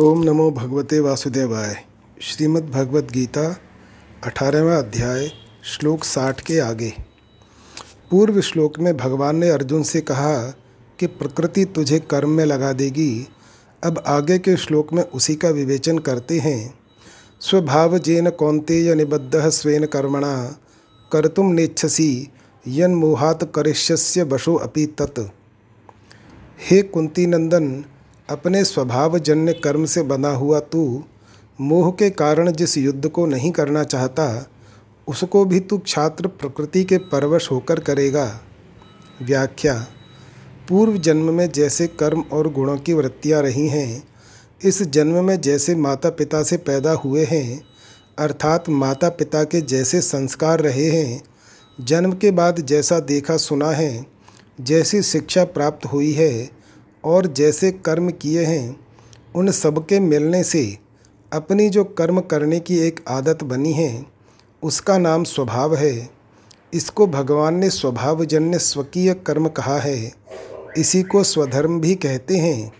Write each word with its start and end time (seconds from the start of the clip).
ओम 0.00 0.22
नमो 0.22 0.50
भगवते 0.50 1.00
वासुदेवाय। 1.00 1.84
श्रीमद् 2.20 2.70
भगवत 2.70 3.10
गीता, 3.12 3.56
अठारहवा 4.24 4.76
अध्याय, 4.76 5.30
श्लोक 5.64 6.04
साठ 6.04 6.40
के 6.40 6.58
आगे। 6.58 6.92
पूर्व 8.10 8.40
श्लोक 8.40 8.78
में 8.78 8.96
भगवान 8.96 9.36
ने 9.36 9.48
अर्जुन 9.48 9.82
से 9.82 10.00
कहा 10.00 10.54
कि 10.98 11.06
प्रकृति 11.06 11.64
तुझे 11.64 11.98
कर्म 11.98 12.30
में 12.30 12.44
लगा 12.44 12.72
देगी, 12.72 13.26
अब 13.84 14.04
आगे 14.06 14.38
के 14.38 14.56
श्लोक 14.56 14.92
में 14.92 15.02
उसी 15.02 15.34
का 15.34 15.48
विवेचन 15.48 15.98
करते 15.98 16.38
हैं। 16.38 16.74
स्वभाव 17.40 17.98
जेन 17.98 18.30
कौंतेय 18.30 18.94
निबद्ध 18.94 19.48
स्वेन 19.48 19.86
कर्मणा 19.86 20.56
कर्तुम 21.12 21.46
नेच्छसी 21.46 22.28
यन 22.68 22.94
मोहात 22.94 23.52
करिष्यस्य 23.54 24.22
वशो 24.22 24.54
अपि 24.54 24.86
तत्। 24.86 25.20
हे 26.70 26.82
कुंती 26.82 27.26
नंदन 27.26 27.84
अपने 28.30 28.64
स्वभावजन्य 28.64 29.52
कर्म 29.52 29.84
से 29.84 30.02
बना 30.02 30.28
हुआ 30.28 30.60
तू, 30.60 31.04
मोह 31.60 31.90
के 31.90 32.10
कारण 32.10 32.50
जिस 32.50 32.78
युद्ध 32.78 33.08
को 33.08 33.26
नहीं 33.26 33.50
करना 33.50 33.84
चाहता, 33.84 34.46
उसको 35.08 35.44
भी 35.44 35.60
तू 35.60 35.78
छात्र 35.86 36.26
प्रकृति 36.26 36.84
के 36.84 36.98
परवश 36.98 37.50
होकर 37.50 37.80
करेगा। 37.80 38.40
व्याख्या, 39.22 39.86
पूर्व 40.68 40.96
जन्म 40.96 41.34
में 41.34 41.52
जैसे 41.52 41.86
कर्म 41.86 42.24
और 42.32 42.52
गुणों 42.52 42.76
की 42.76 42.94
वृत्तियाँ 42.94 43.42
रही 43.42 43.68
हैं, 43.68 44.08
इस 44.64 44.82
जन्म 44.82 45.24
में 45.24 45.40
जैसे 45.40 45.74
माता 45.74 46.10
पिता 46.10 46.42
से 46.42 46.56
पैदा 46.56 46.92
हुए 46.92 47.24
हैं, 47.24 47.62
अर्थात 48.18 48.68
माता 48.68 49.08
पिता 49.08 49.44
के 49.44 49.60
जैसे 49.60 50.00
संस्कार 50.00 50.60
रहे 50.60 50.90
हैं, 50.90 51.22
जन्म 51.80 52.12
के 52.12 52.30
बाद 52.30 52.60
जैसा 52.60 53.00
देखा 53.00 53.36
सुना 53.36 53.70
है, 53.70 54.06
जैसी 54.60 55.02
शिक्षा 55.02 55.44
प्राप्त 55.44 55.86
हुई 55.86 56.12
है 56.12 56.57
और 57.04 57.26
जैसे 57.26 57.72
कर्म 57.72 58.10
किए 58.10 58.44
हैं, 58.44 58.80
उन 59.34 59.50
सबके 59.50 60.00
मिलने 60.00 60.44
से 60.44 60.78
अपनी 61.32 61.68
जो 61.68 61.84
कर्म 61.84 62.20
करने 62.20 62.60
की 62.60 62.78
एक 62.78 63.00
आदत 63.08 63.44
बनी 63.44 63.72
है, 63.72 64.06
उसका 64.62 64.98
नाम 64.98 65.24
स्वभाव 65.24 65.74
है। 65.74 66.10
इसको 66.74 67.06
भगवान 67.06 67.54
ने 67.54 67.70
स्वभावजन्य 67.70 68.58
स्वकीय 68.58 69.14
कर्म 69.14 69.48
कहा 69.48 69.78
है। 69.78 70.12
इसी 70.76 71.02
को 71.02 71.24
स्वधर्म 71.24 71.80
भी 71.80 71.94
कहते 71.94 72.36
हैं। 72.36 72.72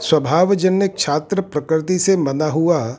स्वभावजन्य 0.00 0.90
छात्र 0.98 1.40
प्रकृति 1.40 1.98
से 1.98 2.16
बना 2.16 2.46
हुआ, 2.46 2.96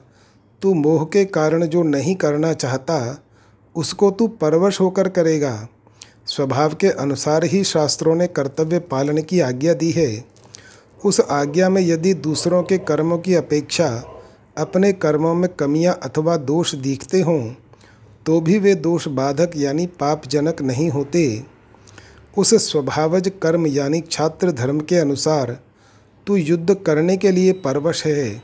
तू 0.62 0.74
मोह 0.74 1.06
के 1.06 1.26
कारण 1.26 1.66
जो 1.66 1.84
नहीं 1.84 2.16
करना 2.16 2.54
चाहता, 2.54 3.24
उसको 3.76 4.12
तू 4.12 4.28
परवश 4.28 4.82
होकर 4.82 5.10
करेगा। 5.10 5.68
स्वभाव 6.28 6.74
के 6.74 6.88
अनुसार 6.88 7.44
ही 7.44 7.64
शास्त्रों 7.64 8.16
ने 8.16 8.28
कर्तव्य 8.28 8.80
पालन 8.80 9.22
की 9.22 9.40
आज्ञा 9.40 9.74
दी 9.74 9.92
है। 9.92 10.26
उस 11.06 11.20
आज्ञा 11.22 11.70
में 11.70 11.82
यदि 11.82 12.14
दूसरों 12.14 12.64
के 12.64 12.78
कर्मों 12.78 13.18
की 13.18 13.36
अपेक्षा 13.36 13.88
अपने 14.58 14.92
कर्मों 14.94 15.34
में 15.34 15.50
कमियाँ 15.50 16.00
अथवा 16.04 16.38
दोष 16.38 16.76
दिखते 16.76 17.22
हों 17.22 17.42
तो 18.26 18.40
भी 18.42 18.58
वे 18.60 18.76
दोष 18.76 19.08
बाधक 19.08 19.52
यानी 19.56 19.88
पापजनक 20.00 20.62
नहीं 20.62 20.90
होते। 20.90 21.44
उस 22.38 22.54
स्वभावज 22.72 23.32
कर्म 23.42 23.68
यानी 23.68 24.02
छात्र 24.02 24.52
धर्म 24.52 24.80
के 24.80 24.98
अनुसार 24.98 25.58
तू 26.28 26.36
युद्ध 26.36 26.76
करने 26.76 27.18
के 27.18 27.32
लिए 27.32 27.54
परवश 27.54 28.06
है। 28.06 28.42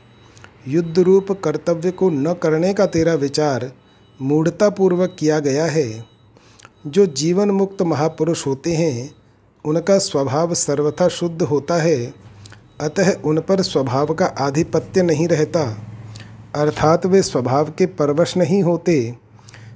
युद्ध 0.68 0.98
रूप 0.98 1.32
कर्तव्य 1.44 1.90
को 1.90 2.10
न 2.10 2.32
करने 2.32 2.72
का 2.74 2.86
तेरा 2.86 3.14
विचार 3.14 3.70
मूढ़तापूर्वक 4.20 5.16
किया 5.18 5.38
गया 5.38 5.64
है। 5.64 6.09
जो 6.84 7.04
जीवन 7.06 7.50
मुक्त 7.50 7.82
महापुरुष 7.82 8.46
होते 8.46 8.72
हैं, 8.72 9.10
उनका 9.64 9.96
स्वभाव 9.98 10.54
सर्वथा 10.54 11.08
शुद्ध 11.08 11.42
होता 11.42 11.74
है, 11.74 12.12
अतः 12.80 13.12
उन 13.24 13.40
पर 13.40 13.62
स्वभाव 13.62 14.12
का 14.14 14.26
आधिपत्य 14.40 15.02
नहीं 15.02 15.26
रहता। 15.28 15.64
अर्थात 16.54 17.04
वे 17.06 17.22
स्वभाव 17.22 17.70
के 17.70 17.86
परवश 17.86 18.36
नहीं 18.36 18.62
होते, 18.62 19.14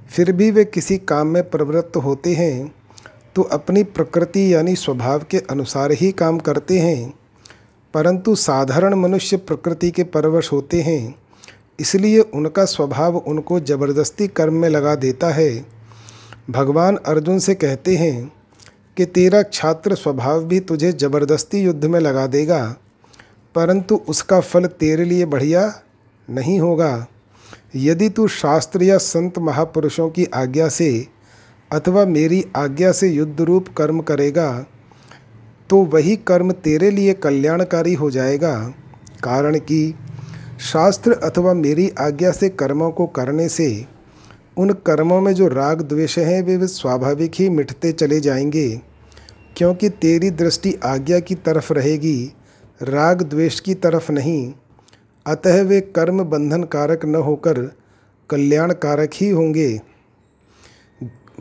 फिर 0.09 0.31
भी 0.31 0.49
वे 0.51 0.65
किसी 0.65 0.97
काम 0.97 1.27
में 1.27 1.49
प्रवृत्त 1.49 1.97
होते 1.97 2.33
हैं 2.33 2.73
तो 3.35 3.41
अपनी 3.43 3.83
प्रकृति 3.83 4.53
यानी 4.53 4.75
स्वभाव 4.75 5.23
के 5.31 5.37
अनुसार 5.49 5.91
ही 5.91 6.11
काम 6.11 6.37
करते 6.39 6.79
हैं। 6.79 7.13
परंतु 7.93 8.35
साधारण 8.35 8.93
मनुष्य 8.93 9.37
प्रकृति 9.37 9.91
के 9.91 10.03
परवश 10.03 10.51
होते 10.51 10.81
हैं, 10.81 11.15
इसलिए 11.79 12.19
उनका 12.19 12.65
स्वभाव 12.65 13.17
उनको 13.17 13.59
ज़बरदस्ती 13.59 14.27
कर्म 14.27 14.53
में 14.53 14.69
लगा 14.69 14.95
देता 14.95 15.29
है। 15.29 15.74
भगवान 16.47 16.95
अर्जुन 17.05 17.39
से 17.39 17.53
कहते 17.55 17.95
हैं 17.97 18.31
कि 18.97 19.05
तेरा 19.05 19.41
छात्र 19.43 19.95
स्वभाव 19.95 20.43
भी 20.43 20.59
तुझे 20.59 20.91
ज़बरदस्ती 20.91 21.59
युद्ध 21.59 21.85
में 21.85 21.99
लगा 21.99 22.25
देगा, 22.27 22.63
परंतु 23.55 23.95
उसका 24.09 24.39
फल 24.39 24.65
तेरे 24.65 25.05
लिए 25.05 25.25
बढ़िया 25.25 25.73
नहीं 26.27 26.59
होगा। 26.59 27.07
यदि 27.75 28.09
तू 28.09 28.27
शास्त्र 28.27 28.83
या 28.83 28.97
संत 28.97 29.39
महापुरुषों 29.39 30.09
की 30.09 30.25
आज्ञा 30.25 30.67
से 30.69 31.07
अथवा 31.71 32.05
मेरी 32.05 32.43
आज्ञा 32.55 32.91
से 32.91 33.09
युद्ध 33.09 33.41
रूप 33.41 33.67
कर्म 33.77 33.99
करेगा 34.01 34.65
तो 35.69 35.77
वही 35.83 36.15
कर्म 36.17 36.51
तेरे 36.51 36.89
लिए 36.91 37.13
कल्याणकारी 37.13 37.93
हो 37.93 38.09
जाएगा। 38.11 38.55
कारण 39.23 39.57
कि 39.59 39.93
शास्त्र 40.63 41.13
अथवा 41.23 41.53
मेरी 41.53 41.89
आज्ञा 41.99 42.31
से 42.31 42.49
कर्मों 42.51 42.91
को 42.91 43.05
करने 43.07 43.49
से 43.49 43.69
उन 44.57 44.69
कर्मों 44.69 45.21
में 45.21 45.33
जो 45.33 45.47
राग 45.47 45.81
द्वेष 45.81 46.17
हैं, 46.19 46.43
वे 46.43 46.67
स्वाभाविक 46.67 47.31
ही 47.35 47.49
मिटते 47.49 47.91
चले 47.91 48.19
जाएँगे। 48.19 48.81
क्योंकि 49.57 49.89
तेरी 49.89 50.29
दृष्टि 50.29 50.75
आज्ञा 50.83 51.19
की 51.19 51.35
तरफ़ 51.35 51.73
रहेगी, 51.73 52.33
राग 52.81 53.21
द्वेष 53.21 53.59
की 53.59 53.73
तरफ़ 53.73 54.11
नहीं। 54.11 54.53
अतः 55.27 55.63
वे 55.63 55.81
कर्म 55.81 56.23
बंधन 56.23 56.63
कारक 56.63 57.05
न 57.05 57.15
होकर 57.15 57.61
कल्याण 58.29 58.73
कारक 58.73 59.11
ही 59.13 59.29
होंगे। 59.29 59.81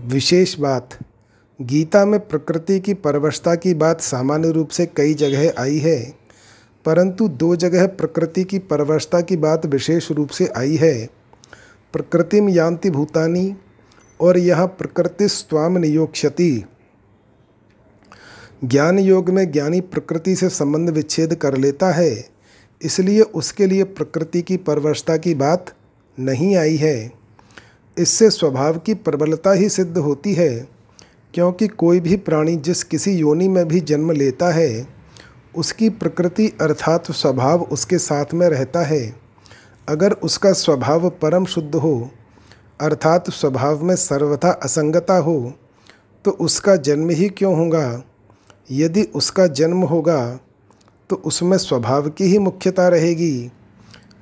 विशेष 0.00 0.58
बात, 0.58 0.88
गीता 1.62 2.04
में 2.04 2.28
प्रकृति 2.28 2.80
की 2.80 2.94
परवशता 2.94 3.54
की 3.54 3.74
बात 3.74 4.00
सामान्य 4.00 4.50
रूप 4.50 4.68
से 4.68 4.86
कई 4.86 5.14
जगह 5.14 5.52
आई 5.58 5.78
है, 5.78 6.14
परंतु 6.84 7.28
दो 7.28 7.56
जगह 7.56 7.86
प्रकृति 7.86 8.44
की 8.44 8.58
परवशता 8.58 9.20
की 9.20 9.36
बात 9.36 9.66
विशेष 9.66 10.10
रूप 10.10 10.28
से 10.28 10.46
आई 10.46 10.76
है। 10.76 11.23
प्रकृतिम 11.94 12.48
यान्ति 12.48 12.90
भूतानी 12.90 13.54
और 14.20 14.38
यह 14.38 14.64
प्रकृति 14.66 15.28
स्वाम 15.28 15.78
नियोक्षति 15.78 16.64
ज्ञान 18.64 18.98
योग 18.98 19.30
में 19.30 19.50
ज्ञानी 19.52 19.80
प्रकृति 19.80 20.34
से 20.36 20.48
संबंध 20.48 20.90
विच्छेद 20.90 21.34
कर 21.34 21.56
लेता 21.56 21.90
है, 21.92 22.24
इसलिए 22.80 23.20
उसके 23.20 23.66
लिए 23.66 23.84
प्रकृति 23.84 24.42
की 24.42 24.56
परवशता 24.56 25.16
की 25.16 25.34
बात 25.34 25.74
नहीं 26.18 26.56
आई 26.56 26.76
है। 26.76 27.12
इससे 27.96 28.30
स्वभाव 28.30 28.78
की 28.78 28.94
प्रबलता 28.94 29.52
ही 29.52 29.68
सिद्ध 29.68 29.96
होती 29.98 30.34
है, 30.34 30.68
क्योंकि 31.34 31.68
कोई 31.68 32.00
भी 32.00 32.16
प्राणी 32.16 32.56
जिस 32.56 32.84
किसी 32.84 33.12
योनि 33.12 33.48
में 33.48 33.66
भी 33.68 33.80
जन्म 33.80 34.12
लेता 34.12 34.52
है, 34.52 34.86
उसकी 35.56 35.88
प्रकृति 35.88 36.52
अर्थात 36.60 37.12
स्वभाव 37.12 37.62
उसके 37.62 37.98
साथ 37.98 38.34
में 38.34 38.48
रहता 38.48 38.82
है। 38.82 39.23
अगर 39.88 40.12
उसका 40.12 40.52
स्वभाव 40.52 41.08
परम 41.10 41.44
शुद्ध 41.44 41.74
हो, 41.74 42.10
अर्थात 42.80 43.30
स्वभाव 43.30 43.82
में 43.82 43.94
सर्वथा 43.96 44.50
असंगता 44.50 45.16
हो 45.16 45.52
तो 46.24 46.30
उसका 46.30 46.76
जन्म 46.76 47.10
ही 47.10 47.28
क्यों 47.28 47.56
होगा? 47.56 48.02
यदि 48.70 49.02
उसका 49.14 49.46
जन्म 49.46 49.82
होगा 49.82 50.38
तो 51.10 51.16
उसमें 51.16 51.56
स्वभाव 51.58 52.08
की 52.08 52.24
ही 52.24 52.38
मुख्यता 52.38 52.88
रहेगी। 52.88 53.50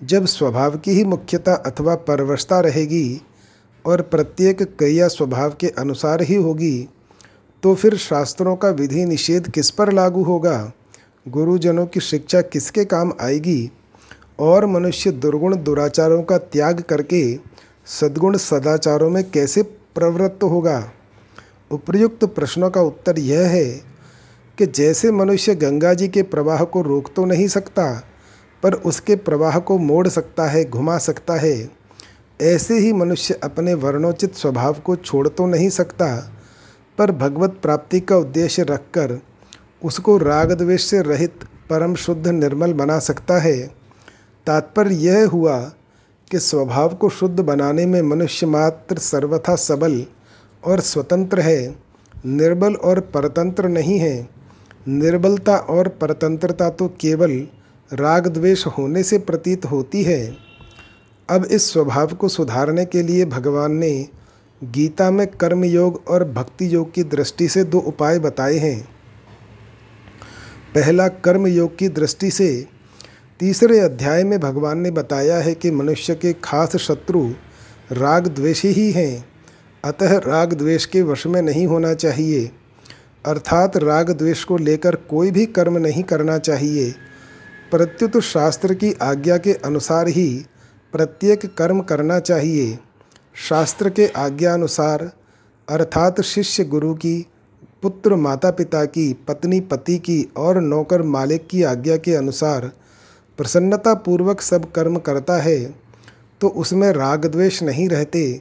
जब 0.05 0.25
स्वभाव 0.27 0.77
की 0.79 0.91
ही 0.91 1.05
मुख्यता 1.05 1.55
अथवा 1.55 1.95
परवशता 1.95 2.61
रहेगी 2.61 3.21
और 3.85 4.03
प्रत्येक 4.03 4.63
क्रिया 4.63 5.09
स्वभाव 5.09 5.55
के 5.61 5.69
अनुसार 5.69 6.23
ही 6.23 6.35
होगी 6.35 6.89
तो 7.63 7.75
फिर 7.75 7.97
शास्त्रों 7.97 8.57
का 8.57 8.69
विधि 8.71 9.05
निषेध 9.05 9.51
किस 9.51 9.71
पर 9.71 9.93
लागू 9.93 10.23
होगा? 10.23 10.73
गुरुजनों 11.29 11.87
की 11.87 12.01
शिक्षा 12.01 12.41
किसके 12.41 12.85
काम 12.85 13.13
आएगी? 13.21 13.71
और 14.43 14.67
मनुष्य 14.67 15.11
दुर्गुण 15.11 15.57
दुराचारों 15.57 16.23
का 16.23 16.39
त्याग 16.39 16.81
करके 16.81 17.23
सद्गुण 17.87 18.37
सदाचारों 18.37 19.11
में 19.11 19.31
कैसे 19.31 19.63
प्रवृत्त 19.63 20.43
होगा? 20.43 20.93
उपर्युक्त 21.71 22.25
प्रश्नों 22.25 22.71
का 22.71 22.81
उत्तर 22.81 23.19
यह 23.19 23.49
है 23.49 23.65
कि 24.59 24.67
जैसे 24.67 25.11
मनुष्य 25.11 25.55
गंगा 25.55 25.93
जी 25.95 26.09
के 26.09 26.23
प्रवाह 26.23 26.65
को 26.65 26.83
रोक 26.83 27.11
तो 27.17 27.25
नहीं 27.25 27.47
सकता, 27.49 27.85
पर 28.63 28.75
उसके 28.75 29.17
प्रवाह 29.17 29.59
को 29.59 29.79
मोड़ 29.79 30.09
सकता 30.09 30.47
है, 30.47 30.65
घुमा 30.65 30.99
सकता 30.99 31.35
है, 31.35 31.71
ऐसे 32.41 32.79
ही 32.79 32.93
मनुष्य 32.93 33.35
अपने 33.43 33.75
वर्णोचित 33.75 34.35
स्वभाव 34.35 34.81
को 34.85 34.97
छोड़ 34.97 35.29
तो 35.29 35.47
नहीं 35.47 35.69
सकता, 35.69 36.07
पर 36.99 37.11
भगवत 37.11 37.59
प्राप्ति 37.63 38.01
का 38.01 38.17
उद्देश्य 38.17 38.63
रखकर 38.63 39.19
उसको 39.83 40.17
राग 40.19 40.53
द्वेष 40.53 40.85
से 40.85 41.03
रहित 41.03 41.45
परम 41.71 41.95
शुद्ध 41.95 42.27
निर्मल 42.29 42.73
बना 42.73 42.99
सकता 42.99 43.39
है। 43.39 43.82
तात्पर्य 44.47 44.95
यह 44.95 45.29
हुआ 45.29 45.59
कि 46.31 46.39
स्वभाव 46.39 46.95
को 46.95 47.09
शुद्ध 47.09 47.41
बनाने 47.41 47.87
में 47.87 48.03
मनुष्य 48.03 48.47
मात्र 48.47 48.99
सर्वथा 48.99 49.57
सबल 49.57 50.07
और 50.65 50.81
स्वतंत्र 50.81 51.41
है, 51.41 51.77
निर्बल 52.27 52.75
और 52.75 53.01
परतंत्र 53.01 53.69
नहीं 53.69 53.99
है। 53.99 54.29
निर्बलता 54.89 55.57
और 55.57 55.89
परतंत्रता 55.89 56.71
तो 56.71 56.89
केवल 56.89 57.49
राग 57.93 58.27
द्वेष 58.27 58.67
होने 58.67 59.03
से 59.03 59.19
प्रतीत 59.19 59.65
होती 59.65 60.03
है। 60.03 60.37
अब 61.31 61.45
इस 61.45 61.73
स्वभाव 61.73 62.15
को 62.15 62.29
सुधारने 62.29 62.85
के 62.85 63.03
लिए 63.03 63.25
भगवान 63.25 63.73
ने 63.73 64.09
गीता 64.65 65.11
में 65.11 65.27
कर्म 65.27 65.65
योग 65.65 66.03
और 66.09 66.25
भक्ति 66.25 66.75
योग 66.75 66.93
की 66.93 67.03
दृष्टि 67.03 67.49
से 67.49 67.65
दो 67.65 67.79
उपाय 67.79 68.19
बताए 68.19 68.57
हैं। 68.57 68.89
पहला 70.75 71.09
कर्म 71.09 71.47
योग 71.47 71.77
की 71.79 71.89
दृष्टि 71.89 72.31
से 72.31 72.69
तीसरे 73.43 73.81
अध्याय 73.81 74.25
में 74.25 74.41
भगवान 74.41 74.79
ने 74.79 74.91
बताया 74.91 75.39
है 75.39 75.55
कि 75.55 75.71
मनुष्य 75.71 76.15
के 76.15 76.33
खास 76.33 76.77
शत्रु 76.77 77.31
राग 77.93 78.29
द्वेषी 78.29 78.69
ही 78.69 78.91
हैं, 78.93 79.25
अतः 79.85 80.19
राग 80.19 80.53
द्वेष 80.53 80.85
के 80.85 81.03
वश 81.03 81.27
में 81.27 81.43
नहीं 81.43 81.67
होना 81.67 81.95
चाहिए। 81.95 82.51
अर्थात 83.27 83.77
राग 83.77 84.11
द्वेष 84.11 84.45
को 84.45 84.57
लेकर 84.57 84.95
कोई 84.95 85.31
भी 85.31 85.47
कर्म 85.47 85.79
नहीं 85.79 86.03
करना 86.03 86.39
चाहिए। 86.39 86.95
प्रत्युत 87.71 88.21
शास्त्र 88.21 88.75
की 88.75 88.93
आज्ञा 88.93 89.37
के 89.37 89.53
अनुसार 89.53 90.09
ही 90.09 90.47
प्रत्येक 90.93 91.57
कर्म 91.57 91.81
करना 91.81 92.19
चाहिए। 92.19 92.79
शास्त्र 93.49 93.91
के 93.91 94.07
आज्ञानुसार, 94.07 95.13
अर्थात 95.69 96.21
शिष्य 96.21 96.65
गुरु 96.65 96.95
की, 96.95 97.27
पुत्र 97.83 98.15
माता 98.15 98.51
पिता 98.51 98.85
की, 98.85 99.13
पत्नी 99.29 99.61
पति 99.61 99.99
की 99.99 100.33
और 100.37 100.61
नौकर 100.61 101.03
मालिक 101.03 101.47
की 101.47 101.63
आज्ञा 101.63 101.97
के 101.97 102.15
अनुसार 102.15 102.73
प्रसन्नता 103.39 103.95
पूर्वक 103.97 104.41
सब 104.41 104.71
कर्म 104.73 104.97
करता 104.99 105.37
है 105.37 105.59
तो 106.41 106.49
उसमें 106.49 106.91
राग 106.93 107.27
द्वेष 107.27 107.63
नहीं 107.63 107.89
रहते, 107.89 108.33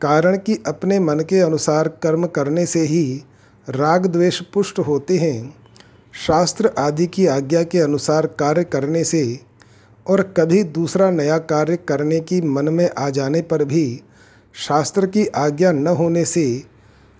कारण 0.00 0.36
कि 0.36 0.58
अपने 0.66 0.98
मन 0.98 1.20
के 1.20 1.40
अनुसार 1.40 1.88
कर्म 2.02 2.26
करने 2.26 2.66
से 2.66 2.80
ही 2.80 3.22
राग 3.68 4.06
द्वेष 4.06 4.40
पुष्ट 4.54 4.78
होते 4.78 5.18
हैं। 5.18 5.54
शास्त्र 6.14 6.70
आदि 6.78 7.06
की 7.06 7.26
आज्ञा 7.26 7.62
के 7.62 7.78
अनुसार 7.78 8.26
कार्य 8.38 8.64
करने 8.64 9.04
से 9.04 9.40
और 10.06 10.22
कभी 10.36 10.62
दूसरा 10.64 11.10
नया 11.10 11.38
कार्य 11.38 11.76
करने 11.88 12.20
की 12.20 12.40
मन 12.40 12.68
में 12.68 12.88
आ 12.98 13.08
जाने 13.10 13.40
पर 13.42 13.64
भी 13.64 14.02
शास्त्र 14.54 15.06
की 15.06 15.26
आज्ञा 15.26 15.72
न 15.72 15.86
होने 15.86 16.24
से 16.24 16.44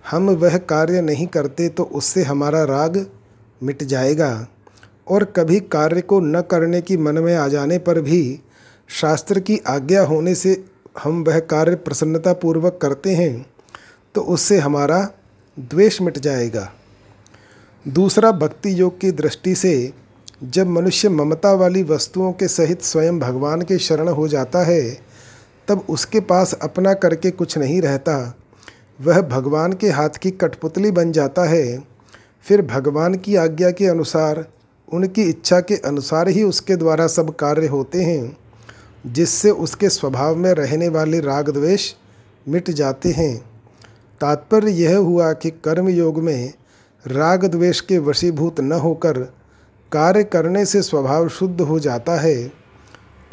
हम 0.05 0.29
वह 0.29 0.57
कार्य 0.57 1.01
नहीं 1.01 1.27
करते 1.27 1.69
तो 1.69 1.83
उससे 1.83 2.23
हमारा 2.23 2.63
राग 2.63 3.05
मिट 3.61 3.83
जाएगा। 3.83 4.47
और 5.07 5.23
कभी 5.35 5.59
कार्य 5.59 6.01
को 6.01 6.19
न 6.19 6.41
करने 6.41 6.81
की 6.81 6.97
मन 6.97 7.17
में 7.17 7.35
आ 7.35 7.47
जाने 7.47 7.77
पर 7.77 8.01
भी 8.01 8.39
शास्त्र 8.89 9.39
की 9.39 9.57
आज्ञा 9.67 10.01
होने 10.01 10.35
से 10.35 10.63
हम 11.03 11.23
वह 11.23 11.39
कार्य 11.39 11.75
प्रसन्नतापूर्वक 11.75 12.79
करते 12.81 13.15
हैं 13.15 13.45
तो 14.15 14.21
उससे 14.21 14.57
हमारा 14.59 15.09
द्वेष 15.57 16.01
मिट 16.01 16.17
जाएगा। 16.17 16.71
दूसरा, 17.85 18.31
भक्ति 18.31 18.79
योग 18.81 18.99
की 18.99 19.11
दृष्टि 19.11 19.55
से 19.55 19.93
जब 20.43 20.67
मनुष्य 20.67 21.09
ममता 21.09 21.53
वाली 21.53 21.83
वस्तुओं 21.83 22.31
के 22.31 22.47
सहित 22.47 22.81
स्वयं 22.81 23.19
भगवान 23.19 23.61
के 23.61 23.77
शरण 23.77 24.07
हो 24.07 24.27
जाता 24.27 24.63
है, 24.63 24.97
तब 25.67 25.85
उसके 25.89 26.19
पास 26.19 26.53
अपना 26.53 26.93
करके 26.93 27.31
कुछ 27.31 27.57
नहीं 27.57 27.81
रहता। 27.81 28.37
वह 29.01 29.21
भगवान 29.21 29.73
के 29.73 29.89
हाथ 29.89 30.09
की 30.09 30.31
कठपुतली 30.31 30.91
बन 30.91 31.11
जाता 31.11 31.43
है। 31.43 31.83
फिर 32.45 32.61
भगवान 32.61 33.15
की 33.15 33.35
आज्ञा 33.35 33.71
के 33.71 33.87
अनुसार 33.87 34.45
उनकी 34.93 35.23
इच्छा 35.23 35.59
के 35.59 35.75
अनुसार 35.75 36.27
ही 36.27 36.43
उसके 36.43 36.75
द्वारा 36.75 37.07
सब 37.07 37.35
कार्य 37.35 37.67
होते 37.67 38.01
हैं, 38.03 38.37
जिससे 39.07 39.49
उसके 39.49 39.89
स्वभाव 39.89 40.35
में 40.35 40.51
रहने 40.51 40.87
वाले 40.89 41.19
राग 41.19 41.49
द्वेष 41.49 41.93
मिट 42.47 42.69
जाते 42.69 43.09
हैं। 43.09 43.37
तात्पर्य 44.21 44.71
यह 44.71 44.97
हुआ 44.97 45.33
कि 45.33 45.49
कर्म 45.49 45.89
योग 45.89 46.19
में 46.19 46.53
राग 47.07 47.45
द्वेष 47.45 47.81
के 47.81 47.97
वशीभूत 47.97 48.59
न 48.59 48.71
होकर 48.71 49.17
कार्य 49.91 50.23
करने 50.23 50.65
से 50.65 50.81
स्वभाव 50.81 51.27
शुद्ध 51.29 51.61
हो 51.61 51.79
जाता 51.79 52.19
है 52.19 52.51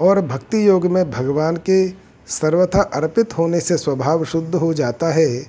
और 0.00 0.20
भक्ति 0.20 0.68
योग 0.68 0.86
में 0.86 1.10
भगवान 1.10 1.56
के 1.56 1.88
सर्वथा 2.26 2.82
अर्पित 2.82 3.38
होने 3.38 3.60
से 3.60 3.76
स्वभाव 3.76 4.24
शुद्ध 4.24 4.54
हो 4.54 4.74
जाता 4.74 5.08
है। 5.08 5.42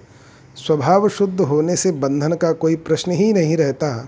स्वभाव 0.56 1.10
शुद्ध 1.10 1.42
होने 1.42 1.76
से 1.76 1.92
बंधन 1.92 2.34
का 2.34 2.52
कोई 2.52 2.76
प्रश्न 2.76 3.12
ही 3.12 3.34
नहीं 3.34 3.58
रहता। 3.58 4.08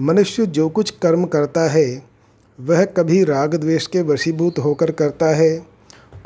मनुष्य 0.00 0.46
जो 0.46 0.68
कुछ 0.68 0.90
कर्म 0.90 1.24
करता 1.24 1.60
है, 1.60 2.02
वह 2.60 2.84
कभी 2.84 3.24
राग 3.24 3.54
द्वेष 3.54 3.86
के 3.86 4.02
वशीभूत 4.02 4.58
होकर 4.58 4.90
करता 4.90 5.26
है 5.26 5.66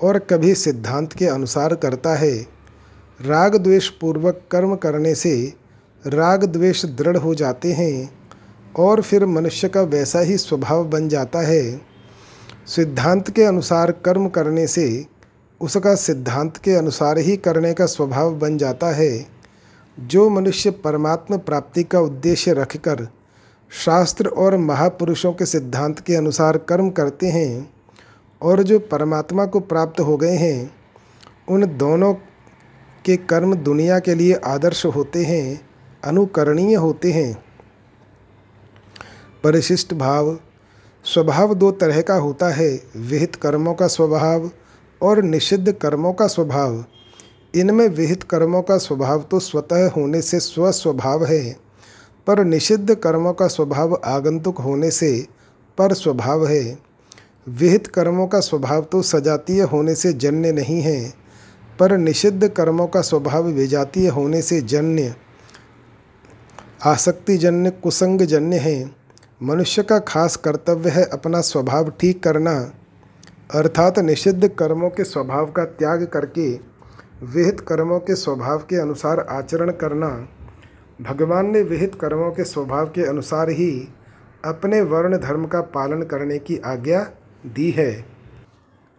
और 0.03 0.19
कभी 0.19 0.55
सिद्धांत 0.55 1.13
के 1.13 1.27
अनुसार 1.27 1.75
करता 1.75 2.15
है। 2.15 2.47
राग 3.21 3.57
द्वेष 3.57 3.89
पूर्वक 3.89 4.43
कर्म 4.51 4.75
करने 4.75 5.15
से 5.15 5.53
राग 6.07 6.45
द्वेष 6.45 6.85
दृढ़ 6.87 7.17
हो 7.17 7.35
जाते 7.35 7.73
हैं 7.73 8.11
और 8.77 9.03
फिर 9.03 9.27
मनुष्य 9.27 9.69
का 9.69 9.83
वैसा 9.83 10.21
ही 10.21 10.37
स्वभाव 10.37 10.85
बन 10.85 11.09
जाता 11.09 11.39
है। 11.39 11.81
सिद्धांत 12.67 13.31
के 13.31 13.45
अनुसार 13.45 13.93
कर्म 13.93 14.29
करने 14.29 14.67
से 14.67 15.07
उसका 15.61 15.95
सिद्धांत 15.95 16.57
के 16.57 16.75
अनुसार 16.75 17.19
ही 17.19 17.37
करने 17.37 17.75
का 17.75 17.87
स्वभाव 17.87 18.35
बन 18.35 18.59
जाता 18.59 18.87
है। 18.87 19.27
जो 20.01 20.31
मनुष्य 20.31 20.71
परमात्मा 20.71 21.37
प्राप्ति 21.37 21.83
का 21.83 22.01
उद्देश्य 22.01 22.53
रखकर 22.53 23.09
शास्त्र 23.71 24.27
और 24.27 24.57
महापुरुषों 24.57 25.33
के 25.33 25.47
सिद्धांत 25.47 26.01
के 26.01 26.15
अनुसार 26.15 26.59
कर्म 26.59 26.91
करते 26.91 27.27
हैं 27.27 27.71
और 28.43 28.63
जो 28.63 28.79
परमात्मा 28.79 29.47
को 29.47 29.61
प्राप्त 29.61 30.01
हो 30.01 30.17
गए 30.17 30.37
हैं, 30.37 30.71
उन 31.49 31.77
दोनों 31.77 32.15
के 33.05 33.17
कर्म 33.17 33.55
दुनिया 33.55 33.99
के 33.99 34.15
लिए 34.15 34.35
आदर्श 34.35 34.87
होते 34.87 35.25
हैं, 35.25 35.61
अनुकरणीय 36.05 36.75
होते 36.75 37.13
हैं। 37.13 37.45
परिशिष्ट 39.45 39.95
भाव, 39.95 40.39
स्वभाव 41.05 41.55
दो 41.55 41.71
तरह 41.73 42.01
का 42.03 42.15
होता 42.15 42.49
है, 42.49 42.83
विहित 42.97 43.37
कर्मों 43.37 43.75
का 43.75 43.87
स्वभाव 43.87 44.51
और 45.03 45.23
निषिद्ध 45.23 45.73
कर्मों 45.73 46.13
का 46.13 46.27
स्वभाव। 46.27 46.85
इनमें 47.55 47.89
विहित 47.89 48.23
कर्मों 48.23 48.63
का 48.63 48.79
स्वभाव 48.79 49.23
तो 49.23 49.39
स्वतः 49.39 49.91
होने 49.91 50.23
से 50.23 50.41
स्वस्वभाव 50.41 51.25
है। 51.25 51.66
पर 52.27 52.45
निषिद्ध 52.45 52.95
कर्मों 52.95 53.33
का 53.33 53.47
स्वभाव 53.47 53.95
आगंतुक 54.05 54.59
होने 54.59 54.91
से 54.91 55.27
पर 55.79 55.93
स्वभाव 55.93 56.47
है। 56.47 56.79
विहित 57.47 57.87
कर्मों 57.87 58.27
का 58.27 58.41
स्वभाव 58.41 58.83
तो 58.83 59.03
सजातीय 59.03 59.63
होने 59.63 59.95
से 59.95 60.13
जन्य 60.13 60.53
नहीं 60.53 60.81
है, 60.81 61.13
पर 61.81 61.97
निषिद्ध 61.97 62.49
कर्मों 62.49 62.87
का 62.87 63.01
स्वभाव 63.01 63.47
विजातीय 63.47 64.09
होने 64.09 64.43
से 64.43 64.61
जन्य, 64.63 65.15
आसक्तिजन्य, 66.85 67.71
कुसंगजन्य 67.73 68.59
है। 68.59 68.91
मनुष्य 69.43 69.83
का 69.83 69.99
खास 69.99 70.37
कर्तव्य 70.37 70.91
है 70.91 71.05
अपना 71.05 71.41
स्वभाव 71.41 71.93
ठीक 72.01 72.23
करना, 72.23 72.53
अर्थात 73.55 73.99
निषिद्ध 73.99 74.49
कर्मों 74.49 74.91
के 74.91 75.05
स्वभाव 75.05 75.47
का 75.47 75.65
त्याग 75.65 76.05
करके, 76.05 76.51
विहित 77.25 77.61
कर्मों 77.61 77.99
के 78.01 78.15
स्वभाव 78.15 78.59
के 78.61 78.77
अनुसार 78.77 79.21
आचरण 79.21 79.71
करना। 79.71 80.09
भगवान 81.03 81.51
ने 81.51 81.63
विहित 81.63 81.95
कर्मों 81.95 82.31
के 82.31 82.45
स्वभाव 82.45 82.87
के 82.87 83.07
अनुसार 83.07 83.51
ही 83.51 83.89
अपने 84.45 84.81
वर्ण 84.81 85.19
धर्म 85.19 85.47
का 85.47 85.61
पालन 85.61 86.03
करने 86.03 86.39
की 86.39 86.57
आज्ञा 86.57 87.11
दी 87.47 87.71
है। 87.71 88.05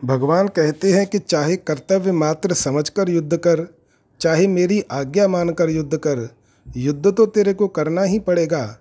भगवान 0.06 0.48
कहते 0.48 0.92
हैं 0.92 1.08
कि 1.08 1.20
चाहे 1.20 1.56
कर्तव्य 1.56 2.12
मात्र 2.12 2.54
समझकर 2.54 3.10
युद्ध 3.10 3.38
कर, 3.38 3.76
चाहे 4.20 4.48
मेरी 4.48 4.86
आज्ञा 4.92 5.28
मानकर 5.28 5.70
युद्ध 5.70 5.98
कर, 5.98 6.36
युद्ध 6.78 7.12
तो 7.12 7.26
तेरे 7.26 7.54
को 7.54 7.68
करना 7.68 8.02
ही 8.02 8.20
पड़ेगा। 8.20 8.78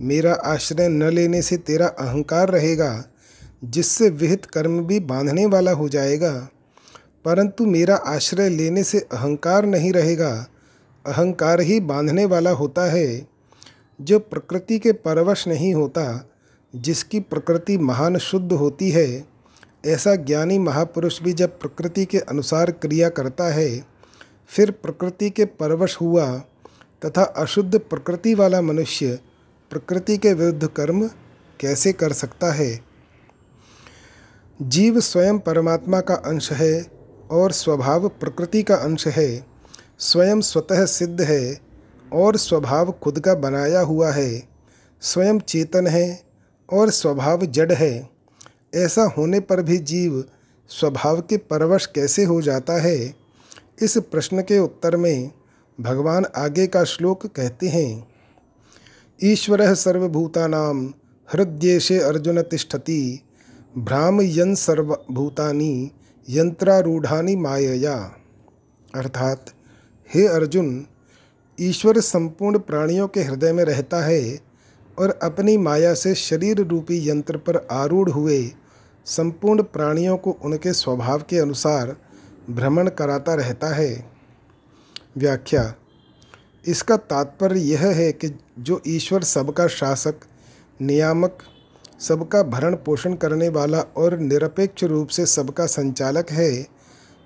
मेरा 0.00 0.32
आश्रय 0.32 0.88
न 0.88 1.02
लेने 1.02 1.42
से 1.42 1.56
तेरा 1.56 1.86
अहंकार 1.86 2.48
रहेगा, 2.48 3.04
जिससे 3.64 4.10
विहित 4.10 4.44
कर्म 4.44 4.84
भी 4.84 5.00
बांधने 5.00 5.46
वाला 5.46 5.72
हो 5.72 5.88
जाएगा। 5.88 6.48
परंतु 7.24 7.66
मेरा 7.66 7.96
आश्रय 7.96 8.48
लेने 8.48 8.84
से 8.84 8.98
अहंकार 8.98 9.66
नहीं 9.66 9.92
रहेगा 9.92 10.46
अहंकार 11.06 11.60
ही 11.60 11.80
बांधने 11.80 12.24
वाला 12.24 12.50
होता 12.50 12.90
है, 12.90 13.28
जो 14.00 14.18
प्रकृति 14.18 14.78
के 14.78 14.92
परवश 14.92 15.48
नहीं 15.48 15.74
होता, 15.74 16.30
जिसकी 16.76 17.20
प्रकृति 17.20 17.78
महान 17.78 18.18
शुद्ध 18.18 18.52
होती 18.52 18.90
है। 18.90 19.24
ऐसा 19.86 20.14
ज्ञानी 20.14 20.58
महापुरुष 20.58 21.22
भी 21.22 21.32
जब 21.32 21.60
प्रकृति 21.60 22.04
के 22.04 22.18
अनुसार 22.18 22.70
क्रिया 22.70 23.08
करता 23.08 23.44
है, 23.44 23.84
फिर 24.48 24.70
प्रकृति 24.70 25.30
के 25.30 25.44
परवश 25.44 25.98
हुआ 26.00 26.38
तथा 27.06 27.22
अशुद्ध 27.22 27.78
प्रकृति 27.78 28.34
वाला 28.34 28.60
मनुष्य 28.60 29.18
प्रकृति 29.70 30.18
के 30.18 30.32
विरुद्ध 30.32 30.66
कर्म 30.66 31.10
कैसे 31.60 31.92
कर 31.92 32.12
सकता 32.12 32.52
है? 32.52 32.80
जीव 34.62 35.00
स्वयं 35.00 35.38
परमात्मा 35.38 36.00
का 36.00 36.14
अंश 36.14 36.52
है 36.52 36.86
और 37.30 37.52
स्वभाव 37.52 38.08
प्रकृति 38.08 38.62
का 38.62 38.74
अंश 38.74 39.08
है। 39.08 39.49
स्वयं 40.00 40.40
स्वतः 40.40 40.84
सिद्ध 40.86 41.20
है 41.20 41.60
और 42.12 42.36
स्वभाव 42.36 42.90
खुद 42.92 43.20
का 43.20 43.34
बनाया 43.34 43.80
हुआ 43.80 44.10
है। 44.10 44.42
स्वयं 45.02 45.38
चेतन 45.38 45.86
है 45.86 46.22
और 46.72 46.90
स्वभाव 46.90 47.44
जड़ 47.46 47.72
है। 47.72 48.10
ऐसा 48.74 49.02
होने 49.18 49.40
पर 49.40 49.62
भी 49.62 49.78
जीव 49.78 50.24
स्वभाव 50.70 51.20
के 51.20 51.36
परवश 51.36 51.86
कैसे 51.86 52.24
हो 52.24 52.40
जाता 52.42 52.80
है? 52.80 53.14
इस 53.82 53.98
प्रश्न 53.98 54.42
के 54.42 54.58
उत्तर 54.58 54.96
में 54.96 55.30
भगवान 55.80 56.26
आगे 56.36 56.66
का 56.66 56.84
श्लोक 56.84 57.26
कहते 57.26 57.68
हैं, 57.68 58.08
ईश्वर 59.24 59.74
सर्वभूतानाम 59.74 60.94
हृदयेशे 61.28 61.98
अर्जुन 61.98 62.42
तिष्ठति, 62.42 63.20
भ्रामयन 63.78 64.54
सर्वभूतानि 64.54 65.90
यंत्रारूढ़ानी 66.28 67.36
मायया। 67.36 67.96
अर्थात 68.94 69.46
हे 70.14 70.26
अर्जुन, 70.26 70.86
ईश्वर 71.58 72.00
संपूर्ण 72.00 72.58
प्राणियों 72.58 73.08
के 73.08 73.22
हृदय 73.22 73.52
में 73.52 73.64
रहता 73.64 74.04
है 74.04 74.38
और 74.98 75.18
अपनी 75.22 75.56
माया 75.56 75.94
से 75.94 76.14
शरीर 76.14 76.60
रूपी 76.60 77.08
यंत्र 77.08 77.36
पर 77.36 77.56
आरूढ़ 77.70 78.10
हुए 78.10 78.52
संपूर्ण 79.06 79.62
प्राणियों 79.62 80.16
को 80.16 80.30
उनके 80.44 80.72
स्वभाव 80.72 81.22
के 81.30 81.38
अनुसार 81.38 81.96
भ्रमण 82.50 82.88
कराता 82.88 83.34
रहता 83.34 83.68
है। 83.68 84.10
व्याख्या, 85.16 85.74
इसका 86.66 86.96
तात्पर्य 86.96 87.60
यह 87.60 87.86
है 87.86 88.12
कि 88.12 88.30
जो 88.58 88.80
ईश्वर 88.86 89.22
सबका 89.22 89.66
शासक, 89.66 90.14
नियामक, 90.80 91.38
सबका 92.00 92.42
भरण 92.42 92.74
पोषण 92.76 93.14
करने 93.14 93.48
वाला 93.48 93.80
और 93.80 94.18
निरपेक्ष 94.18 94.84
रूप 94.84 95.08
से 95.08 95.26
सबका 95.26 95.66
संचालक 95.66 96.30
है 96.30 96.79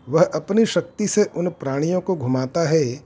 वह 0.09 0.23
अपनी 0.25 0.65
शक्ति 0.67 1.07
से 1.09 1.25
उन 1.37 1.49
प्राणियों 1.51 2.01
को 2.01 2.17
घुमाता 2.17 2.69
है, 2.69 3.01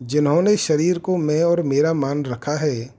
जिन्होंने 0.00 0.56
शरीर 0.56 0.98
को 0.98 1.16
मैं 1.16 1.42
और 1.44 1.62
मेरा 1.62 1.92
मान 1.92 2.24
रखा 2.24 2.52
है। 2.52 2.94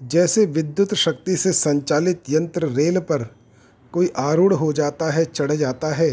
जैसे 0.00 0.46
विद्युत 0.46 0.94
शक्ति 0.94 1.36
से 1.36 1.52
संचालित 1.52 2.22
यंत्र 2.30 2.68
रेल 2.68 2.98
पर 3.00 3.22
कोई 3.92 4.10
आरूढ़ 4.16 4.54
हो 4.54 4.72
जाता 4.72 5.10
है, 5.10 5.24
चढ़ 5.24 5.52
जाता 5.52 5.94
है 5.94 6.10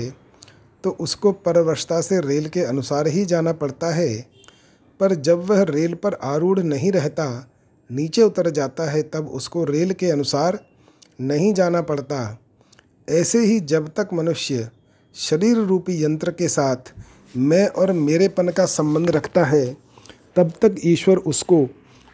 तो 0.84 0.90
उसको 1.00 1.32
परवशता 1.32 2.00
से 2.02 2.20
रेल 2.20 2.48
के 2.50 2.62
अनुसार 2.62 3.08
ही 3.08 3.26
जाना 3.26 3.52
पड़ता 3.54 3.94
है। 3.94 4.16
पर 5.00 5.14
जब 5.16 5.44
वह 5.46 5.62
रेल 5.64 5.94
पर 5.94 6.14
आरूढ़ 6.14 6.60
नहीं 6.60 6.92
रहता, 6.92 7.50
नीचे 7.90 8.22
उतर 8.22 8.50
जाता 8.50 8.90
है, 8.90 9.02
तब 9.04 9.28
उसको 9.28 9.64
रेल 9.64 9.94
के 9.94 10.10
अनुसार 10.12 10.60
नहीं 11.22 11.54
जाना 11.54 11.82
पड़ता। 11.82 12.40
ऐसे 13.10 13.40
ही 13.40 13.60
जब 13.60 13.88
तक 13.88 14.10
मनुष्य 14.14 14.70
शरीर 15.16 15.58
रूपी 15.58 16.04
यंत्र 16.04 16.32
के 16.32 16.48
साथ 16.48 16.94
मैं 17.38 17.68
और 17.68 17.92
मेरेपन 17.92 18.50
का 18.50 18.66
संबंध 18.66 19.10
रखता 19.10 19.44
है, 19.44 19.78
तब 20.36 20.52
तक 20.62 20.76
ईश्वर 20.86 21.18
उसको, 21.18 21.68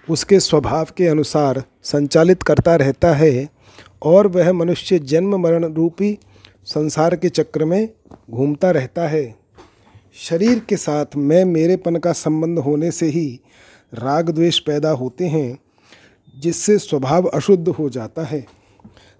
उसके 0.10 0.40
स्वभाव 0.40 0.88
के 0.98 1.08
अनुसार 1.08 1.64
संचालित 1.84 2.44
करता 2.44 2.76
रहता 2.76 3.14
है 3.14 3.50
और 4.02 4.28
वह 4.28 4.54
मनुष्य 4.54 5.00
जन्म 5.00 5.36
मरण 5.36 5.74
रूपी 5.74 6.18
संसार 6.66 7.16
के 7.16 7.30
चक्र 7.30 7.66
में 7.66 7.90
घूमता 8.32 8.72
रहता 8.72 9.08
है। 9.08 9.36
शरीर 10.16 10.60
के 10.60 10.78
साथ 10.78 11.06
मैं 11.16 11.46
मेरेपन 11.46 11.96
का 11.96 12.12
संबंध 12.12 12.60
होने 12.60 12.92
से 12.92 13.06
ही 13.06 13.40
राग 13.94 14.30
द्वेष 14.30 14.60
पैदा 14.60 14.90
होते 14.90 15.28
हैं, 15.28 15.60
जिससे 16.40 16.78
स्वभाव 16.78 17.26
अशुद्ध 17.26 17.68
हो 17.70 17.90
जाता 17.90 18.24
है। 18.24 18.46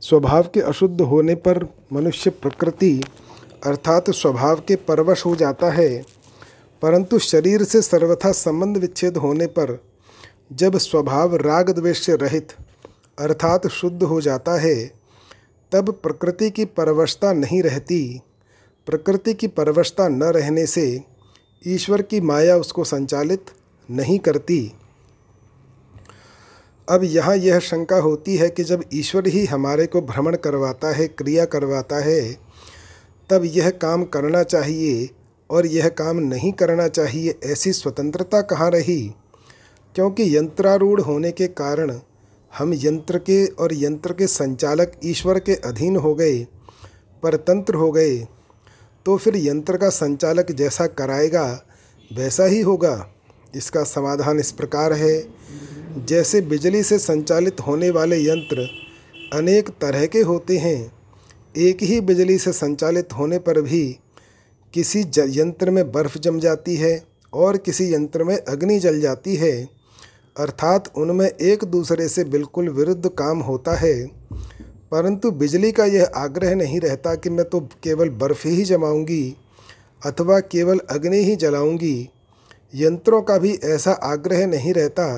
स्वभाव 0.02 0.50
के 0.54 0.60
अशुद्ध 0.60 1.02
होने 1.02 1.36
पर 1.36 1.68
मनुष्य 1.94 2.30
प्रकृति 2.30 3.04
अर्थात 3.66 4.10
स्वभाव 4.10 4.56
के 4.56 4.76
परवश 4.76 5.26
हो 5.26 5.36
जाता 5.36 5.70
है। 5.70 6.04
परंतु 6.82 7.20
शरीर 7.20 7.64
से 7.64 7.82
सर्वथा 7.82 8.32
संबंध 8.32 8.78
विच्छेद 8.78 9.18
होने 9.18 9.46
पर 9.46 9.84
जब 10.54 10.78
स्वभाव 10.78 11.36
राग 11.36 11.70
द्वेष 11.70 12.06
से 12.06 12.16
रहित 12.16 12.48
अर्थात 13.20 13.68
शुद्ध 13.68 14.04
हो 14.04 14.22
जाता 14.22 14.60
है, 14.60 14.92
तब 15.72 15.92
प्रकृति 15.92 16.50
की 16.50 16.66
परवशता 16.66 17.34
नहीं 17.34 17.64
रहती। 17.64 18.22
प्रकृति 18.86 19.34
की 19.34 19.48
परवशता 19.48 20.08
न 20.08 20.24
रहने 20.24 20.66
से 20.66 21.04
ईश्वर 21.68 22.02
की 22.02 22.22
माया 22.22 22.58
उसको 22.58 22.84
संचालित 22.84 23.46
नहीं 23.92 24.20
करती। 24.20 24.74
अब 26.90 27.04
यहाँ 27.04 27.36
यह 27.36 27.60
शंका 27.60 27.98
होती 27.98 28.36
है 28.36 28.50
कि 28.50 28.64
जब 28.64 28.84
ईश्वर 28.94 29.28
ही 29.28 29.46
हमारे 29.46 29.86
को 29.88 30.02
भ्रमण 30.02 30.36
करवाता 30.36 30.92
है, 30.92 31.08
क्रिया 31.08 31.46
करवाता 31.46 31.96
है 31.96 32.49
तब 33.30 33.46
यह 33.46 33.70
काम 33.70 34.04
करना 34.04 34.44
चाहिए 34.44 35.10
और 35.50 35.66
यह 35.66 35.88
काम 35.90 36.20
नहीं 36.20 36.52
करना 36.52 36.88
चाहिए 36.88 37.36
ऐसी 37.44 37.74
स्वतंत्रता 37.74 38.42
कहाँ 38.42 38.70
रही? 38.72 39.02
क्योंकि 39.96 40.36
यंत्रारूढ़ 40.38 41.02
होने 41.02 41.32
के 41.32 41.48
कारण 41.48 42.00
हम 42.54 42.74
यंत्र 42.74 43.18
के 43.18 43.46
और 43.46 43.74
यंत्र 43.74 44.14
के 44.14 44.28
संचालक 44.28 44.92
ईश्वर 45.06 45.40
के 45.40 45.56
अधीन 45.56 45.96
हो 45.96 46.14
गए, 46.16 46.38
परतंत्र 47.24 47.76
हो 47.76 47.92
गए 47.92 48.18
तो 49.06 49.18
फिर 49.18 49.36
यंत्र 49.38 49.78
का 49.78 49.90
संचालक 49.90 50.52
जैसा 50.52 50.88
कराएगा, 50.88 51.46
वैसा 52.12 52.46
ही 52.46 52.62
होगा। 52.62 53.10
इसका 53.56 53.84
समाधान 53.84 54.40
इस 54.40 54.52
प्रकार 54.52 54.94
है। 54.94 55.24
जैसे 56.06 56.42
बिजली 56.42 56.84
से 56.84 57.00
संचालित 57.00 57.60
होने 57.60 57.90
वाले 57.90 58.18
यंत्र 58.24 58.68
अनेक 59.34 59.70
तरह 59.82 60.06
के 60.06 60.22
होते 60.22 60.58
हैं 60.58 60.99
एक 61.56 61.78
ही 61.84 62.00
बिजली 62.02 62.38
से 62.38 62.52
संचालित 62.54 63.14
होने 63.14 63.38
पर 63.40 63.62
भी 63.62 63.84
किसी 64.74 65.00
यंत्र 65.18 65.72
में 65.72 65.92
बर्फ़ 65.92 66.18
जम 66.18 66.40
जाती 66.40 66.76
है 66.76 67.02
और 67.34 67.58
किसी 67.58 67.94
यंत्र 67.94 68.24
में 68.24 68.36
अग्नि 68.38 68.80
जल 68.80 69.00
जाती 69.02 69.36
है, 69.36 69.52
अर्थात 70.36 70.92
उनमें 70.98 71.28
एक 71.28 71.64
दूसरे 71.64 72.08
से 72.10 72.24
बिल्कुल 72.24 72.70
विरुद्ध 72.70 73.10
काम 73.10 73.40
होता 73.40 73.76
है। 73.76 73.96
परंतु 74.92 75.32
बिजली 75.32 75.72
का 75.72 75.86
यह 75.86 76.12
आग्रह 76.16 76.56
नहीं 76.56 76.80
रहता 76.80 77.16
कि 77.16 77.30
मैं 77.30 77.46
तो 77.46 77.60
केवल 77.84 78.10
बर्फ़ 78.10 78.48
ही 78.48 78.64
जमाऊँगी 78.64 79.36
अथवा 80.06 80.40
केवल 80.40 80.80
अग्नि 80.90 81.18
ही 81.18 81.36
जलाऊँगी, 81.36 82.10
यंत्रों 82.74 83.22
का 83.22 83.38
भी 83.38 83.54
ऐसा 83.66 83.92
आग्रह 83.92 84.48
नहीं 84.48 84.74
रहता 84.74 85.12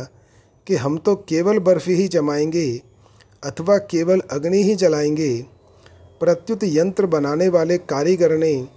कि 0.67 0.75
हम 0.75 0.97
तो 0.97 1.15
केवल 1.29 1.59
बर्फ़ 1.59 1.89
ही 1.89 2.07
जमाएँगे 2.07 2.81
अथवा 3.43 3.77
केवल 3.77 4.21
अग्नि 4.31 4.63
ही 4.63 4.75
जलाएँगे। 4.75 5.60
प्रत्युत 6.21 6.63
यंत्र 6.63 7.05
बनाने 7.05 7.49
वाले 7.49 7.77
कारीगर 7.77 8.31
ने 8.37 8.67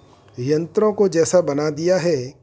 यंत्रों 0.40 0.92
को 0.92 1.08
जैसा 1.08 1.40
बना 1.40 1.70
दिया 1.70 1.96
है, 1.96 2.34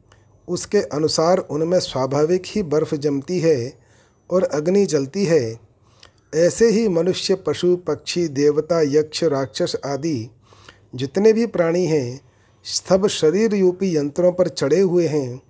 उसके 0.47 0.77
अनुसार 0.77 1.37
उनमें 1.37 1.79
स्वाभाविक 1.79 2.43
ही 2.45 2.63
बर्फ़ 2.63 2.95
जमती 2.95 3.39
है 3.39 3.73
और 4.31 4.43
अग्नि 4.43 4.85
जलती 4.85 5.25
है। 5.25 5.59
ऐसे 6.35 6.69
ही 6.69 6.87
मनुष्य, 6.87 7.35
पशु, 7.35 7.75
पक्षी, 7.75 8.27
देवता, 8.27 8.81
यक्ष, 8.81 9.23
राक्षस 9.23 9.75
आदि 9.85 10.29
जितने 10.95 11.33
भी 11.33 11.45
प्राणी 11.45 11.85
हैं, 11.85 12.21
सब 12.63 13.07
शरीर 13.07 13.59
रूपी 13.61 13.97
यंत्रों 13.97 14.31
पर 14.31 14.47
चढ़े 14.47 14.79
हुए 14.79 15.07
हैं 15.07 15.41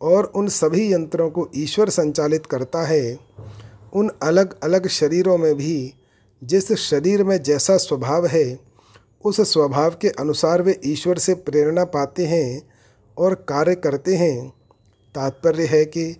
और 0.00 0.24
उन 0.24 0.48
सभी 0.48 0.92
यंत्रों 0.92 1.30
को 1.30 1.48
ईश्वर 1.56 1.88
संचालित 1.88 2.46
करता 2.46 2.82
है। 2.82 3.18
उन 3.92 4.10
अलग 4.22 4.60
अलग 4.62 4.88
शरीरों 4.88 5.38
में 5.38 5.54
भी 5.54 5.94
जिस 6.44 6.72
शरीर 6.72 7.24
में 7.24 7.42
जैसा 7.42 7.76
स्वभाव 7.76 8.26
है 8.26 8.69
उस 9.24 9.40
स्वभाव 9.40 9.90
के 9.90 10.08
अनुसार 10.08 10.62
वे 10.62 10.80
ईश्वर 10.84 11.18
से 11.18 11.34
प्रेरणा 11.34 11.84
पाते 11.84 12.26
हैं 12.26 12.62
और 13.18 13.34
कार्य 13.34 13.74
करते 13.74 14.14
हैं। 14.14 14.48
तात्पर्य 15.14 15.66
है 15.66 15.84
कि 15.84 16.16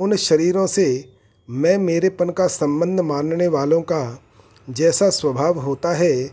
उन 0.00 0.16
शरीरों 0.16 0.66
से 0.66 1.04
मैं 1.50 1.78
मेरेपन 1.78 2.30
का 2.30 2.46
संबंध 2.46 3.00
मानने 3.00 3.48
वालों 3.48 3.82
का 3.82 4.22
जैसा 4.70 5.10
स्वभाव 5.10 5.58
होता 5.58 5.92
है, 5.92 6.30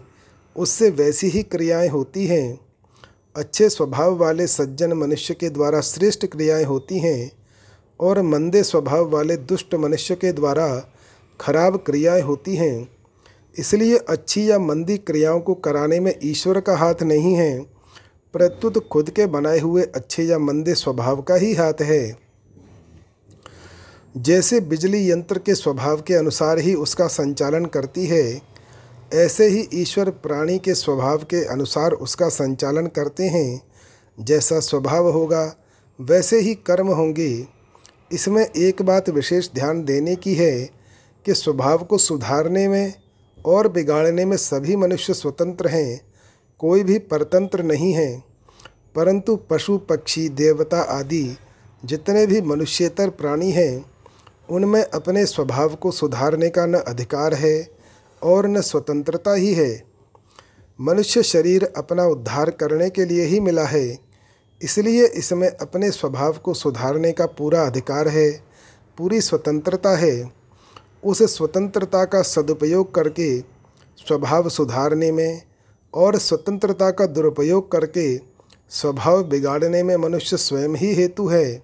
उससे 0.55 0.89
वैसी 0.89 1.27
ही 1.27 1.43
क्रियाएँ 1.43 1.89
होती 1.89 2.27
हैं। 2.27 2.59
अच्छे 3.35 3.69
स्वभाव 3.69 4.15
वाले 4.15 4.47
सज्जन 4.47 4.93
मनुष्य 4.93 5.33
के 5.33 5.49
द्वारा 5.49 5.81
श्रेष्ठ 5.81 6.25
क्रियाएँ 6.25 6.63
होती 6.63 6.99
हैं 6.99 7.31
और 7.99 8.21
मंदे 8.21 8.63
स्वभाव 8.63 9.09
वाले 9.09 9.37
दुष्ट 9.37 9.75
मनुष्य 9.75 10.15
के 10.15 10.31
द्वारा 10.31 10.93
खराब 11.39 11.77
क्रियाएँ 11.77 12.21
होती 12.21 12.55
हैं। 12.55 12.96
इसलिए 13.57 13.97
अच्छी 13.97 14.49
या 14.51 14.59
मंदी 14.59 14.97
क्रियाओं 14.97 15.39
को 15.39 15.53
कराने 15.53 15.99
में 15.99 16.13
ईश्वर 16.23 16.59
का 16.59 16.75
हाथ 16.75 17.03
नहीं 17.03 17.33
है, 17.33 17.59
प्रत्युत 18.33 18.87
खुद 18.87 19.09
के 19.09 19.25
बनाए 19.25 19.59
हुए 19.59 19.83
अच्छे 19.95 20.23
या 20.23 20.39
मंदे 20.39 20.75
स्वभाव 20.75 21.21
का 21.21 21.35
ही 21.35 21.53
हाथ 21.53 21.81
है। 21.81 22.17
जैसे 24.17 24.59
बिजली 24.59 25.11
यंत्र 25.11 25.39
के 25.39 25.55
स्वभाव 25.55 26.01
के 26.01 26.13
अनुसार 26.13 26.59
ही 26.59 26.73
उसका 26.73 27.07
संचालन 27.07 27.65
करती 27.65 28.05
है, 28.05 28.41
ऐसे 29.13 29.47
ही 29.47 29.67
ईश्वर 29.73 30.09
प्राणी 30.09 30.59
के 30.59 30.73
स्वभाव 30.73 31.17
के 31.17 31.43
अनुसार 31.45 31.91
उसका 31.91 32.29
संचालन 32.29 32.87
करते 32.87 33.23
हैं। 33.23 33.61
जैसा 34.19 34.59
स्वभाव 34.59 35.07
होगा, 35.07 35.55
वैसे 35.99 36.39
ही 36.39 36.53
कर्म 36.55 36.87
होंगे। 36.87 37.47
इसमें 38.11 38.45
एक 38.45 38.81
बात 38.81 39.09
विशेष 39.09 39.49
ध्यान 39.55 39.83
देने 39.83 40.15
की 40.15 40.33
है 40.33 40.69
कि 41.25 41.33
स्वभाव 41.33 41.83
को 41.83 41.97
सुधारने 41.97 42.67
में 42.67 42.93
और 43.47 43.67
बिगाड़ने 43.67 44.25
में 44.25 44.37
सभी 44.37 44.75
मनुष्य 44.75 45.13
स्वतंत्र 45.13 45.67
हैं, 45.67 46.01
कोई 46.59 46.83
भी 46.83 46.97
परतंत्र 46.99 47.63
नहीं 47.63 47.93
है। 47.93 48.23
परंतु 48.95 49.35
पशु, 49.35 49.77
पक्षी, 49.77 50.29
देवता 50.29 50.81
आदि 50.81 51.37
जितने 51.85 52.25
भी 52.27 52.41
मनुष्यतर 52.41 53.09
प्राणी 53.09 53.51
हैं, 53.51 53.85
उनमें 54.49 54.83
अपने 54.83 55.25
स्वभाव 55.25 55.75
को 55.75 55.91
सुधारने 55.91 56.49
का 56.49 56.65
न 56.65 56.73
अधिकार 56.73 57.33
है 57.33 57.69
और 58.23 58.47
न 58.47 58.61
स्वतंत्रता 58.61 59.33
ही 59.33 59.53
है। 59.53 59.83
मनुष्य 60.81 61.23
शरीर 61.23 61.73
अपना 61.77 62.05
उद्धार 62.05 62.49
करने 62.49 62.89
के 62.89 63.05
लिए 63.05 63.25
ही 63.25 63.39
मिला 63.39 63.65
है, 63.65 63.99
इसलिए 64.61 65.05
इसमें 65.05 65.49
अपने 65.49 65.91
स्वभाव 65.91 66.33
को 66.33 66.53
सुधारने 66.53 67.11
का 67.11 67.25
पूरा 67.25 67.61
अधिकार 67.63 68.07
है, 68.07 68.31
पूरी 68.97 69.21
स्वतंत्रता 69.21 69.95
है। 69.97 70.36
उस 71.03 71.37
स्वतंत्रता 71.37 72.05
का 72.05 72.21
सदुपयोग 72.21 72.95
करके, 72.95 73.39
स्वभाव 73.97 74.49
सुधारने 74.49 75.11
में 75.11 75.41
और 75.93 76.17
स्वतंत्रता 76.17 76.91
का 76.91 77.05
दुरुपयोग 77.05 77.71
करके, 77.71 78.17
स्वभाव 78.69 79.23
बिगाड़ने 79.23 79.83
में 79.83 79.97
मनुष्य 79.97 80.37
स्वयं 80.37 80.69
ही 80.69 80.93
हेतु 80.93 81.27
है। 81.27 81.63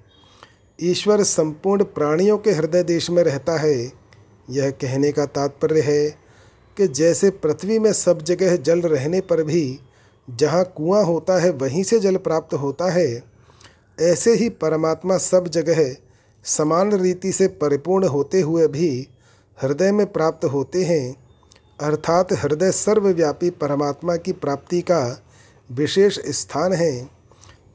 ईश्वर 0.82 1.24
संपूर्ण 1.24 1.84
प्राणियों 1.84 2.38
के 2.38 2.52
हृदय 2.52 2.84
देश 2.84 3.10
में 3.10 3.24
रहता 3.24 3.58
है। 3.58 3.92
यह 4.50 4.72
कहने 4.72 5.12
का 5.12 5.26
तात्पर्य 5.26 5.82
है 5.82 6.10
कि 6.78 6.88
जैसे 6.88 7.30
पृथ्वी 7.30 7.80
में 7.80 7.94
सब 7.94 8.22
जगह 8.22 8.56
जल 8.56 8.82
रहने 8.82 9.22
पर 9.22 9.44
भी 9.44 9.80
जहाँ 10.30 10.74
कुआँ 10.78 11.04
होता 11.04 11.40
है, 11.40 11.50
वहीं 11.50 11.84
से 11.84 12.00
जल 12.00 12.16
प्राप्त 12.16 12.54
होता 12.54 12.92
है। 12.92 13.24
ऐसे 14.02 14.34
ही 14.34 14.50
परमात्मा 14.50 15.18
सब 15.18 15.48
जगह 15.48 15.96
समान 16.44 16.92
रीति 16.92 17.32
से 17.32 17.48
परिपूर्ण 17.48 18.08
होते 18.08 18.42
हुए 18.42 18.68
भी 18.68 19.08
हृदय 19.62 19.92
में 19.92 20.12
प्राप्त 20.12 20.46
होते 20.46 20.84
हैं, 20.84 21.16
अर्थात 21.82 22.34
हृदय 22.34 22.72
सर्वव्यापी 22.72 23.50
परमात्मा 23.50 24.16
की 24.16 24.32
प्राप्ति 24.32 24.82
का 24.82 25.24
विशेष 25.72 26.20
स्थान 26.30 26.74
है। 26.74 27.10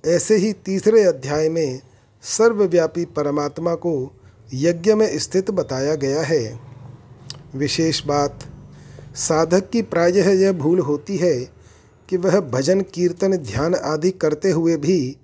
ऐसे 0.07 0.37
ही 0.37 0.53
तीसरे 0.53 1.03
अध्याय 1.05 1.49
में 1.49 1.81
सर्वव्यापी 2.23 3.05
परमात्मा 3.05 3.75
को 3.75 4.13
यज्ञ 4.55 4.95
में 4.95 5.19
स्थित 5.19 5.51
बताया 5.51 5.95
गया 5.95 6.23
है। 6.23 6.61
विशेष 7.55 8.05
बात, 8.07 8.39
साधक 9.15 9.71
की 9.71 9.83
प्रायः 9.83 10.31
यह 10.31 10.53
भूल 10.53 10.79
होती 10.79 11.17
है 11.17 11.51
कि 12.09 12.17
वह 12.17 12.41
भजन, 12.41 12.81
कीर्तन, 12.81 13.37
ध्यान 13.37 13.75
आदि 13.75 14.11
करते 14.11 14.51
हुए 14.51 14.77
भी 14.77 15.17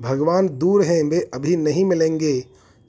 भगवान 0.00 0.48
दूर 0.48 0.82
हैं, 0.82 1.02
वे 1.02 1.30
अभी 1.34 1.56
नहीं 1.56 1.84
मिलेंगे, 1.84 2.44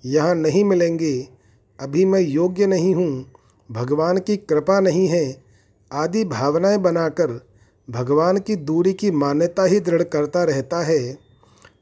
यहाँ 0.06 0.36
नहीं 0.36 0.64
मिलेंगे। 0.64 1.41
अभी 1.82 2.06
मैं 2.06 2.20
योग्य 2.20 2.66
नहीं 2.68 2.94
हूँ, 2.96 3.26
भगवान 3.70 4.18
की 4.18 4.38
कृपा 4.38 4.80
नहीं 4.80 5.08
है, 5.08 5.42
आदि 5.92 6.24
भावनाएँ 6.26 6.78
बनाकर 6.78 7.40
भगवान 7.88 8.38
की 8.38 8.56
दूरी 8.56 8.94
की 8.94 9.12
मान्यता 9.12 9.64
ही 9.64 9.80
दृढ़ 9.80 10.04
करता 10.04 10.44
रहता 10.44 10.82
है। 10.84 11.18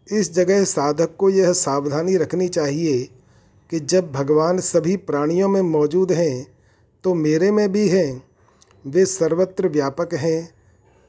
इस 0.10 0.34
जगह 0.34 0.64
साधक 0.64 1.16
को 1.18 1.30
यह 1.30 1.52
सावधानी 1.54 2.16
रखनी 2.18 2.48
चाहिए 2.48 3.04
कि 3.70 3.80
जब 3.80 4.12
भगवान 4.12 4.60
सभी 4.60 4.96
प्राणियों 4.98 5.50
में 5.50 5.62
मौजूद 5.62 6.12
हैं 6.12 6.48
तो 7.04 7.14
मेरे 7.14 7.52
में 7.52 7.72
भी 7.72 7.88
हैं, 7.90 8.24
वे 8.86 9.06
सर्वत्र 9.06 9.68
व्यापक 9.68 10.14
हैं 10.14 10.50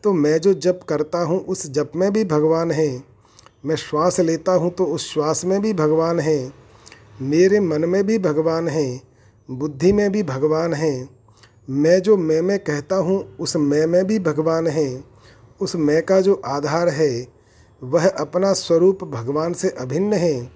तो 0.05 0.13
मैं 0.13 0.39
जो 0.41 0.53
जप 0.55 0.81
करता 0.89 1.19
हूँ, 1.19 1.39
उस 1.41 1.67
जप 1.71 1.93
में 1.97 2.13
भी 2.13 2.25
भगवान 2.25 2.71
हैं, 2.71 3.05
मैं 3.65 3.77
श्वास 3.77 4.21
लेता 4.21 4.53
हूँ 4.53 4.71
तो 4.71 4.85
उस 4.85 5.13
श्वास 5.13 5.45
में 5.45 5.61
भी 5.63 5.73
भगवान 5.75 6.21
हैं। 6.21 6.53
मेरे 7.23 7.61
मन 7.61 7.85
में 7.85 8.07
भी 8.07 8.19
भगवान 8.19 8.69
हैं, 8.69 9.03
बुद्धि 9.51 9.93
में 9.93 10.13
भी 10.13 10.23
भगवान 10.23 10.75
हैं। 10.75 11.09
मैं 11.71 12.03
जो 12.03 12.17
मैं 12.17 12.41
मैं 12.41 12.59
कहता 12.59 12.97
हूँ, 12.97 13.37
उस 13.37 13.57
मैं 13.57 13.87
में 13.87 14.07
भी 14.07 14.19
भगवान 14.19 14.67
हैं। 14.67 15.05
उस 15.61 15.77
मैं 15.77 16.03
का 16.03 16.21
जो 16.21 16.43
आधार 16.47 16.89
है, 16.89 17.27
वह 17.83 18.09
अपना 18.09 18.53
स्वरूप 18.53 19.05
भगवान 19.05 19.53
से 19.53 19.69
अभिन्न 19.69 20.13
है। 20.13 20.51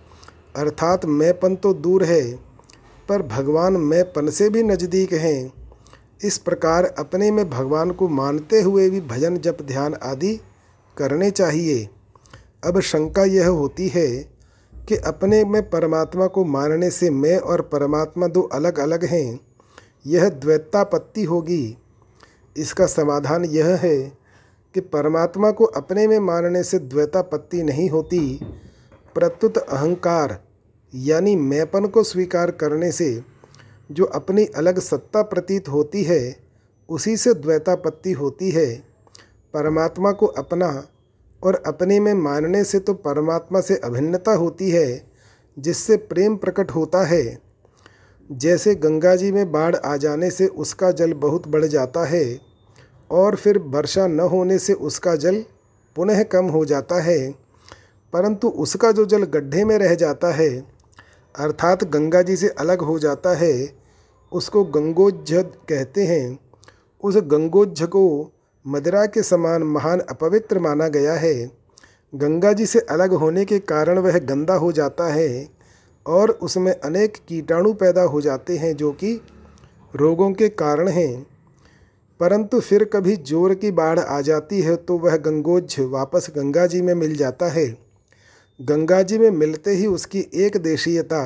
अर्थात 0.56 1.04
मैंपन 1.04 1.56
तो 1.56 1.74
दूर 1.74 2.04
है, 2.04 2.34
पर 3.08 3.22
भगवान 3.22 3.72
मैंपन 3.72 4.30
से 4.30 4.48
भी 4.48 4.62
नज़दीक 4.62 5.12
हैं। 5.12 5.52
इस 6.24 6.38
प्रकार 6.38 6.84
अपने 6.84 7.30
में 7.30 7.50
भगवान 7.50 7.90
को 7.90 8.08
मानते 8.08 8.62
हुए 8.62 8.90
भी 8.90 9.00
भजन, 9.00 9.36
जप, 9.36 9.58
ध्यान 9.62 9.94
आदि 9.94 10.40
करने 10.96 11.30
चाहिए। 11.30 11.88
अब 12.64 12.80
शंका 12.80 13.24
यह 13.24 13.48
होती 13.48 13.88
है 13.88 14.33
कि 14.88 14.96
अपने 14.96 15.44
में 15.44 15.70
परमात्मा 15.70 16.26
को 16.26 16.44
मानने 16.44 16.90
से 16.90 17.10
मैं 17.10 17.38
और 17.38 17.62
परमात्मा 17.62 18.26
दो 18.26 18.42
अलग 18.42 18.78
अलग 18.78 19.04
हैं, 19.04 19.40
यह 20.06 20.28
द्वैतापत्ति 20.28 21.24
होगी। 21.24 21.76
इसका 22.56 22.86
समाधान 22.86 23.44
यह 23.44 23.66
है 23.66 24.12
कि 24.74 24.80
परमात्मा 24.80 25.50
को 25.50 25.64
अपने 25.64 26.06
में 26.06 26.18
मानने 26.18 26.62
से 26.62 26.78
द्वैतापत्ति 26.78 27.62
नहीं 27.62 27.90
होती, 27.90 28.40
प्रत्युत 29.14 29.58
अहंकार, 29.58 30.40
यानी 30.94 31.36
मैपन 31.36 31.86
को 31.86 32.02
स्वीकार 32.02 32.50
करने 32.50 32.92
से 32.92 33.22
जो 33.92 34.04
अपनी 34.04 34.44
अलग 34.46 34.78
सत्ता 34.78 35.22
प्रतीत 35.22 35.68
होती 35.68 36.02
है, 36.04 36.36
उसी 36.88 37.16
से 37.16 37.34
द्वैतापत्ति 37.34 38.12
होती 38.12 38.50
है। 38.50 38.74
परमात्मा 39.54 40.12
को 40.12 40.26
अपना 40.26 40.88
और 41.44 41.62
अपने 41.66 42.00
में 42.00 42.14
मानने 42.14 42.64
से 42.64 42.78
तो 42.78 42.94
परमात्मा 42.94 43.60
से 43.60 43.76
अभिन्नता 43.76 44.32
होती 44.32 44.70
है, 44.70 45.06
जिससे 45.58 45.96
प्रेम 45.96 46.36
प्रकट 46.36 46.70
होता 46.70 47.04
है। 47.04 47.38
जैसे 48.32 48.74
गंगा 48.74 49.16
जी 49.16 49.32
में 49.32 49.52
बाढ़ 49.52 49.76
आ 49.76 49.96
जाने 49.96 50.30
से 50.30 50.46
उसका 50.46 50.90
जल 50.90 51.12
बहुत 51.12 51.48
बढ़ 51.48 51.64
जाता 51.64 52.04
है, 52.04 52.40
और 53.10 53.36
फिर 53.36 53.58
वर्षा 53.58 54.06
न 54.06 54.20
होने 54.20 54.58
से 54.58 54.72
उसका 54.72 55.16
जल 55.16 55.44
पुनः 55.96 56.22
कम 56.22 56.44
हो 56.44 56.64
जाता 56.64 57.00
है। 57.00 57.34
परंतु 58.12 58.48
उसका 58.48 58.92
जो 58.92 59.04
जल 59.04 59.24
गड्ढे 59.24 59.64
में 59.64 59.78
रह 59.78 59.94
जाता 59.94 60.32
है, 60.32 60.64
अर्थात 61.38 61.84
गंगा 61.84 62.22
जी 62.22 62.36
से 62.36 62.48
अलग 62.48 62.80
हो 62.80 62.98
जाता 62.98 63.34
है, 63.34 63.72
उसको 64.32 64.64
गंगोज्झ 64.64 65.34
कहते 65.68 66.04
हैं। 66.04 66.38
उस 67.04 67.16
गंगोज्झ 67.16 67.82
को 67.82 68.33
मदिरा 68.64 69.04
के 69.06 69.22
समान 69.22 69.62
महान 69.62 70.00
अपवित्र 70.00 70.58
माना 70.58 70.88
गया 70.88 71.14
है। 71.14 71.34
गंगा 72.12 72.52
जी 72.52 72.66
से 72.66 72.80
अलग 72.80 73.12
होने 73.12 73.44
के 73.44 73.58
कारण 73.58 73.98
वह 73.98 74.18
गंदा 74.18 74.54
हो 74.54 74.70
जाता 74.72 75.12
है 75.12 75.48
और 76.06 76.30
उसमें 76.42 76.72
अनेक 76.72 77.16
कीटाणु 77.28 77.72
पैदा 77.72 78.02
हो 78.02 78.20
जाते 78.20 78.56
हैं 78.56 78.74
जो 78.76 78.92
कि 78.92 79.12
रोगों 79.94 80.30
के 80.32 80.48
कारण 80.48 80.88
हैं। 80.88 81.26
परंतु 82.20 82.60
फिर 82.60 82.84
कभी 82.84 83.16
ज़ोर 83.16 83.54
की 83.54 83.70
बाढ़ 83.70 83.98
आ 83.98 84.20
जाती 84.20 84.60
है 84.60 84.76
तो 84.76 84.98
वह 84.98 85.16
गंगोज्झ 85.16 85.80
वापस 85.80 86.30
गंगा 86.36 86.66
जी 86.66 86.80
में 86.82 86.94
मिल 86.94 87.16
जाता 87.16 87.46
है। 87.46 87.66
गंगा 88.60 89.02
जी 89.02 89.18
में 89.18 89.30
मिलते 89.30 89.70
ही 89.70 89.86
उसकी 89.86 90.26
एक 90.36 90.56
देशीयता, 90.56 91.22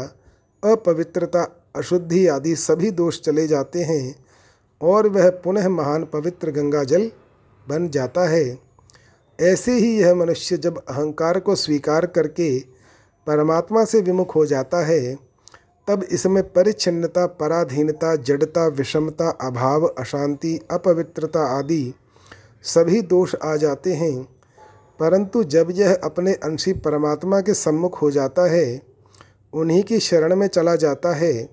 अपवित्रता, 0.63 1.43
अशुद्धि 1.77 2.27
आदि 2.27 2.57
सभी 2.57 2.91
दोष 2.91 3.21
चले 3.21 3.47
जाते 3.47 3.83
हैं 3.83 4.15
और 4.81 5.09
वह 5.09 5.31
पुनः 5.45 5.69
महान 5.69 6.05
पवित्र 6.05 6.51
गंगा 6.51 6.85
जल 6.85 7.11
बन 7.69 7.89
जाता 7.89 8.29
है। 8.29 8.59
ऐसे 9.41 9.73
ही 9.73 10.01
यह 10.01 10.15
मनुष्य 10.15 10.57
जब 10.57 10.79
अहंकार 10.79 11.41
को 11.41 11.55
स्वीकार 11.55 12.07
करके 12.07 12.61
परमात्मा 13.27 13.85
से 13.85 14.01
विमुख 14.01 14.35
हो 14.35 14.47
जाता 14.47 14.87
है, 14.87 15.19
तब 15.89 16.03
इसमें 16.03 16.53
परिच्छिन्नता, 16.53 17.27
पराधीनता, 17.27 18.17
जड़ता, 18.17 18.67
विषमता, 18.67 19.31
अभाव, 19.31 19.87
अशांति, 19.87 20.61
अपवित्रता 20.71 21.41
आदि 21.41 21.95
सभी 22.63 23.03
दोष 23.03 23.35
आ 23.45 23.57
जाते 23.57 23.93
हैं। 23.93 24.23
परंतु 25.01 25.45
जब 25.45 25.69
यह 25.71 26.01
अपने 26.05 26.35
अंशी 26.35 26.73
परमात्मा 26.73 27.41
के 27.41 27.55
सम्मुख 27.55 28.03
हो 28.03 28.11
जाता 28.11 28.51
है, 28.51 28.83
उन्हीं 29.53 29.83
की 29.83 29.99
शरण 29.99 30.37
में 30.37 30.47
चला 30.47 30.77
जाता 30.77 31.15
है, 31.15 31.49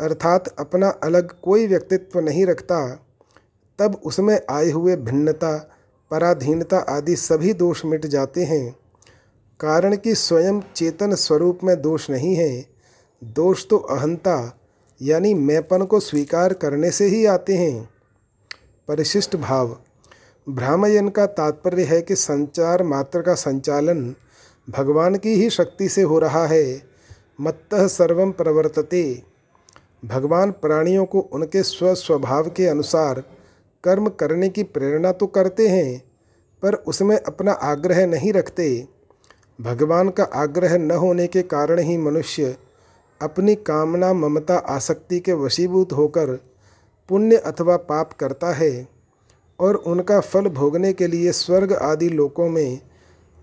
अर्थात 0.00 0.48
अपना 0.58 0.88
अलग 0.88 1.40
कोई 1.40 1.66
व्यक्तित्व 1.66 2.20
नहीं 2.20 2.46
रखता 2.46 3.06
तब 3.80 4.00
उसमें 4.04 4.40
आए 4.50 4.70
हुए 4.70 4.96
भिन्नता, 4.96 5.70
पराधीनता 6.10 6.78
आदि 6.78 7.16
सभी 7.16 7.52
दोष 7.52 7.84
मिट 7.84 8.06
जाते 8.06 8.44
हैं। 8.44 8.76
कारण 9.60 9.96
कि 9.96 10.14
स्वयं 10.14 10.60
चेतन 10.76 11.14
स्वरूप 11.14 11.58
में 11.64 11.82
दोष 11.82 12.10
नहीं 12.10 12.34
है, 12.34 12.66
दोष 13.24 13.68
तो 13.68 13.76
अहंता, 13.76 14.58
यानी 15.02 15.34
मैंपन 15.34 15.84
को 15.84 16.00
स्वीकार 16.00 16.52
करने 16.52 16.90
से 16.90 17.06
ही 17.06 17.26
आते 17.26 17.56
हैं। 17.56 17.88
परिशिष्ट 18.88 19.36
भाव 19.36 19.76
भ्रामयन 20.48 21.08
का 21.08 21.26
तात्पर्य 21.26 21.84
है 21.84 22.02
कि 22.02 22.16
संचार 22.16 22.82
मात्र 22.82 23.22
का 23.22 23.34
संचालन 23.34 24.14
भगवान 24.70 25.16
की 25.16 25.34
ही 25.34 25.50
शक्ति 25.50 25.88
से 25.88 26.02
हो 26.02 26.18
रहा 26.18 26.46
है। 26.46 26.82
मत्त 27.40 27.74
सर्वम 27.74 28.30
प्रवर्तते। 28.30 29.22
भगवान 30.04 30.50
प्राणियों 30.50 31.04
को 31.04 31.20
उनके 31.20 31.62
स्वस्वभाव 31.62 32.50
के 32.50 32.66
अनुसार 32.66 33.22
कर्म 33.84 34.08
करने 34.08 34.48
की 34.48 34.62
प्रेरणा 34.62 35.12
तो 35.12 35.26
करते 35.26 35.68
हैं, 35.68 36.02
पर 36.62 36.74
उसमें 36.74 37.16
अपना 37.16 37.52
आग्रह 37.52 38.06
नहीं 38.06 38.32
रखते। 38.32 38.88
भगवान 39.60 40.08
का 40.08 40.24
आग्रह 40.24 40.78
न 40.78 40.90
होने 40.90 41.26
के 41.26 41.42
कारण 41.42 41.78
ही 41.78 41.96
मनुष्य 41.96 42.56
अपनी 43.22 43.54
कामना, 43.54 44.12
ममता, 44.12 44.56
आसक्ति 44.56 45.20
के 45.20 45.32
वशीभूत 45.32 45.92
होकर 45.92 46.26
पुण्य 47.08 47.36
अथवा 47.36 47.76
पाप 47.76 48.12
करता 48.12 48.52
है 48.52 48.88
और 49.60 49.74
उनका 49.74 50.20
फल 50.20 50.48
भोगने 50.48 50.92
के 50.92 51.06
लिए 51.06 51.32
स्वर्ग 51.32 51.72
आदि 51.72 52.08
लोकों 52.08 52.48
में 52.48 52.80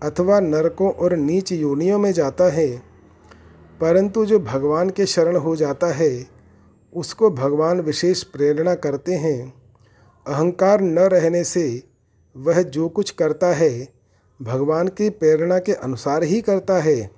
अथवा 0.02 0.40
नरकों 0.40 0.92
और 0.92 1.16
नीच 1.16 1.52
योनियों 1.52 1.98
में 1.98 2.12
जाता 2.12 2.44
है। 2.44 2.82
परंतु 3.80 4.26
जो 4.26 4.38
भगवान 4.38 4.90
के 4.90 5.06
शरण 5.06 5.36
हो 5.36 5.56
जाता 5.56 5.86
है, 5.86 6.26
उसको 6.94 7.30
भगवान 7.30 7.80
विशेष 7.80 8.22
प्रेरणा 8.22 8.74
करते 8.74 9.14
हैं। 9.14 9.57
अहंकार 10.28 10.80
न 10.80 10.98
रहने 10.98 11.44
से 11.44 11.82
वह 12.36 12.62
जो 12.62 12.88
कुछ 12.88 13.10
करता 13.10 13.46
है, 13.46 13.88
भगवान 14.42 14.88
की 14.88 15.10
प्रेरणा 15.10 15.58
के 15.58 15.72
अनुसार 15.72 16.22
ही 16.22 16.40
करता 16.40 16.74
है। 16.74 17.10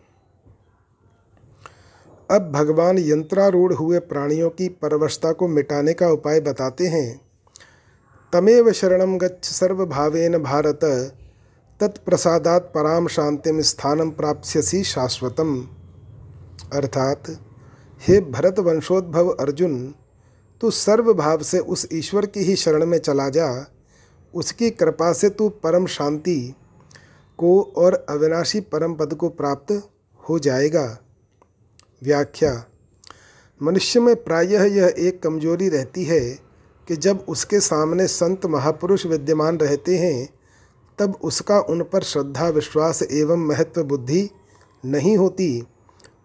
अब 2.30 2.52
भगवान 2.52 2.98
यंत्रारूढ़ 2.98 3.72
हुए 3.72 3.98
प्राणियों 3.98 4.50
की 4.50 4.68
परवशता 4.68 5.32
को 5.32 5.48
मिटाने 5.48 5.92
का 5.92 6.08
उपाय 6.08 6.40
बताते 6.40 6.86
हैं। 6.86 7.20
तमेव 8.32 8.72
शरण 8.72 9.18
गच्छ 9.18 9.48
सर्वभावेन 9.48 10.38
भारत, 10.38 10.80
तत्प्रसादात 11.80 12.72
पराम 12.74 13.08
शांतिम 13.08 13.60
स्थानम 13.60 14.10
प्राप्स्यसी 14.10 14.84
शाश्वतम। 14.84 15.68
अर्थात, 16.72 17.22
हे 18.08 18.20
भरत 18.20 18.58
वंशोद्भव 18.58 19.28
अर्जुन 19.28 19.94
तू 20.60 20.70
सर्वभाव 20.70 21.42
से 21.42 21.58
उस 21.58 21.88
ईश्वर 21.92 22.26
की 22.26 22.40
ही 22.40 22.56
शरण 22.56 22.86
में 22.86 22.98
चला 22.98 23.28
जा। 23.28 23.72
उसकी 24.34 24.70
कृपा 24.70 25.12
से 25.12 25.30
तू 25.30 25.48
परम 25.48 25.86
शांति 25.86 26.54
को 27.38 27.62
और 27.62 28.06
अविनाशी 28.08 28.60
परम 28.60 28.94
पद 28.94 29.14
को 29.14 29.28
प्राप्त 29.28 29.90
हो 30.28 30.38
जाएगा। 30.38 30.98
व्याख्या, 32.02 32.64
मनुष्य 33.62 34.00
में 34.00 34.24
प्रायः 34.24 34.64
यह 34.64 34.94
एक 34.98 35.22
कमज़ोरी 35.22 35.68
रहती 35.68 36.04
है 36.04 36.38
कि 36.88 36.96
जब 36.96 37.24
उसके 37.28 37.60
सामने 37.60 38.06
संत 38.06 38.46
महापुरुष 38.46 39.06
विद्यमान 39.06 39.58
रहते 39.58 39.98
हैं, 39.98 40.28
तब 40.98 41.18
उसका 41.22 41.60
उन 41.60 41.82
पर 41.82 42.02
श्रद्धा, 42.02 42.48
विश्वास 42.48 43.02
एवं 43.02 43.36
महत्व 43.36 43.82
बुद्धि 43.82 44.30
नहीं 44.84 45.16
होती। 45.16 45.66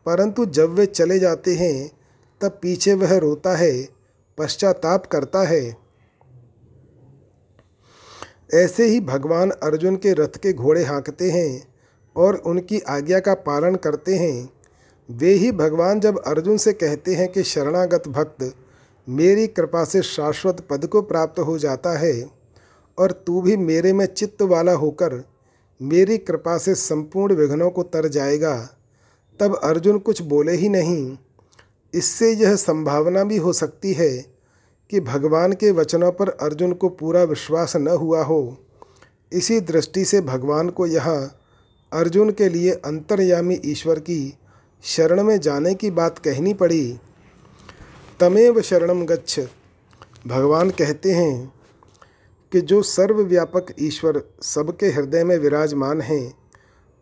परंतु 0.06 0.46
जब 0.46 0.70
वे 0.70 0.86
चले 0.86 1.20
जाते 1.20 1.56
हैं, 1.56 1.92
तब 2.42 2.60
पीछे 2.62 2.94
वह 2.94 3.18
रोता 3.18 3.56
है 3.56 3.95
पश्चाताप 4.38 5.06
करता 5.06 5.44
है। 5.44 5.78
ऐसे 8.54 8.86
ही 8.86 9.00
भगवान 9.00 9.50
अर्जुन 9.50 9.96
के 9.96 10.14
रथ 10.14 10.38
के 10.38 10.54
घोड़े 10.54 10.84
हाँकते 10.84 11.32
हैं 11.32 11.74
और 12.16 12.36
उनकी 12.36 12.80
आज्ञा 12.80 13.20
का 13.20 13.34
पालन 13.34 13.76
करते 13.76 14.16
हैं। 14.16 14.50
वे 15.12 15.34
ही 15.34 15.52
भगवान 15.52 16.00
जब 16.00 16.24
अर्जुन 16.28 16.58
से 16.58 16.74
कहते 16.74 17.16
हैं 17.16 17.32
कि, 17.32 17.44
शरणागत 17.44 18.08
भक्त, 18.08 18.56
मेरी 19.10 19.48
कृपा 19.48 19.84
से 19.84 20.02
शाश्वत 20.02 20.68
पद 20.70 20.88
को 20.88 21.02
प्राप्त 21.02 21.40
हो 21.40 21.58
जाता 21.58 21.98
है 21.98 22.30
और 22.98 23.12
तू 23.12 23.42
भी 23.42 23.58
मेरे 23.58 23.94
में 23.94 24.06
चित्त 24.06 24.42
वाला 24.42 24.72
होकर 24.72 25.24
मेरी 25.82 26.18
कृपा 26.18 26.58
से 26.58 26.76
संपूर्ण 26.76 27.36
विघ्नों 27.36 27.70
को 27.70 27.84
तर 27.84 28.08
जाएगा। 28.08 28.70
तब 29.40 29.60
अर्जुन 29.64 30.00
कुछ 30.00 30.22
बोले 30.22 30.52
ही 30.52 30.70
नहीं। 30.70 31.18
इससे 31.96 32.34
यह 32.34 32.56
संभावना 32.56 33.24
भी 33.24 33.38
हो 33.38 33.54
सकती 33.54 33.94
है 33.94 34.12
कि 34.90 35.00
भगवान 35.00 35.54
के 35.54 35.72
वचनों 35.72 36.12
पर 36.12 36.30
अर्जुन 36.30 36.74
को 36.74 36.90
पूरा 36.90 37.24
विश्वास 37.24 37.76
न 37.76 37.88
हुआ 37.88 38.24
हो। 38.24 38.58
इसी 39.32 39.60
दृष्टि 39.60 40.06
से 40.06 40.22
भगवान 40.22 40.70
को 40.70 40.86
यहाँ 40.88 41.42
अर्जुन 41.94 42.32
के 42.32 42.50
लिए 42.50 42.72
अंतर्यामी 42.72 43.60
ईश्वर 43.66 44.00
की 44.00 44.38
शरण 44.84 45.24
में 45.24 45.40
जाने 45.40 45.74
की 45.74 45.92
बात 45.92 46.20
कहनी 46.20 46.54
पड़ी। 46.54 47.00
तमेव 48.20 48.62
शरणम 48.62 49.06
गच्छ। 49.06 49.40
भगवान 50.28 50.70
कहते 50.70 51.12
हैं 51.12 51.54
कि 52.52 52.62
जो 52.62 52.82
सर्वव्यापक 52.82 53.74
ईश्वर 53.80 54.22
सबके 54.42 54.86
हृदय 54.86 55.24
में 55.24 55.38
विराजमान 55.38 56.02
हैं 56.02 56.38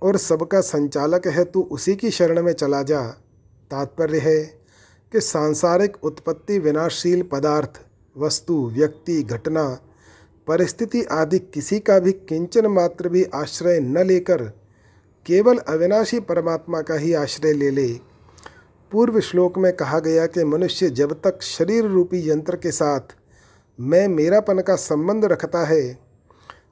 और 0.02 0.18
सबका 0.18 0.62
संचालक 0.62 1.28
है 1.28 1.44
तो 1.44 1.62
उसी 1.62 1.96
की 1.96 2.12
शरण 2.12 2.42
में 2.44 2.54
चला 2.54 2.82
जा। 2.84 3.02
तात्पर्य 3.72 4.20
है 4.20 4.63
कि 5.14 5.22
सांसारिक 5.22 6.04
उत्पत्ति 6.04 6.58
विनाशशील 6.60 7.22
पदार्थ, 7.22 7.80
वस्तु, 8.18 8.56
व्यक्ति, 8.74 9.22
घटना, 9.24 9.66
परिस्थिति 10.48 11.04
आदि 11.04 11.40
किसी 11.40 11.80
का 11.80 12.00
भी 12.00 12.12
किंचन 12.12 12.68
मात्र 12.68 13.10
भी 13.10 13.24
आश्रय 13.24 13.80
न 13.80 14.06
लेकर 14.08 14.44
केवल 15.26 15.58
अविनाशी 15.58 16.20
परमात्मा 16.20 16.82
का 16.82 16.96
ही 16.96 17.14
आश्रय 17.14 17.54
ले 17.54 17.70
ले। 17.70 17.88
पूर्व 18.92 19.20
श्लोक 19.20 19.58
में 19.58 19.72
कहा 19.76 20.00
गया 20.00 20.26
कि 20.26 20.44
मनुष्य 20.44 20.90
जब 20.90 21.14
तक 21.22 21.42
शरीर 21.42 21.86
रूपी 21.86 22.30
यंत्र 22.30 22.56
के 22.56 22.72
साथ 22.72 23.16
मैं 23.80 24.08
मेरापन 24.08 24.60
का 24.60 24.76
संबंध 24.76 25.26
रखता 25.26 25.66
है, 25.66 25.94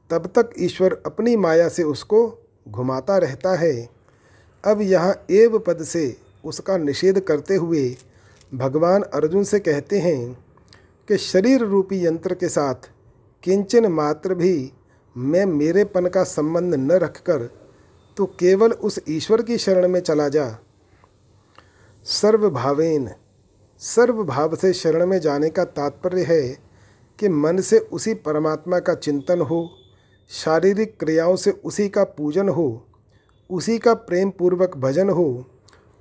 तब 0.10 0.32
तक 0.36 0.49
ईश्वर 0.60 1.01
अपनी 1.06 1.36
माया 1.36 1.69
से 1.69 1.84
उसको 1.84 2.47
घुमाता 2.69 3.17
रहता 3.17 3.56
है। 3.56 3.89
अब 4.65 4.82
यहाँ 4.82 5.25
एव 5.32 5.60
पद 5.60 5.84
से 5.84 6.17
उसका 6.45 6.77
निषेध 6.77 7.19
करते 7.19 7.56
हुए 7.56 7.97
भगवान 8.53 9.01
अर्जुन 9.01 9.43
से 9.43 9.59
कहते 9.59 9.99
हैं 9.99 10.45
कि 11.07 11.17
शरीर 11.17 11.61
रूपी 11.61 12.05
यंत्र 12.05 12.33
के 12.33 12.49
साथ 12.49 12.89
किंचन 13.43 13.85
मात्र 13.85 14.35
भी 14.35 14.71
मैं 15.17 15.45
मेरेपन 15.45 16.07
का 16.07 16.23
संबंध 16.23 16.75
न 16.75 16.91
रखकर 16.91 17.49
तो 18.17 18.25
केवल 18.25 18.71
उस 18.71 18.99
ईश्वर 19.09 19.41
की 19.41 19.57
शरण 19.57 19.87
में 19.87 19.99
चला 19.99 20.29
जा। 20.29 20.59
सर्वभावेन, 22.03 23.09
सर्वभाव 23.79 24.55
से 24.55 24.73
शरण 24.73 25.05
में 25.05 25.19
जाने 25.19 25.49
का 25.49 25.65
तात्पर्य 25.65 26.23
है 26.23 26.57
कि 27.19 27.29
मन 27.29 27.61
से 27.61 27.79
उसी 27.79 28.13
परमात्मा 28.13 28.79
का 28.79 28.93
चिंतन 28.93 29.41
हो, 29.41 29.69
शारीरिक 30.29 30.99
क्रियाओं 30.99 31.35
से 31.35 31.51
उसी 31.51 31.89
का 31.89 32.03
पूजन 32.03 32.49
हो, 32.49 32.87
उसी 33.49 33.77
का 33.79 33.93
प्रेम 33.93 34.29
पूर्वक 34.29 34.77
भजन 34.77 35.09
हो 35.09 35.45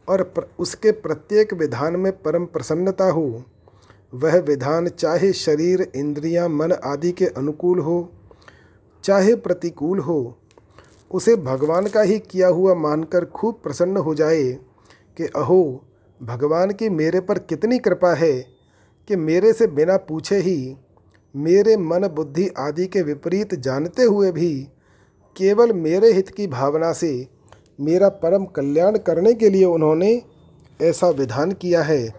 और 0.09 0.23
प्र, 0.23 0.43
उसके 0.59 0.91
प्रत्येक 0.91 1.55
विधान 1.55 1.97
में 1.97 2.13
परम 2.13 2.45
प्रसन्नता 2.47 3.05
हो। 3.05 3.45
वह 4.15 4.39
विधान 4.39 4.89
चाहे 4.89 5.33
शरीर 5.33 5.91
इंद्रियाँ, 5.95 6.49
मन 6.49 6.73
आदि 6.73 7.13
के 7.13 7.27
अनुकूल 7.27 7.79
हो 7.79 8.13
चाहे 9.05 9.35
प्रतिकूल 9.35 9.99
हो 9.99 10.37
उसे 11.11 11.37
भगवान 11.37 11.87
का 11.87 12.03
ही 12.03 12.19
किया 12.19 12.49
हुआ 12.49 12.75
मानकर 12.75 13.25
खूब 13.25 13.61
प्रसन्न 13.63 13.97
हो 13.97 14.15
जाए 14.15 14.53
कि 15.17 15.27
अहो 15.27 15.87
भगवान 16.23 16.71
की 16.71 16.89
मेरे 16.89 17.21
पर 17.21 17.39
कितनी 17.39 17.79
कृपा 17.79 18.15
है 18.15 18.33
कि 19.09 19.17
मेरे 19.17 19.53
से 19.53 19.67
बिना 19.67 19.97
पूछे 19.97 20.37
ही 20.37 20.77
मेरे 21.35 21.77
मन 21.77 22.07
बुद्धि 22.09 22.49
आदि 22.59 22.87
के 22.87 23.03
विपरीत 23.03 23.55
जानते 23.55 24.03
हुए 24.03 24.33
भी 24.33 24.53
केवल 25.37 25.73
मेरे 25.73 26.13
हित 26.13 26.29
की 26.29 26.47
भावना 26.47 26.93
से 26.93 27.13
मेरा 27.81 28.09
परम 28.09 28.45
कल्याण 28.45 28.99
करने 28.99 29.33
के 29.35 29.51
लिए 29.51 29.65
उन्होंने 29.65 30.23
ऐसा 30.83 31.09
विधान 31.09 31.53
किया 31.53 31.83
है। 31.83 32.15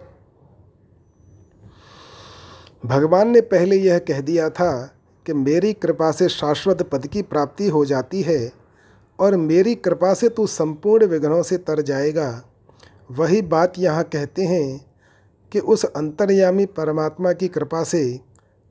भगवान 2.86 3.28
ने 3.28 3.40
पहले 3.40 3.76
यह 3.76 3.98
कह 3.98 4.20
दिया 4.20 4.48
था 4.50 4.72
कि 5.26 5.32
मेरी 5.32 5.72
कृपा 5.72 6.10
से 6.12 6.28
शाश्वत 6.28 6.82
पद 6.82 7.06
की 7.06 7.22
प्राप्ति 7.22 7.68
हो 7.68 7.84
जाती 7.84 8.22
है 8.22 8.52
और 9.18 9.36
मेरी 9.36 9.74
कृपा 9.74 10.14
से 10.14 10.28
तू 10.28 10.46
संपूर्ण 10.46 11.06
विघ्नों 11.06 11.42
से 11.42 11.56
तर 11.56 11.82
जाएगा। 11.82 12.42
वही 13.10 13.42
बात 13.42 13.78
यहाँ 13.78 14.04
कहते 14.04 14.42
हैं 14.42 14.86
कि 15.52 15.58
उस 15.58 15.84
अंतर्यामी 15.84 16.66
परमात्मा 16.66 17.32
की 17.32 17.48
कृपा 17.48 17.84
से 17.84 18.20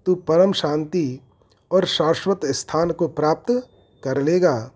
तू 0.05 0.15
परम 0.15 0.51
शांति 0.51 1.19
और 1.71 1.85
शाश्वत 1.85 2.45
स्थान 2.45 2.91
को 2.91 3.07
प्राप्त 3.07 3.51
कर 4.03 4.21
लेगा। 4.21 4.71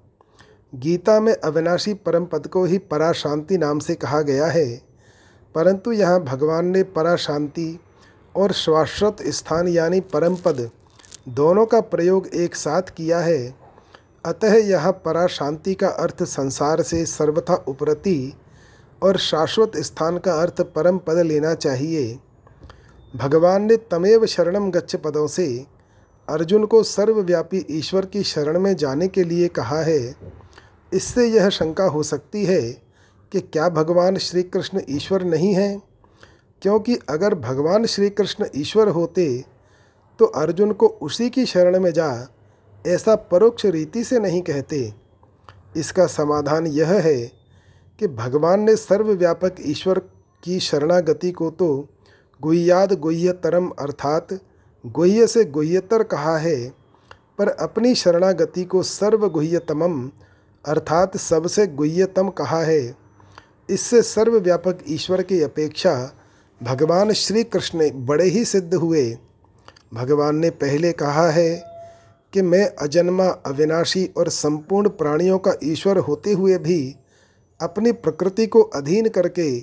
गीता 0.75 1.19
में 1.19 1.33
अविनाशी 1.33 1.93
परम 1.95 2.25
पद 2.25 2.47
को 2.47 2.63
ही 2.65 2.77
पराशांति 2.77 3.57
नाम 3.57 3.79
से 3.79 3.95
कहा 3.95 4.21
गया 4.21 4.45
है, 4.45 4.65
परंतु 5.55 5.91
यहाँ 5.91 6.23
भगवान 6.23 6.67
ने 6.67 6.81
पराशांति 6.85 7.77
और 8.35 8.51
शाश्वत 8.53 9.21
स्थान 9.29 9.67
यानी 9.67 9.99
परम 10.13 10.35
पद 10.35 10.69
दोनों 11.29 11.65
का 11.65 11.79
प्रयोग 11.81 12.27
एक 12.27 12.55
साथ 12.55 12.89
किया 12.97 13.19
है। 13.19 13.55
अतः 14.25 14.55
यह 14.59 14.89
पराशांति 14.91 15.73
का 15.73 15.87
अर्थ 15.87 16.23
संसार 16.23 16.81
से 16.81 17.05
सर्वथा 17.05 17.55
उपरति 17.67 18.33
और 19.01 19.17
शाश्वत 19.19 19.77
स्थान 19.77 20.17
का 20.17 20.33
अर्थ 20.33 20.61
परम 20.75 20.97
पद 20.97 21.17
लेना 21.17 21.53
चाहिए। 21.55 22.17
भगवान 23.13 23.63
ने 23.63 23.75
तमेव 23.91 24.25
शरणम 24.25 24.69
गच्छ 24.71 24.95
पदों 24.95 25.27
से 25.27 25.47
अर्जुन 26.27 26.65
को 26.65 26.81
सर्वव्यापी 26.83 27.65
ईश्वर 27.71 28.05
की 28.05 28.23
शरण 28.23 28.59
में 28.59 28.75
जाने 28.75 29.07
के 29.07 29.23
लिए 29.23 29.47
कहा 29.49 29.81
है। 29.81 30.15
इससे 30.93 31.27
यह 31.27 31.49
शंका 31.49 31.83
हो 31.83 32.03
सकती 32.03 32.45
है 32.45 32.61
कि 33.31 33.39
क्या 33.41 33.69
भगवान 33.69 34.17
श्री 34.17 34.43
कृष्ण 34.43 34.81
ईश्वर 34.89 35.23
नहीं 35.23 35.53
हैं? 35.53 35.81
क्योंकि 36.61 36.95
अगर 37.09 37.35
भगवान 37.35 37.85
श्री 37.85 38.09
कृष्ण 38.09 38.45
ईश्वर 38.55 38.89
होते 38.89 39.43
तो 40.19 40.25
अर्जुन 40.25 40.71
को 40.71 40.87
उसी 40.87 41.29
की 41.29 41.45
शरण 41.45 41.79
में 41.79 41.91
जा 41.91 42.27
ऐसा 42.87 43.15
परोक्ष 43.15 43.65
रीति 43.65 44.03
से 44.03 44.19
नहीं 44.19 44.41
कहते। 44.41 44.93
इसका 45.77 46.05
समाधान 46.07 46.67
यह 46.67 46.91
है 46.91 47.31
कि 47.99 48.07
भगवान 48.07 48.59
ने 48.59 48.75
सर्वव्यापक 48.75 49.55
ईश्वर 49.59 49.99
की 50.43 50.59
शरणागति 50.59 51.31
को 51.31 51.49
तो 51.51 51.87
गुह्याद 52.41 52.93
गुह्यतरम 52.93 53.69
अर्थात 53.69 54.33
गुह्य 54.85 55.27
से 55.27 55.43
गुह्यतर 55.45 56.03
कहा 56.03 56.37
है, 56.37 56.69
पर 57.37 57.47
अपनी 57.49 57.95
शरणागति 57.95 58.63
को 58.63 58.83
सर्वगुह्यतमम 58.83 60.09
अर्थात 60.65 61.17
सबसे 61.17 61.67
गुह्यतम 61.67 62.29
कहा 62.29 62.61
है। 62.61 62.95
इससे 63.69 64.01
सर्वव्यापक 64.01 64.77
ईश्वर 64.87 65.21
की 65.21 65.41
अपेक्षा 65.41 66.11
भगवान 66.63 67.11
श्री 67.13 67.43
कृष्ण 67.43 67.89
बड़े 68.05 68.25
ही 68.25 68.45
सिद्ध 68.45 68.73
हुए। 68.73 69.17
भगवान 69.93 70.35
ने 70.35 70.49
पहले 70.49 70.91
कहा 70.91 71.29
है 71.29 71.63
कि 72.33 72.41
मैं 72.41 72.65
अजन्मा, 72.75 73.27
अविनाशी 73.27 74.09
और 74.17 74.29
संपूर्ण 74.29 74.89
प्राणियों 74.89 75.37
का 75.39 75.53
ईश्वर 75.63 75.97
होते 75.97 76.33
हुए 76.33 76.57
भी 76.57 76.95
अपनी 77.61 77.91
प्रकृति 77.91 78.47
को 78.47 78.61
अधीन 78.61 79.09
करके 79.09 79.59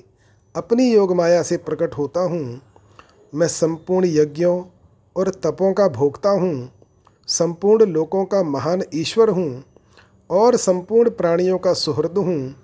अपनी 0.56 0.92
योग 0.92 1.16
माया 1.16 1.42
से 1.42 1.56
प्रकट 1.56 1.94
होता 1.94 2.20
हूँ। 2.20 2.60
मैं 3.34 3.48
संपूर्ण 3.48 4.06
यज्ञों 4.06 4.64
और 5.16 5.30
तपों 5.30 5.72
का 5.72 5.88
भोगता 5.88 6.30
हूँ। 6.30 6.72
संपूर्ण 7.28 7.86
लोकों 7.86 8.24
का 8.24 8.42
महान 8.42 8.82
ईश्वर 8.94 9.28
हूँ। 9.28 9.64
और 10.32 10.56
संपूर्ण 10.56 11.10
प्राणियों 11.10 11.58
का 11.58 11.72
सुहृद 11.72 12.18
हूँ। 12.18 12.54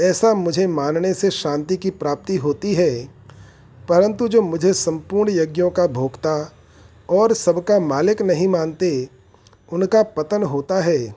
ऐसा 0.00 0.34
मुझे 0.34 0.66
मानने 0.66 1.14
से 1.14 1.30
शांति 1.30 1.76
की 1.76 1.90
प्राप्ति 1.90 2.36
होती 2.36 2.74
है। 2.74 3.08
परंतु 3.88 4.28
जो 4.28 4.42
मुझे 4.42 4.72
संपूर्ण 4.72 5.30
यज्ञों 5.30 5.70
का 5.70 5.86
भोक्ता 5.86 6.52
और 7.10 7.32
सबका 7.32 7.80
मालिक 7.80 8.22
नहीं 8.22 8.48
मानते, 8.48 9.08
उनका 9.72 10.02
पतन 10.02 10.42
होता 10.42 10.80
है। 10.80 11.14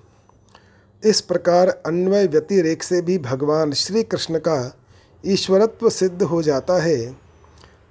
इस 1.06 1.22
प्रकार 1.22 1.70
अन्वय 1.70 2.28
व्यतिरेक 2.28 2.84
से 2.84 3.02
भी 3.02 3.18
भगवान 3.18 3.72
श्री 3.72 4.04
कृष्ण 4.04 4.38
का 4.38 4.78
ईश्वरत्व 5.26 5.90
सिद्ध 5.90 6.24
हो 6.24 6.42
जाता 6.42 6.82
है। 6.82 7.18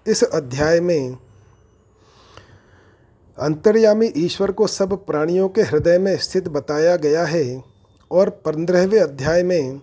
इस 0.07 0.23
अध्याय 0.23 0.81
में 0.81 1.17
अंतर्यामी 3.39 4.13
ईश्वर 4.17 4.53
को 4.53 4.67
सब 4.67 5.07
प्राणियों 5.07 5.49
के 5.49 5.63
हृदय 5.63 5.99
में 5.99 6.17
स्थित 6.17 6.49
बताया 6.49 6.97
गया 6.97 7.25
है। 7.25 7.70
और 8.11 8.31
पंद्रहवें 8.45 9.01
अध्याय 9.01 9.43
में 9.43 9.81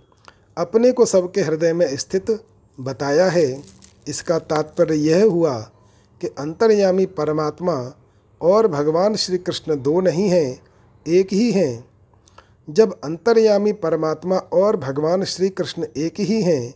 अपने 0.58 0.92
को 0.92 1.06
सबके 1.06 1.42
हृदय 1.42 1.74
में 1.74 1.96
स्थित 1.98 2.32
बताया 2.78 3.26
है। 3.30 3.64
इसका 4.08 4.40
तात्पर्य 4.40 4.96
यह 4.96 5.24
हुआ 5.26 5.60
कि 6.22 6.28
अंतर्यामी 6.28 7.06
परमात्मा 7.06 7.74
और 8.42 8.68
भगवान 8.68 9.16
श्री 9.16 9.38
कृष्ण 9.38 9.76
दो 9.76 10.00
नहीं 10.02 10.30
हैं, 10.30 10.60
एक 11.06 11.34
ही 11.34 11.52
हैं। 11.52 11.88
जब 12.70 13.00
अंतर्यामी 13.04 13.72
परमात्मा 13.74 14.38
और 14.38 14.78
भगवान 14.78 15.24
श्री 15.24 15.50
कृष्ण 15.50 15.86
एक 15.98 16.20
ही 16.20 16.42
हैं 16.42 16.74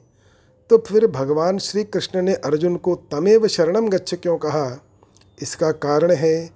तो 0.69 0.77
फिर 0.77 1.07
भगवान 1.07 1.57
श्री 1.57 1.83
कृष्ण 1.83 2.21
ने 2.21 2.33
अर्जुन 2.33 2.75
को 2.75 2.95
तमेव 3.11 3.47
शरणम 3.47 3.87
गच्छ 3.89 4.13
क्यों 4.13 4.37
कहा? 4.37 4.85
इसका 5.41 5.71
कारण 5.71 6.11
है 6.11 6.49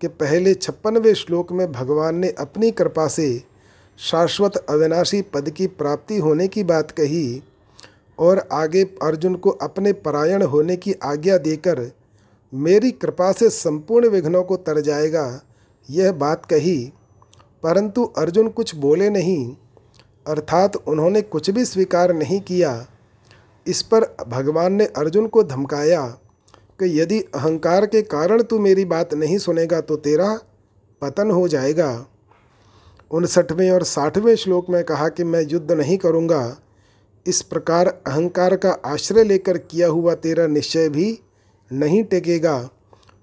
कि 0.00 0.08
पहले 0.08 0.54
छप्पनवें 0.54 1.14
श्लोक 1.14 1.52
में 1.52 1.70
भगवान 1.72 2.16
ने 2.16 2.28
अपनी 2.38 2.70
कृपा 2.70 3.06
से 3.08 3.28
शाश्वत 4.00 4.56
अविनाशी 4.56 5.22
पद 5.22 5.50
की 5.50 5.66
प्राप्ति 5.66 6.18
होने 6.18 6.48
की 6.48 6.62
बात 6.64 6.90
कही 6.90 7.42
और 8.18 8.38
आगे 8.52 8.84
अर्जुन 9.02 9.34
को 9.34 9.50
अपने 9.50 9.92
परायण 9.92 10.42
होने 10.42 10.76
की 10.76 10.92
आज्ञा 10.92 11.36
देकर 11.38 11.80
मेरी 12.52 12.90
कृपा 12.90 13.32
से 13.32 13.50
संपूर्ण 13.50 14.08
विघ्नों 14.08 14.42
को 14.42 14.56
तर 14.56 14.80
जाएगा, 14.80 15.42
यह 15.90 16.12
बात 16.12 16.46
कही। 16.46 16.92
परंतु 17.62 18.04
अर्जुन 18.04 18.48
कुछ 18.48 18.74
बोले 18.74 19.10
नहीं, 19.10 19.56
अर्थात 20.26 20.76
उन्होंने 20.76 21.22
कुछ 21.22 21.50
भी 21.50 21.64
स्वीकार 21.64 22.12
नहीं 22.12 22.40
किया। 22.40 22.86
इस 23.66 23.82
पर 23.82 24.04
भगवान 24.28 24.72
ने 24.72 24.86
अर्जुन 24.86 25.26
को 25.26 25.42
धमकाया 25.42 26.06
कि 26.80 27.00
यदि 27.00 27.20
अहंकार 27.20 27.86
के 27.86 28.02
कारण 28.02 28.42
तू 28.42 28.58
मेरी 28.58 28.84
बात 28.84 29.14
नहीं 29.14 29.38
सुनेगा 29.38 29.80
तो 29.80 29.96
तेरा 29.96 30.38
पतन 31.02 31.30
हो 31.30 31.48
जाएगा। 31.48 32.06
उनसठवें 33.10 33.70
और 33.70 33.84
साठवें 33.84 34.34
श्लोक 34.36 34.70
में 34.70 34.82
कहा 34.84 35.08
कि 35.08 35.24
मैं 35.24 35.42
युद्ध 35.48 35.72
नहीं 35.72 35.96
करूँगा, 35.98 36.56
इस 37.26 37.42
प्रकार 37.42 37.86
अहंकार 38.06 38.56
का 38.56 38.70
आश्रय 38.70 39.24
लेकर 39.24 39.58
किया 39.58 39.88
हुआ 39.88 40.14
तेरा 40.14 40.46
निश्चय 40.46 40.88
भी 40.88 41.18
नहीं 41.70 42.02
टेकेगा 42.04 42.68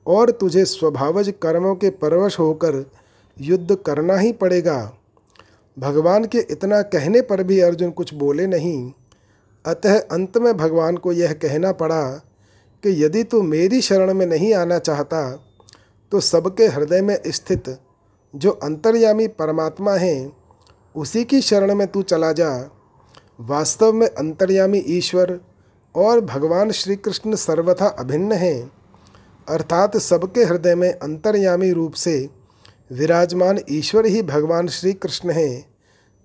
और 0.08 0.32
तुझे 0.32 0.66
स्वभावज 0.66 1.34
कर्मों 1.42 1.76
के 1.76 1.90
परवश 1.90 2.40
होकर 2.40 2.84
युद्ध 3.38 3.76
करना 3.86 4.18
ही 4.18 4.32
पड़ेगा। 4.32 4.94
भगवान 5.78 6.26
के 6.26 6.40
इतना 6.52 6.82
कहने 6.82 7.22
पर 7.22 7.44
भी 7.44 7.60
अर्जुन 7.60 7.92
कुछ 7.92 8.14
बोले 8.14 8.48
नहीं। 8.48 8.92
अतः 9.66 10.00
अंत 10.00 10.38
में 10.38 10.56
भगवान 10.58 10.98
को 10.98 11.12
यह 11.12 11.34
कहना 11.34 11.72
पड़ा 11.72 12.04
कि 12.84 13.04
यदि 13.04 13.24
तू 13.24 13.42
मेरी 13.42 13.82
शरण 13.82 14.14
में 14.14 14.26
नहीं 14.26 14.54
आना 14.54 14.80
चाहता 14.80 15.30
तो 16.12 16.20
सबके 16.20 16.68
हृदय 16.68 17.02
में 17.02 17.20
स्थित 17.28 17.70
जो 18.36 18.52
अंतर्यामी 18.52 19.28
परमात्मा 19.28 19.94
हैं, 19.94 20.38
उसी 20.96 21.24
की 21.24 21.42
शरण 21.42 21.76
में 21.76 21.88
तू 21.88 22.02
चला 22.02 22.32
जा। 22.32 22.50
वास्तव 23.40 23.94
में 23.94 24.08
अंतर्यामी 24.08 24.78
ईश्वर 24.78 25.40
और 25.96 26.22
भगवान 26.22 26.72
श्री 26.72 26.96
कृष्ण 26.96 27.36
सर्वथा 27.36 27.88
अभिन्न 27.88 28.32
हैं, 28.32 28.72
अर्थात 29.50 29.98
सबके 29.98 30.44
हृदय 30.44 30.76
में 30.76 30.92
अंतर्यामी 30.94 31.72
रूप 31.72 31.94
से 31.94 32.30
विराजमान 32.92 33.60
ईश्वर 33.70 34.06
ही 34.06 34.22
भगवान 34.22 34.68
श्री 34.68 34.94
कृष्ण 34.94 35.32
हैं 35.32 35.66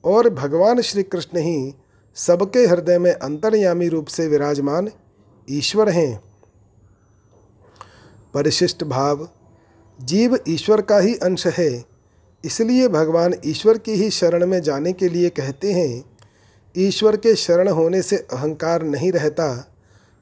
और 0.05 0.29
भगवान 0.31 0.81
श्री 0.81 1.03
कृष्ण 1.03 1.39
ही 1.39 1.75
सबके 2.15 2.67
हृदय 2.67 2.99
में 2.99 3.13
अंतर्यामी 3.13 3.89
रूप 3.89 4.07
से 4.07 4.29
विराजमान 4.29 4.91
ईश्वर 5.51 5.89
हैं। 5.89 6.23
परिशिष्ट 8.35 8.85
भाव, 8.85 9.29
जीव 10.01 10.39
ईश्वर 10.49 10.81
का 10.81 10.99
ही 10.99 11.15
अंश 11.15 11.47
है 11.47 11.92
इसलिए 12.45 12.89
भगवान 12.89 13.35
ईश्वर 13.47 13.79
की 13.79 13.93
ही 13.93 14.11
शरण 14.11 14.47
में 14.47 14.63
जाने 14.63 14.93
के 14.93 15.09
लिए 15.09 15.29
कहते 15.29 15.73
हैं, 15.73 16.05
ईश्वर 16.77 17.17
के 17.17 17.35
शरण 17.35 17.69
होने 17.69 18.03
से 18.03 18.17
अहंकार 18.17 18.83
नहीं 18.83 19.13
रहता। 19.13 19.75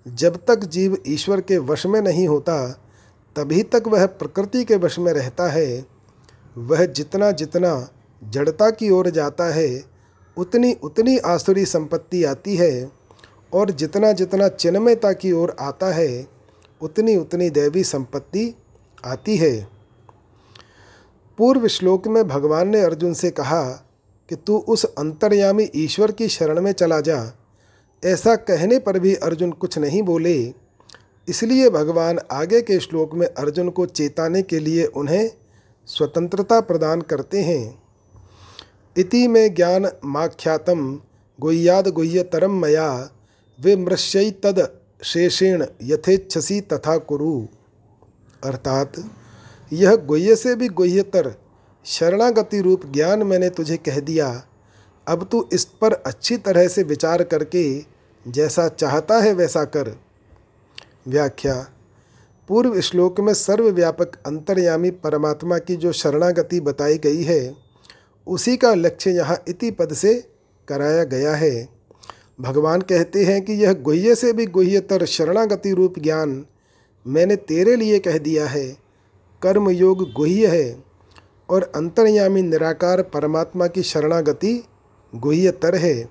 जब 0.08 0.36
तक 0.36 0.64
जीव 0.64 0.98
ईश्वर 1.06 1.40
के 1.40 1.58
वश 1.58 1.86
में 1.86 2.02
नहीं 2.02 2.28
होता, 2.28 2.70
तभी 3.36 3.62
तक 3.62 3.82
वह 3.86 4.06
प्रकृति 4.06 4.64
के 4.64 4.76
वश 4.76 4.98
में 4.98 5.12
रहता 5.12 5.48
है। 5.48 5.86
वह 6.58 6.84
जितना 6.84 7.30
जितना 7.30 7.88
जड़ता 8.24 8.70
की 8.70 8.90
ओर 8.90 9.10
जाता 9.10 9.44
है, 9.44 9.84
उतनी 10.36 10.72
उतनी 10.72 11.18
आसुरी 11.18 11.64
संपत्ति 11.64 12.24
आती 12.24 12.56
है, 12.56 12.90
और 13.54 13.70
जितना 13.70 14.12
जितना 14.12 14.48
चिन्मयता 14.48 15.12
की 15.12 15.32
ओर 15.32 15.56
आता 15.60 15.92
है, 15.92 16.26
उतनी 16.80 17.16
उतनी 17.16 17.50
दैवी 17.50 17.84
संपत्ति 17.84 18.54
आती 19.04 19.36
है। 19.36 19.79
पूर्व 21.40 21.68
श्लोक 21.68 22.06
में 22.06 22.28
भगवान 22.28 22.68
ने 22.68 22.80
अर्जुन 22.80 23.14
से 23.14 23.30
कहा 23.30 23.62
कि 24.28 24.36
तू 24.36 24.58
उस 24.58 24.84
अंतर्यामी 24.84 25.70
ईश्वर 25.74 26.12
की 26.12 26.28
शरण 26.28 26.60
में 26.60 26.72
चला 26.72 27.00
जा। 27.00 27.32
ऐसा 28.04 28.36
कहने 28.36 28.78
पर 28.78 28.98
भी 28.98 29.14
अर्जुन 29.14 29.52
कुछ 29.52 29.78
नहीं 29.78 30.02
बोले। 30.02 30.54
इसलिए 31.28 31.70
भगवान 31.70 32.18
आगे 32.30 32.62
के 32.62 32.80
श्लोक 32.80 33.14
में 33.14 33.26
अर्जुन 33.26 33.68
को 33.68 33.86
चेताने 33.86 34.42
के 34.42 34.58
लिए 34.58 34.84
उन्हें 34.84 35.30
स्वतंत्रता 35.86 36.60
प्रदान 36.60 37.00
करते 37.00 37.42
हैं। 37.42 37.82
इति 38.96 39.28
में 39.28 39.54
ज्ञान 39.54 39.90
माख्यातम 40.04 41.00
गुह्याद 41.40 41.88
गुह्यतरम 41.88 42.60
मया 42.60 43.10
विमृश्य 43.60 44.30
तद 44.30 44.80
शेषेण 45.04 45.66
यथेच्छसी 45.82 46.60
तथा 46.60 46.96
कुरु। 46.96 47.46
अर्थात 48.44 48.92
यह 49.72 49.96
गुह्य 49.96 50.36
से 50.36 50.54
भी 50.56 50.68
गुह्यतर 50.68 51.34
शरणागति 51.84 52.60
रूप 52.60 52.86
ज्ञान 52.86 53.22
मैंने 53.22 53.50
तुझे 53.50 53.76
कह 53.76 54.00
दिया। 54.00 54.44
अब 55.08 55.28
तू 55.32 55.48
इस 55.52 55.64
पर 55.64 55.92
अच्छी 55.92 56.36
तरह 56.36 56.68
से 56.68 56.82
विचार 56.82 57.22
करके 57.22 57.84
जैसा 58.28 58.68
चाहता 58.68 59.18
है 59.18 59.32
वैसा 59.32 59.64
कर। 59.64 60.00
व्याख्या, 61.08 61.66
पूर्व 62.48 62.80
श्लोक 62.80 63.20
में 63.20 63.34
सर्वव्यापक 63.34 64.16
अंतर्यामी 64.26 64.90
परमात्मा 64.90 65.58
की 65.58 65.76
जो 65.76 65.92
शरणागति 65.92 66.60
बताई 66.60 66.98
गई 66.98 67.22
है, 67.22 67.54
उसी 68.26 68.56
का 68.56 68.74
लक्ष्य 68.74 69.10
यहाँ 69.10 69.42
इति 69.48 69.70
पद 69.70 69.92
से 69.92 70.14
कराया 70.68 71.04
गया 71.04 71.34
है। 71.34 71.68
भगवान 72.40 72.80
कहते 72.80 73.24
हैं 73.24 73.44
कि 73.44 73.52
यह 73.52 73.72
गुह्य 73.72 74.14
से 74.14 74.32
भी 74.32 74.46
गुह्यतर 74.46 75.04
शरणागति 75.04 75.72
रूप 75.72 75.98
ज्ञान 75.98 76.44
मैंने 77.06 77.36
तेरे 77.36 77.76
लिए 77.76 77.98
कह 77.98 78.18
दिया 78.18 78.46
है। 78.46 78.89
कर्म 79.42 79.70
योग 79.70 80.12
गुह्य 80.12 80.46
है 80.46 80.84
और 81.50 81.72
अंतर्यामी 81.74 82.42
निराकार 82.42 83.02
परमात्मा 83.02 83.66
की 83.66 83.82
शरणागति 83.82 84.64
गुह्यतर 85.14 85.74
है। 85.74 86.08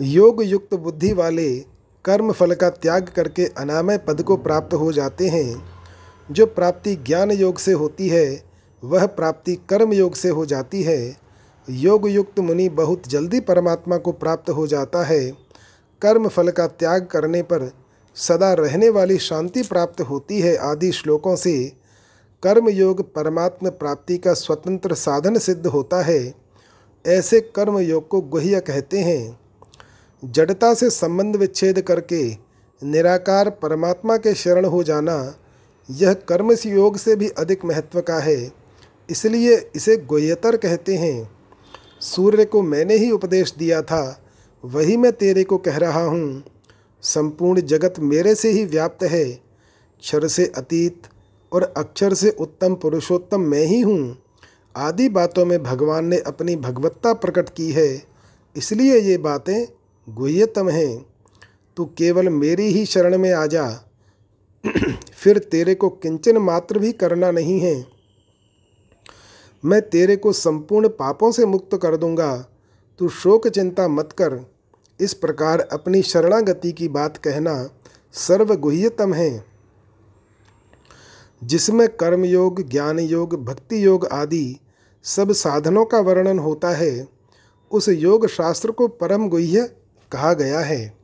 योग 0.00 0.44
युक्त 0.44 0.74
बुद्धि 0.74 1.12
वाले 1.12 1.58
कर्म 2.04 2.32
फल 2.32 2.54
का 2.54 2.70
त्याग 2.70 3.08
करके 3.16 3.44
अनामय 3.44 3.98
पद 3.98 4.22
को 4.22 4.36
प्राप्त 4.36 4.74
हो 4.74 4.92
जाते 4.92 5.28
हैं। 5.28 5.62
जो 6.30 6.46
प्राप्ति 6.46 6.96
ज्ञान 6.96 7.30
योग 7.30 7.58
से 7.58 7.72
होती 7.72 8.08
है, 8.08 8.44
वह 8.84 9.06
प्राप्ति 9.06 9.54
कर्म 9.54 9.92
योग 9.92 10.14
से 10.14 10.28
हो 10.28 10.46
जाती 10.46 10.82
है। 10.82 11.16
योग 11.70 12.08
युक्त 12.08 12.40
मुनि 12.40 12.68
बहुत 12.68 13.08
जल्दी 13.08 13.40
परमात्मा 13.40 13.96
को 13.96 14.12
प्राप्त 14.12 14.50
हो 14.50 14.66
जाता 14.66 15.04
है। 15.04 15.30
कर्म 16.02 16.28
फल 16.28 16.48
का 16.48 16.66
त्याग 16.66 17.06
करने 17.06 17.42
पर 17.42 17.83
सदा 18.16 18.52
रहने 18.52 18.88
वाली 18.88 19.18
शांति 19.18 19.62
प्राप्त 19.62 20.00
होती 20.00 20.40
है 20.40 20.56
आदि 20.56 20.92
श्लोकों 20.92 21.36
से 21.36 21.72
कर्म 22.42 22.68
योग 22.68 23.14
परमात्म 23.14 23.70
प्राप्ति 23.70 24.18
का 24.18 24.32
स्वतंत्र 24.34 24.94
साधन 24.94 25.38
सिद्ध 25.38 25.66
होता 25.66 26.02
है। 26.02 26.34
ऐसे 27.06 27.40
कर्म 27.40 27.78
योग 27.78 28.08
को 28.08 28.20
गुह्य 28.20 28.60
कहते 28.60 28.98
हैं। 28.98 29.40
जड़ता 30.24 30.74
से 30.74 30.90
संबंध 30.90 31.36
विच्छेद 31.36 31.80
करके 31.80 32.36
निराकार 32.82 33.50
परमात्मा 33.50 34.16
के 34.16 34.34
शरण 34.34 34.64
हो 34.64 34.82
जाना, 34.82 35.34
यह 35.90 36.12
कर्म 36.12 36.56
योग 36.66 36.96
से 36.96 37.16
भी 37.16 37.28
अधिक 37.28 37.64
महत्व 37.64 38.00
का 38.00 38.18
है। 38.18 38.52
इसलिए 39.10 39.70
इसे 39.76 39.96
गुह्यतर 39.96 40.56
कहते 40.56 40.96
हैं। 40.96 41.30
सूर्य 42.00 42.44
को 42.44 42.62
मैंने 42.62 42.96
ही 42.96 43.10
उपदेश 43.10 43.54
दिया 43.58 43.82
था, 43.82 44.20
वही 44.64 44.96
मैं 44.96 45.12
तेरे 45.12 45.44
को 45.44 45.58
कह 45.58 45.76
रहा 45.76 46.02
हूँ। 46.02 46.42
संपूर्ण 47.04 47.60
जगत 47.60 47.94
मेरे 47.98 48.34
से 48.34 48.50
ही 48.50 48.64
व्याप्त 48.64 49.04
है। 49.04 49.24
क्षर 50.00 50.28
से 50.28 50.52
अतीत 50.56 51.02
और 51.52 51.74
अक्षर 51.76 52.14
से 52.14 52.30
उत्तम 52.30 52.74
पुरुषोत्तम 52.74 53.40
मैं 53.40 53.64
ही 53.66 53.80
हूँ। 53.80 54.18
आदि 54.76 55.08
बातों 55.08 55.46
में 55.46 55.62
भगवान 55.62 56.04
ने 56.04 56.18
अपनी 56.18 56.56
भगवत्ता 56.56 57.12
प्रकट 57.12 57.48
की 57.48 57.72
है। 57.72 58.02
इसलिए 58.56 59.00
ये 59.00 59.18
बातें 59.18 59.66
गुह्यतम 60.08 60.68
हैं। 60.68 61.06
तू 61.76 61.84
केवल 61.84 62.28
मेरी 62.28 62.66
ही 62.66 62.86
शरण 62.86 63.18
में 63.18 63.32
आ 63.32 63.46
जा। 63.46 63.90
फिर 65.14 65.38
तेरे 65.38 65.74
को 65.74 65.88
किंचन 65.88 66.38
मात्र 66.38 66.78
भी 66.78 66.92
करना 66.92 67.30
नहीं 67.30 67.60
है। 67.60 67.86
मैं 69.64 69.82
तेरे 69.82 70.16
को 70.16 70.32
संपूर्ण 70.32 70.88
पापों 70.88 71.32
से 71.32 71.46
मुक्त 71.46 71.78
कर 71.82 71.96
दूँगा। 71.96 72.46
तू 72.98 73.08
शोक 73.08 73.48
चिंता 73.48 73.88
मत 73.88 74.12
कर। 74.12 74.53
इस 75.00 75.14
प्रकार 75.14 75.60
अपनी 75.60 76.02
शरणागति 76.02 76.72
की 76.72 76.88
बात 76.88 77.16
कहना 77.16 77.70
सर्वगुह्यतम 78.12 79.14
है। 79.14 79.44
जिसमें 81.44 81.88
कर्म 81.88 82.24
योग 82.24 82.68
ज्ञान 82.68 82.98
योग 82.98 83.44
भक्ति 83.44 83.86
योग 83.86 84.06
आदि 84.06 84.60
सब 85.02 85.32
साधनों 85.32 85.84
का 85.84 85.98
वर्णन 85.98 86.38
होता 86.38 86.68
है, 86.68 87.08
उस 87.70 87.88
योग 87.88 88.26
शास्त्र 88.26 88.70
को 88.70 88.88
परम 88.88 89.28
गुह्य 89.28 89.76
कहा 90.12 90.32
गया 90.32 90.60
है। 90.60 90.94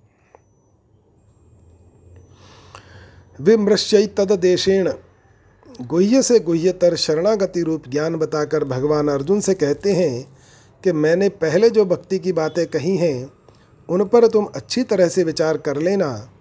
विमृश्य 3.41 4.07
तद 4.07 4.33
देशेण 4.33 4.93
गुह्य 5.81 6.23
से 6.23 6.41
गुह्यतर 6.41 6.97
शरणागति 6.97 7.63
रूप 7.63 7.89
ज्ञान 7.89 8.17
बताकर 8.17 8.65
भगवान 8.65 9.09
अर्जुन 9.09 9.41
से 9.41 9.55
कहते 9.55 9.93
हैं 9.93 10.39
कि 10.85 10.93
मैंने 10.93 11.29
पहले 11.29 11.71
जो 11.71 11.85
भक्ति 11.85 12.19
की 12.19 12.33
बातें 12.33 12.67
कही 12.67 12.97
हैं 12.97 13.40
उन 13.91 14.05
पर 14.05 14.27
तुम 14.27 14.45
अच्छी 14.45 14.83
तरह 14.83 15.09
से 15.09 15.25
विचार 15.25 15.57
कर 15.57 15.77
लेना। 15.77 16.33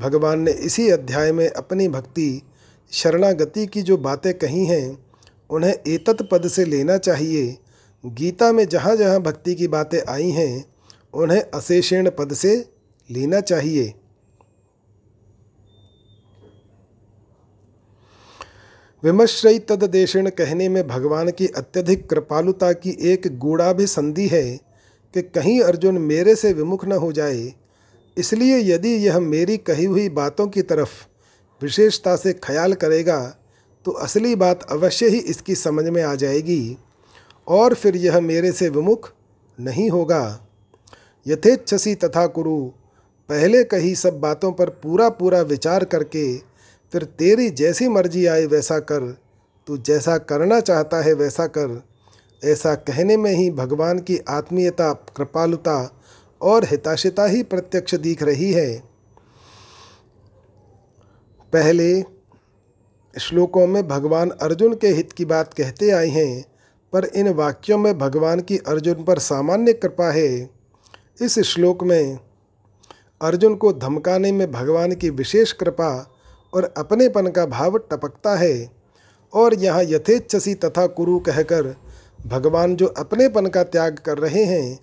भगवान 0.00 0.40
ने 0.40 0.50
इसी 0.50 0.88
अध्याय 0.90 1.32
में 1.32 1.48
अपनी 1.48 1.88
भक्ति, 1.88 2.42
शरणागति 2.92 3.66
की 3.66 3.82
जो 3.82 3.96
बातें 3.96 4.38
कही 4.38 4.66
हैं, 4.66 5.04
उन्हें 5.50 5.74
एतत् 5.86 6.22
पद 6.22 6.48
से 6.48 6.64
लेना 6.64 6.96
चाहिए। 6.98 7.58
गीता 8.06 8.52
में 8.52 8.68
जहाँ 8.68 8.96
जहाँ 8.96 9.20
भक्ति 9.20 9.54
की 9.54 9.68
बातें 9.68 10.00
आई 10.08 10.30
हैं, 10.30 10.64
उन्हें 11.14 11.42
अशेषेण 11.54 12.10
पद 12.10 12.32
से 12.32 12.70
लेना 13.10 13.40
चाहिए। 13.40 13.94
विमश्रई 19.02 19.58
तद 19.58 19.84
देशेण 19.84 20.30
कहने 20.30 20.68
में 20.68 20.88
भगवान 20.88 21.30
की 21.30 21.46
अत्यधिक 21.46 22.10
कृपालुता 22.10 22.72
की 22.72 22.96
एक 23.00 23.38
गूढ़ाभिसंधि 23.38 24.28
है। 24.28 24.67
कि 25.14 25.22
कहीं 25.24 25.60
अर्जुन 25.62 25.98
मेरे 25.98 26.34
से 26.34 26.52
विमुख 26.52 26.84
न 26.84 26.92
हो 26.94 27.12
जाए, 27.12 27.52
इसलिए 28.16 28.58
यदि 28.64 28.94
यह 28.96 29.18
मेरी 29.20 29.56
कही 29.58 29.84
हुई 29.84 30.08
बातों 30.10 30.46
की 30.48 30.62
तरफ़ 30.62 30.90
विशेषता 31.62 32.16
से 32.16 32.32
ख्याल 32.34 32.74
करेगा 32.74 33.20
तो 33.86 33.90
असली 33.92 34.34
बात 34.36 34.62
अवश्य 34.70 35.08
ही 35.08 35.18
इसकी 35.26 35.54
समझ 35.54 35.84
में 35.86 36.02
आ 36.02 36.14
जाएगी, 36.14 36.76
और 37.46 37.74
फिर 37.74 37.96
यह 37.96 38.20
मेरे 38.20 38.52
से 38.52 38.68
विमुख 38.68 39.12
नहीं 39.58 39.88
होगा। 39.90 40.40
यथेच्छसी 41.26 41.94
तथा 41.94 42.26
कुरु, 42.28 42.58
पहले 43.28 43.62
कही 43.64 43.94
सब 43.94 44.20
बातों 44.20 44.52
पर 44.52 44.70
पूरा 44.82 45.08
पूरा 45.10 45.40
विचार 45.42 45.84
करके, 45.84 46.36
फिर 46.92 47.04
तेरी 47.18 47.48
जैसी 47.52 47.88
मर्ज़ी 47.88 48.26
आए 48.26 48.44
वैसा 48.46 48.78
कर, 48.80 49.10
तू 49.68 49.76
जैसा 49.78 50.16
करना 50.18 50.60
चाहता 50.60 51.00
है 51.02 51.12
वैसा 51.14 51.46
कर। 51.48 51.82
ऐसा 52.44 52.74
कहने 52.74 53.16
में 53.16 53.32
ही 53.32 53.50
भगवान 53.50 53.98
की 53.98 54.18
आत्मीयता, 54.28 54.92
कृपालुता 54.92 56.00
और 56.40 56.64
हिताशिता 56.64 57.26
ही 57.26 57.42
प्रत्यक्ष 57.42 57.94
दिख 57.94 58.22
रही 58.22 58.52
है। 58.52 58.78
पहले 61.52 62.02
श्लोकों 63.20 63.66
में 63.66 63.88
भगवान 63.88 64.30
अर्जुन 64.30 64.74
के 64.74 64.88
हित 64.88 65.12
की 65.12 65.24
बात 65.24 65.54
कहते 65.54 65.90
आए 65.90 66.08
हैं, 66.08 66.44
पर 66.92 67.04
इन 67.04 67.28
वाक्यों 67.28 67.78
में 67.78 67.98
भगवान 67.98 68.40
की 68.40 68.58
अर्जुन 68.58 69.04
पर 69.04 69.18
सामान्य 69.18 69.72
कृपा 69.72 70.10
है। 70.10 70.50
इस 71.22 71.38
श्लोक 71.38 71.84
में 71.84 72.18
अर्जुन 73.22 73.54
को 73.54 73.72
धमकाने 73.72 74.32
में 74.32 74.50
भगवान 74.52 74.94
की 74.94 75.10
विशेष 75.10 75.52
कृपा 75.52 76.14
और 76.54 76.74
अपनेपन 76.76 77.26
का 77.26 77.46
भाव 77.46 77.78
टपकता 77.78 78.36
है 78.36 78.70
और 79.32 79.54
यहाँ 79.54 79.82
यथेच्छसी 79.82 80.54
तथा 80.54 80.86
कुरु 80.86 81.18
कहकर 81.18 81.76
भगवान 82.26 82.76
जो 82.76 82.86
अपनेपन 82.86 83.46
का 83.46 83.62
त्याग 83.62 83.98
कर 83.98 84.18
रहे 84.18 84.44
हैं, 84.44 84.78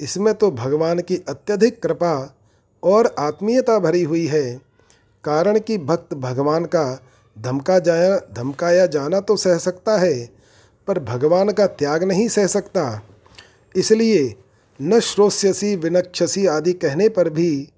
इसमें 0.00 0.34
तो 0.34 0.50
भगवान 0.50 1.00
की 1.00 1.16
अत्यधिक 1.28 1.82
कृपा 1.82 2.36
और 2.82 3.14
आत्मीयता 3.18 3.78
भरी 3.78 4.02
हुई 4.02 4.26
है। 4.26 4.60
कारण 5.24 5.58
कि 5.58 5.78
भक्त 5.78 6.14
भगवान 6.14 6.64
का 6.64 7.02
धमका 7.38 7.78
जाया, 7.78 8.18
धमकाया 8.32 8.86
जाना 8.86 9.20
तो 9.20 9.36
सह 9.36 9.58
सकता 9.58 9.98
है, 9.98 10.30
पर 10.88 10.98
भगवान 10.98 11.50
का 11.50 11.66
त्याग 11.66 12.04
नहीं 12.04 12.28
सह 12.28 12.46
सकता। 12.46 13.02
इसलिए 13.76 14.34
न 14.80 15.00
श्रोष्यसी, 15.00 15.76
विनक्षसी 15.76 16.46
आदि 16.46 16.72
कहने 16.72 17.08
पर 17.08 17.30
भी 17.30 17.68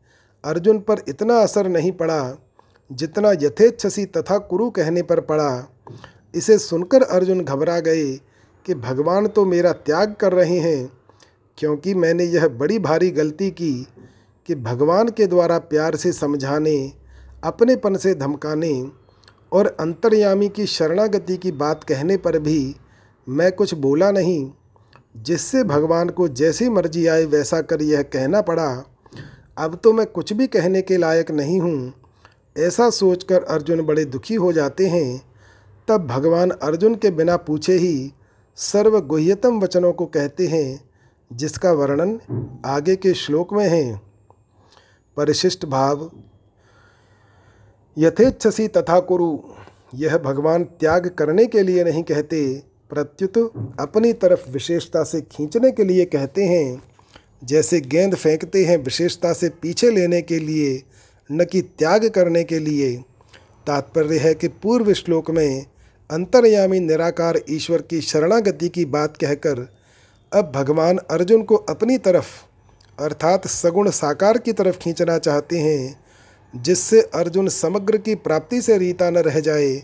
अर्जुन 0.45 0.79
पर 0.79 1.03
इतना 1.09 1.39
असर 1.39 1.69
नहीं 1.69 1.93
पड़ा, 1.93 2.37
जितना 2.91 3.33
यथेच्छसी 3.33 4.05
तथा 4.07 4.39
कुरु 4.39 4.71
कहने 4.71 5.03
पर 5.03 5.21
पड़ा। 5.21 5.67
इसे 6.35 6.59
सुनकर 6.59 7.03
अर्जुन 7.03 7.45
घबरा 7.45 7.81
गए 7.81 8.21
कि 8.67 8.75
भगवान 8.75 9.27
तो 9.27 9.45
मेरा 9.45 9.73
त्याग 9.73 10.15
कर 10.21 10.33
रहे 10.33 10.59
हैं, 10.59 10.91
क्योंकि 11.59 11.95
मैंने 11.95 12.25
यह 12.25 12.49
बड़ी 12.49 12.79
भारी 12.79 13.11
गलती 13.11 13.51
की 13.51 13.75
कि 14.49 14.55
भगवान 14.55 15.09
के 15.09 15.27
द्वारा 15.27 15.59
प्यार 15.59 15.97
से 15.97 16.13
समझाने, 16.13 16.93
अपनेपन 17.45 17.97
से 17.97 18.15
धमकाने 18.15 18.91
और 19.53 19.67
अंतर्यामी 19.81 20.49
की 20.49 20.67
शरणागति 20.67 21.37
की 21.37 21.53
बात 21.53 21.85
कहने 21.85 22.17
पर 22.17 22.39
भी 22.39 22.75
मैं 23.27 23.51
कुछ 23.53 23.75
बोला 23.75 24.11
नहीं, 24.11 24.51
जिससे 25.17 25.65
भगवान 25.65 26.09
को 26.09 26.29
जैसी 26.29 26.69
मर्ज़ी 26.69 27.07
आए 27.07 27.25
वैसा 27.25 27.61
कर 27.61 27.83
यह 27.83 28.03
कहना 28.03 28.41
पड़ा। 28.41 28.85
अब 29.59 29.79
तो 29.85 29.93
मैं 29.93 30.07
कुछ 30.07 30.33
भी 30.33 30.47
कहने 30.47 30.83
के 30.83 30.97
लायक 30.97 31.31
नहीं 31.31 31.61
हूँ। 31.61 31.93
ऐसा 32.57 32.89
सोचकर 32.91 33.43
अर्जुन 33.45 33.83
बड़े 33.83 34.05
दुखी 34.05 34.35
हो 34.35 34.53
जाते 34.53 34.87
हैं। 34.87 35.21
तब 35.89 36.07
भगवान 36.07 36.51
अर्जुन 36.51 36.95
के 36.95 37.11
बिना 37.11 37.37
पूछे 37.37 37.75
ही 37.75 38.13
सर्वगुह्यतम 38.57 39.61
वचनों 39.61 39.93
को 39.93 40.07
कहते 40.07 40.47
हैं, 40.47 40.91
जिसका 41.33 41.73
वर्णन 41.73 42.21
आगे 42.67 42.97
के 42.97 43.15
श्लोक 43.15 43.53
में 43.53 43.69
है। 43.69 44.01
परिशिष्ट 45.17 45.65
भाव, 45.67 46.11
यथेच्छसी 47.99 48.69
तथा 48.69 49.01
कुरु, 49.01 49.39
यह 49.95 50.19
भगवान 50.19 50.65
त्याग 50.65 51.09
करने 51.09 51.47
के 51.47 51.63
लिए 51.63 51.85
नहीं 51.85 52.03
कहते, 52.03 52.63
प्रत्युत 52.91 53.39
अपनी 53.81 54.13
तरफ़ 54.13 54.51
विशेषता 54.51 55.03
से 55.05 55.21
खींचने 55.21 55.71
के 55.73 55.85
लिए 55.85 56.05
कहते 56.05 56.45
हैं। 56.45 56.83
जैसे 57.45 57.81
गेंद 57.81 58.15
फेंकते 58.15 58.65
हैं 58.65 58.77
विशेषता 58.77 59.33
से 59.33 59.49
पीछे 59.49 59.91
लेने 59.91 60.23
के 60.23 60.39
लिए, 60.39 60.83
न 61.33 61.45
कि 61.45 61.63
त्याग 61.63 62.09
करने 62.09 62.45
के 62.45 62.59
लिए। 62.59 62.97
तात्पर्य 63.67 64.19
है 64.19 64.35
कि 64.35 64.49
पूर्व 64.49 64.93
श्लोक 64.93 65.31
में 65.31 65.67
अंतर्यामी 66.13 66.81
निराकार 66.81 67.41
ईश्वर 67.51 67.83
की 67.83 68.01
शरणागति 68.01 68.69
की 68.69 68.85
बात 68.85 69.17
कहकर 69.17 69.69
अब 70.35 70.53
भगवान 70.55 70.99
अर्जुन 70.99 71.43
को 71.43 71.55
अपनी 71.55 71.99
तरफ़, 71.99 72.27
अर्थात 73.01 73.47
सगुण 73.47 73.91
साकार 73.91 74.39
की 74.39 74.53
तरफ़ 74.53 74.79
खींचना 74.79 75.19
चाहते 75.19 75.59
हैं, 75.59 76.05
जिससे 76.57 77.01
अर्जुन 77.01 77.49
समग्र 77.49 77.97
की 77.97 78.15
प्राप्ति 78.15 78.63
से 78.63 78.79
रीता 78.79 79.11
न 79.11 79.19
रह 79.19 79.41
जाए। 79.41 79.83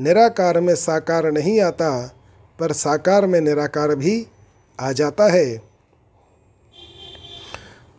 निराकार 0.00 0.60
में 0.60 0.74
साकार 0.74 1.32
नहीं 1.32 1.60
आता, 1.60 2.16
पर 2.58 2.72
साकार 2.72 3.26
में 3.26 3.40
निराकार 3.40 3.94
भी 3.94 4.26
आ 4.80 4.92
जाता 4.92 5.28
है। 5.28 5.62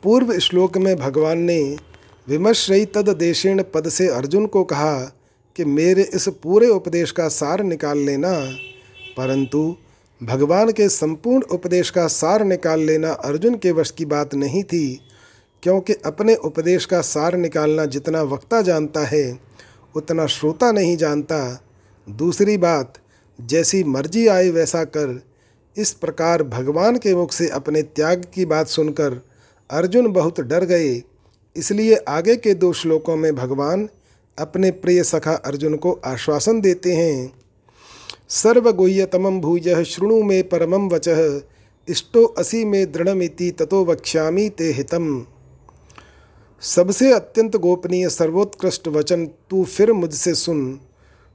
पूर्व 0.04 0.40
श्लोक 0.40 0.78
में 0.78 0.96
भगवान 0.96 1.38
ने 1.38 1.78
विमश्रई 2.28 2.86
तद 2.86 3.10
देशेण 3.10 3.64
पद 3.74 3.90
से 3.90 4.08
अर्जुन 4.08 4.46
को 4.46 4.64
कहा 4.64 5.20
कि 5.56 5.66
मेरे 5.66 6.04
इस 6.04 6.28
पूरे 6.44 6.68
उपदेश 6.68 7.12
का 7.12 7.28
सार 7.28 7.64
निकाल 7.64 7.98
लेना, 7.98 8.32
परंतु 9.18 9.76
भगवान 10.22 10.72
के 10.72 10.88
संपूर्ण 10.90 11.44
उपदेश 11.52 11.90
का 11.90 12.08
सार 12.08 12.44
निकाल 12.44 12.80
लेना 12.80 13.12
अर्जुन 13.12 13.56
के 13.56 13.72
वश 13.72 13.92
की 13.92 14.06
बात 14.06 14.34
नहीं 14.36 14.64
थी, 14.64 15.00
क्योंकि 15.64 15.94
अपने 16.06 16.36
उपदेश 16.36 16.86
का 16.86 17.02
सार 17.02 17.36
निकालना 17.38 17.86
जितना 17.86 18.22
वक्ता 18.22 18.62
जानता 18.62 19.06
है, 19.06 19.40
उतना 19.96 20.26
श्रोता 20.26 20.72
नहीं 20.72 20.98
जानता। 20.98 21.66
दूसरी 22.08 22.58
बात, 22.58 22.94
जैसी 23.40 23.84
मर्ज़ी 23.84 24.28
आए 24.28 24.50
वैसा 24.50 24.84
कर। 24.84 25.22
इस 25.76 25.92
प्रकार 25.92 26.44
भगवान 26.44 26.98
के 26.98 27.16
मुख 27.16 27.32
से 27.32 27.48
अपने 27.50 27.82
त्याग 27.82 28.26
की 28.34 28.46
बात 28.46 28.68
सुनकर 28.68 29.22
अर्जुन 29.70 30.12
बहुत 30.12 30.40
डर 30.42 30.66
गए। 30.66 31.02
इसलिए 31.56 31.96
आगे 31.96 32.36
के 32.36 32.54
दो 32.54 32.72
श्लोकों 32.74 33.16
में 33.16 33.36
भगवान 33.36 33.88
अपने 34.38 34.72
प्रिय 34.72 35.04
सखा 35.04 35.34
अर्जुन 35.34 35.76
को 35.76 35.92
आश्वासन 36.06 36.62
देते 36.62 36.94
हैं। 36.94 37.34
सर्वगुह्यतम 38.30 39.40
भूय 39.42 39.84
शृणु 39.86 40.22
में 40.24 40.50
परमं 40.50 40.90
वच, 40.90 41.08
इष्टो 41.88 42.24
असी 42.24 42.66
में 42.66 42.92
दृढ़मिति 42.92 43.52
ततो 43.52 43.84
वक्ष्यामी 43.86 44.50
ते 44.50 44.72
हितम। 44.72 45.26
सबसे 46.62 47.12
अत्यंत 47.14 47.56
गोपनीय 47.56 48.10
सर्वोत्कृष्ट 48.10 48.88
वचन 48.88 49.26
तू 49.26 49.64
फिर 49.64 49.94
मुझसे 49.94 50.34
सुन। 50.34 50.80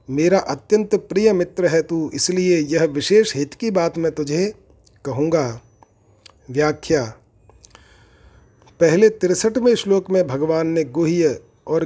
मेरा 0.09 0.39
अत्यंत 0.39 0.95
प्रिय 0.95 1.33
मित्र 1.33 1.65
है 1.65 1.81
तू, 1.81 2.11
इसलिए 2.13 2.57
यह 2.59 2.83
विशेष 2.83 3.35
हित 3.35 3.53
की 3.53 3.71
बात 3.71 3.97
मैं 3.97 4.11
तुझे 4.11 4.53
कहूँगा। 5.05 5.61
व्याख्या। 6.49 7.03
पहले 8.79 9.09
तिरसठवें 9.09 9.75
श्लोक 9.75 10.09
में 10.09 10.27
भगवान 10.27 10.67
ने 10.67 10.83
गुह्य 10.83 11.39
और 11.67 11.85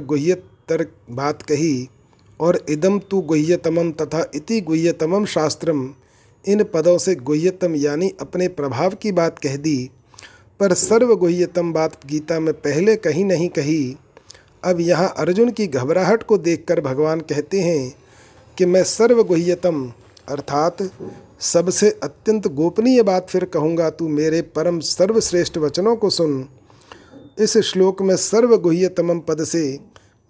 गुह्यतर 0.68 0.86
बात 1.10 1.42
कही, 1.42 1.88
और 2.40 2.64
इदम 2.70 2.98
तु 3.00 3.20
गुह्यतमम 3.22 3.90
तथा 3.92 4.24
इति 4.34 4.60
गुह्यतमम 4.60 5.24
शास्त्रम, 5.26 5.88
इन 6.44 6.62
पदों 6.64 6.96
से 6.98 7.14
गुह्यतम 7.16 7.74
यानी 7.76 8.10
अपने 8.20 8.48
प्रभाव 8.50 8.94
की 8.94 9.12
बात 9.12 9.38
कह 9.38 9.56
दी। 9.56 9.90
पर 10.60 10.74
सर्व 10.74 11.14
गुह्यतम 11.16 11.72
बात 11.72 12.06
गीता 12.06 12.40
में 12.40 12.52
पहले 12.54 12.96
कहीं 12.96 13.24
नहीं 13.24 13.48
कही। 13.50 13.96
अब 14.64 14.80
यहाँ 14.80 15.12
अर्जुन 15.18 15.50
की 15.50 15.66
घबराहट 15.66 16.22
को 16.22 16.38
देखकर 16.38 16.80
भगवान 16.80 17.20
कहते 17.22 17.60
हैं 17.60 17.94
कि 18.58 18.66
मैं 18.66 18.84
सर्वगुह्यतम 18.84 19.86
अर्थात 20.28 20.82
सबसे 21.44 21.90
अत्यंत 22.02 22.46
गोपनीय 22.50 23.02
बात 23.02 23.26
फिर 23.30 23.44
कहूँगा 23.44 23.88
तू 23.90 24.08
मेरे 24.10 24.40
परम 24.56 24.78
सर्वश्रेष्ठ 24.88 25.58
वचनों 25.58 25.96
को 25.96 26.10
सुन। 26.10 26.44
इस 27.38 27.56
श्लोक 27.64 28.02
में 28.02 28.16
सर्वगुह्यतम 28.16 29.18
पद 29.20 29.44
से 29.44 29.64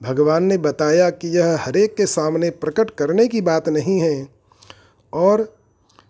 भगवान 0.02 0.44
ने 0.44 0.58
बताया 0.58 1.10
कि 1.10 1.28
यह 1.28 1.56
हरेक 1.60 1.94
के 1.94 2.06
सामने 2.06 2.50
प्रकट 2.50 2.90
करने 2.90 3.28
की 3.28 3.40
बात 3.40 3.68
नहीं 3.68 4.00
है। 4.00 4.28
और 5.12 5.56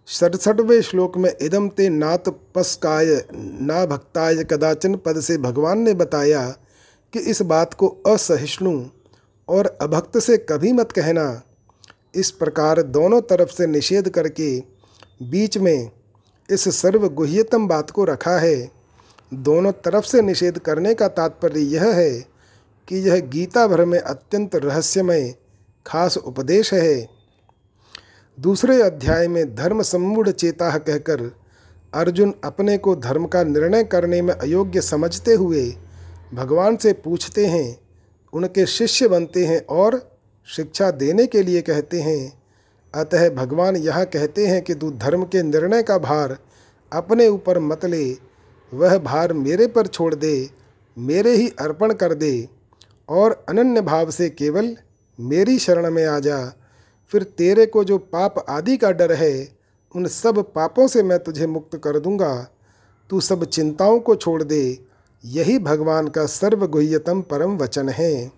सड़सठवें 0.07 0.83
श्लोक 0.83 1.17
में 1.17 1.33
इदम 1.43 1.69
ते 1.69 1.89
नात 1.89 2.29
पस्काय 2.55 3.25
ना 3.35 3.87
भक्ताय 3.87 4.45
कदाचन 4.45 4.97
पद 4.97 5.21
से 5.21 5.39
भगवान 5.39 5.79
ने 5.79 5.95
बताया 5.95 6.49
कि 7.13 7.19
इस 7.19 7.43
बात 7.43 7.75
को 7.75 7.89
असहिष्णु 8.07 8.85
और 9.49 9.79
अभक्त 9.81 10.19
से 10.19 10.37
कभी 10.37 10.73
मत 10.73 10.93
कहना। 10.93 11.43
इस 12.15 12.31
प्रकार 12.31 12.83
दोनों 12.83 13.21
तरफ़ 13.21 13.49
से 13.49 13.67
निषेध 13.67 14.09
करके 14.09 14.63
बीच 15.23 15.59
में 15.59 15.91
इस 16.51 16.69
सर्वगुह्यतम 16.83 17.69
बात 17.69 17.91
को 17.91 18.05
रखा 18.05 18.39
है। 18.39 18.71
दोनों 19.35 19.73
तरफ़ 19.73 20.05
से 20.05 20.23
निषेध 20.23 20.59
करने 20.59 20.95
का 20.95 21.09
तात्पर्य 21.09 21.61
यह 21.61 21.85
है 21.85 22.34
कि 22.89 22.97
यह 22.97 23.21
गीता 23.21 23.67
भर 23.67 23.85
में 23.85 23.99
अत्यंत 23.99 24.57
रहस्यमय, 24.57 25.35
खास 25.87 26.17
उपदेश 26.17 26.73
है। 26.75 27.09
दूसरे 28.39 28.83
अध्याय 28.83 29.29
में 29.29 29.55
धर्म 29.55 29.83
सम्मूढ़ 29.83 30.31
चेता 30.31 30.79
कहकर 30.79 31.31
अर्जुन 31.95 32.35
अपने 32.45 32.79
को 32.79 32.97
धर्म 32.97 33.27
का 33.27 33.43
निर्णय 33.45 33.85
करने 33.85 34.23
में 34.23 34.35
अयोग्य 34.35 34.81
समझते 34.81 35.35
हुए 35.35 35.77
भगवान 36.35 36.77
से 36.77 36.93
पूछते 36.93 37.47
हैं, 37.47 37.79
उनके 38.33 38.67
शिष्य 38.67 39.09
बनते 39.09 39.47
हैं 39.47 39.67
और 39.67 40.17
शिक्षा 40.49 40.91
देने 40.91 41.27
के 41.27 41.43
लिए 41.43 41.61
कहते 41.63 42.01
हैं। 42.01 42.43
अतः 42.95 43.29
भगवान 43.31 43.77
यह 43.77 44.05
कहते 44.05 44.47
हैं 44.47 44.63
कि 44.63 44.75
तू 44.75 44.91
धर्म 44.91 45.23
के 45.23 45.43
निर्णय 45.43 45.83
का 45.83 45.99
भार 45.99 46.37
अपने 46.93 47.29
ऊपर 47.29 47.59
मत 47.59 47.85
ले, 47.85 48.17
वह 48.73 48.99
भार 48.99 49.33
मेरे 49.33 49.67
पर 49.67 49.87
छोड़ 49.87 50.15
दे, 50.15 50.51
मेरे 50.99 51.37
ही 51.37 51.49
अर्पण 51.49 51.93
कर 51.93 52.15
दे। 52.15 52.49
और 53.09 53.45
अनन्य 53.49 53.81
भाव 53.81 54.11
से 54.11 54.29
केवल 54.31 54.77
मेरी 55.19 55.59
शरण 55.59 55.91
में 55.91 56.05
आ 56.07 56.19
जा। 56.19 56.39
फिर 57.13 57.23
तेरे 57.23 57.67
को 57.67 57.85
जो 57.85 57.99
पाप 57.99 58.45
आदि 58.49 58.77
का 58.77 58.91
डर 58.91 59.13
है, 59.13 59.49
उन 59.95 60.07
सब 60.07 60.39
पापों 60.53 60.87
से 60.89 61.03
मैं 61.03 61.19
तुझे 61.19 61.47
मुक्त 61.47 61.77
कर 61.77 61.99
दूँगा। 61.99 62.35
तू 63.11 63.21
सब 63.21 63.45
चिंताओं 63.45 64.01
को 64.01 64.15
छोड़ 64.17 64.43
दे, 64.43 64.79
यही 65.25 65.59
भगवान 65.59 66.09
का 66.09 66.27
सर्वगुह्यतम 66.27 67.21
परम 67.21 67.57
वचन 67.57 67.89
है। 67.89 68.33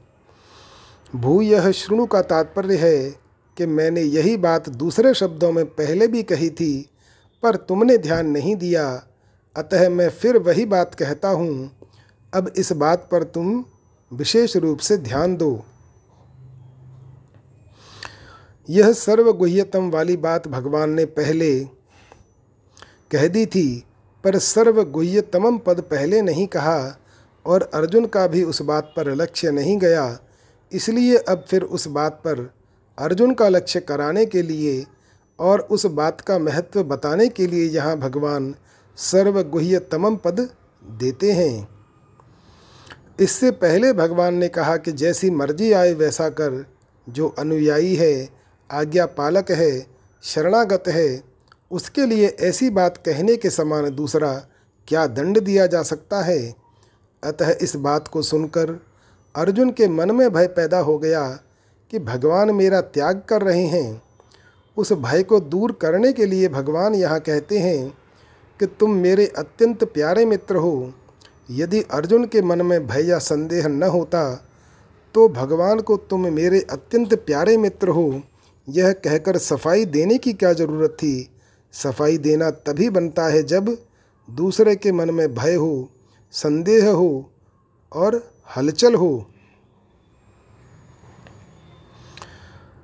भूय 1.16 1.72
श्रृणु 1.72 2.06
का 2.06 2.22
तात्पर्य 2.22 2.76
है 2.76 3.10
कि 3.56 3.66
मैंने 3.66 4.02
यही 4.02 4.36
बात 4.36 4.68
दूसरे 4.68 5.14
शब्दों 5.14 5.52
में 5.52 5.64
पहले 5.64 6.06
भी 6.06 6.22
कही 6.22 6.50
थी, 6.50 6.90
पर 7.42 7.56
तुमने 7.56 7.98
ध्यान 7.98 8.26
नहीं 8.26 8.56
दिया। 8.56 9.06
अतः 9.56 9.88
मैं 9.88 10.08
फिर 10.10 10.36
वही 10.38 10.64
बात 10.64 10.94
कहता 10.94 11.28
हूँ। 11.28 11.70
अब 12.34 12.52
इस 12.56 12.72
बात 12.72 13.08
पर 13.12 13.22
तुम 13.22 13.64
विशेष 14.12 14.56
रूप 14.56 14.78
से 14.78 14.96
ध्यान 14.96 15.36
दो। 15.36 15.64
यह 18.68 18.92
सर्वगुह्यतम 18.92 19.90
वाली 19.90 20.16
बात 20.16 20.48
भगवान 20.48 20.90
ने 20.90 21.04
पहले 21.04 21.58
कह 23.10 23.26
दी 23.28 23.44
थी, 23.46 23.84
पर 24.24 24.38
सर्वगुह्यतम 24.38 25.58
पद 25.58 25.80
पहले 25.80 26.22
नहीं 26.22 26.46
कहा 26.46 26.98
और 27.46 27.70
अर्जुन 27.74 28.06
का 28.06 28.26
भी 28.26 28.42
उस 28.42 28.62
बात 28.62 28.92
पर 28.96 29.14
लक्ष्य 29.14 29.50
नहीं 29.50 29.78
गया। 29.78 30.18
इसलिए 30.72 31.16
अब 31.16 31.44
फिर 31.48 31.62
उस 31.62 31.88
बात 31.88 32.12
पर 32.12 32.50
अर्जुन 32.98 33.34
का 33.34 33.48
लक्ष्य 33.48 33.80
कराने 33.80 34.26
के 34.26 34.42
लिए 34.42 34.84
और 35.38 35.60
उस 35.60 35.86
बात 35.86 36.20
का 36.20 36.38
महत्व 36.38 36.82
बताने 36.84 37.28
के 37.28 37.46
लिए 37.46 37.68
यहाँ 37.68 37.96
भगवान 37.98 38.54
सर्वगुह्यतम 38.98 40.16
पद 40.16 40.48
देते 40.90 41.32
हैं। 41.32 41.75
इससे 43.20 43.50
पहले 43.50 43.92
भगवान 43.92 44.34
ने 44.34 44.48
कहा 44.48 44.76
कि 44.76 44.92
जैसी 44.92 45.30
मर्ज़ी 45.30 45.72
आए 45.72 45.92
वैसा 45.92 46.28
कर। 46.28 46.66
जो 47.08 47.28
अनुयायी 47.28 47.96
है, 47.96 48.28
आज्ञा 48.70 49.06
पालक 49.06 49.50
है, 49.50 49.86
शरणागत 50.22 50.84
है, 50.88 51.22
उसके 51.70 52.06
लिए 52.06 52.36
ऐसी 52.40 52.70
बात 52.70 52.96
कहने 52.96 53.36
के 53.36 53.50
समान 53.50 53.94
दूसरा 53.94 54.46
क्या 54.88 55.06
दंड 55.06 55.40
दिया 55.40 55.66
जा 55.66 55.82
सकता 55.82 56.22
है? 56.22 56.54
अतः 57.24 57.54
इस 57.60 57.76
बात 57.76 58.08
को 58.08 58.22
सुनकर 58.22 58.80
अर्जुन 59.36 59.70
के 59.70 59.88
मन 59.88 60.10
में 60.10 60.32
भय 60.32 60.46
पैदा 60.46 60.78
हो 60.78 60.98
गया 60.98 61.28
कि 61.90 61.98
भगवान 61.98 62.50
मेरा 62.50 62.80
त्याग 62.80 63.22
कर 63.28 63.42
रहे 63.42 63.66
हैं। 63.66 64.02
उस 64.76 64.92
भय 64.92 65.22
को 65.22 65.40
दूर 65.40 65.72
करने 65.72 66.12
के 66.12 66.26
लिए 66.26 66.48
भगवान 66.48 66.94
यहाँ 66.94 67.20
कहते 67.20 67.58
हैं 67.58 67.98
कि 68.60 68.66
तुम 68.66 68.90
मेरे 68.90 69.26
अत्यंत 69.26 69.84
प्यारे 69.84 70.24
मित्र 70.24 70.56
हो। 70.56 70.92
यदि 71.48 71.80
अर्जुन 71.90 72.24
के 72.24 72.42
मन 72.42 72.62
में 72.62 72.86
भय 72.86 73.06
या 73.06 73.18
संदेह 73.18 73.66
न 73.68 73.82
होता 73.82 74.22
तो 75.14 75.28
भगवान 75.28 75.80
को 75.80 75.96
तुम 75.96 76.26
मेरे 76.26 76.60
अत्यंत 76.70 77.14
प्यारे 77.14 77.56
मित्र 77.56 77.88
हो। 77.88 78.22
यह 78.68 78.92
कहकर 78.92 79.38
सफ़ाई 79.38 79.84
देने 79.84 80.18
की 80.18 80.32
क्या 80.32 80.52
ज़रूरत 80.52 80.90
थी? 80.90 81.30
सफ़ाई 81.74 82.18
देना 82.18 82.50
तभी 82.50 82.88
बनता 82.90 83.26
है 83.26 83.42
जब 83.42 83.76
दूसरे 84.28 84.74
के 84.76 84.92
मन 84.92 85.10
में 85.10 85.34
भय 85.34 85.54
हो, 85.54 85.88
संदेह 86.32 86.90
हो 86.90 87.30
और 87.92 88.22
हलचल 88.56 88.94
हो। 88.94 89.26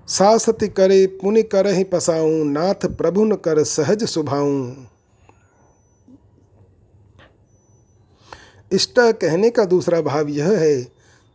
सासति 0.09 0.69
करे, 0.69 1.07
पुनि 1.07 1.43
कर 1.43 1.67
ही 1.67 1.85
पसाऊं, 1.85 2.45
नाथ 2.45 2.87
प्रभु 2.87 3.25
न 3.25 3.35
कर 3.35 3.63
सहज 3.65 4.05
सुभाऊं। 4.05 4.75
इष्ट 8.73 8.95
कहने 8.99 9.51
का 9.51 9.65
दूसरा 9.65 10.01
भाव 10.01 10.29
यह 10.29 10.49
है 10.49 10.83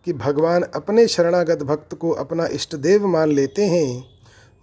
कि 0.06 0.14
भगवान 0.14 0.62
अपने 0.62 1.08
शरणागत 1.08 1.64
भक्त 1.64 1.96
को 1.96 2.12
अपना 2.12 2.46
इष्ट 2.46 2.76
देव 2.76 3.08
मान 3.08 3.30
लेते 3.30 3.66
हैं। 3.66 4.04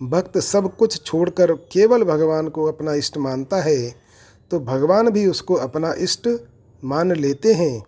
भक्त 0.03 0.39
सब 0.39 0.77
कुछ 0.77 1.03
छोड़कर 1.07 1.53
केवल 1.53 2.05
भगवान 2.05 2.49
को 2.49 2.65
अपना 2.65 2.95
इष्ट 2.95 3.19
मानता 3.19 3.57
है 3.57 3.95
तो 4.51 4.61
भगवान 4.61 5.11
भी 5.11 5.27
उसको 5.27 5.55
अपना 5.55 5.95
इष्ट 5.99 6.29
मान 6.85 7.13
लेते 7.13 7.55
हैं। 7.55 7.85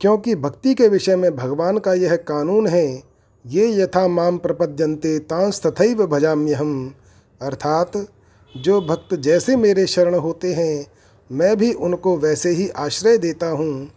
क्योंकि 0.00 0.34
भक्ति 0.34 0.74
के 0.74 0.88
विषय 0.88 1.16
में 1.16 1.36
भगवान 1.36 1.78
का 1.78 1.94
यह 1.94 2.16
कानून 2.16 2.66
है, 2.66 3.02
ये 3.46 3.82
यथा 3.82 4.08
माम 4.08 4.38
प्रपद्यन्ते 4.38 5.18
तांस 5.18 5.66
तथैव 5.66 6.06
भजाम्यहम। 6.06 6.94
अर्थात, 7.42 7.92
जो 8.56 8.80
भक्त 8.80 9.14
जैसे 9.14 9.56
मेरे 9.56 9.86
शरण 9.86 10.14
होते 10.14 10.54
हैं 10.54 10.86
मैं 11.30 11.56
भी 11.56 11.72
उनको 11.72 12.16
वैसे 12.18 12.50
ही 12.50 12.68
आश्रय 12.68 13.18
देता 13.18 13.48
हूँ। 13.48 13.90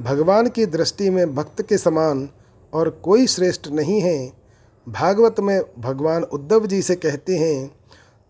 भगवान 0.00 0.48
की 0.48 0.66
दृष्टि 0.66 1.10
में 1.10 1.34
भक्त 1.34 1.62
के 1.62 1.78
समान 1.78 2.28
और 2.72 2.90
कोई 3.02 3.26
श्रेष्ठ 3.26 3.68
नहीं 3.68 4.00
है। 4.00 4.32
भागवत 4.88 5.40
में 5.40 5.60
भगवान 5.78 6.22
उद्धव 6.22 6.66
जी 6.66 6.82
से 6.82 6.94
कहते 6.94 7.36
हैं, 7.36 7.70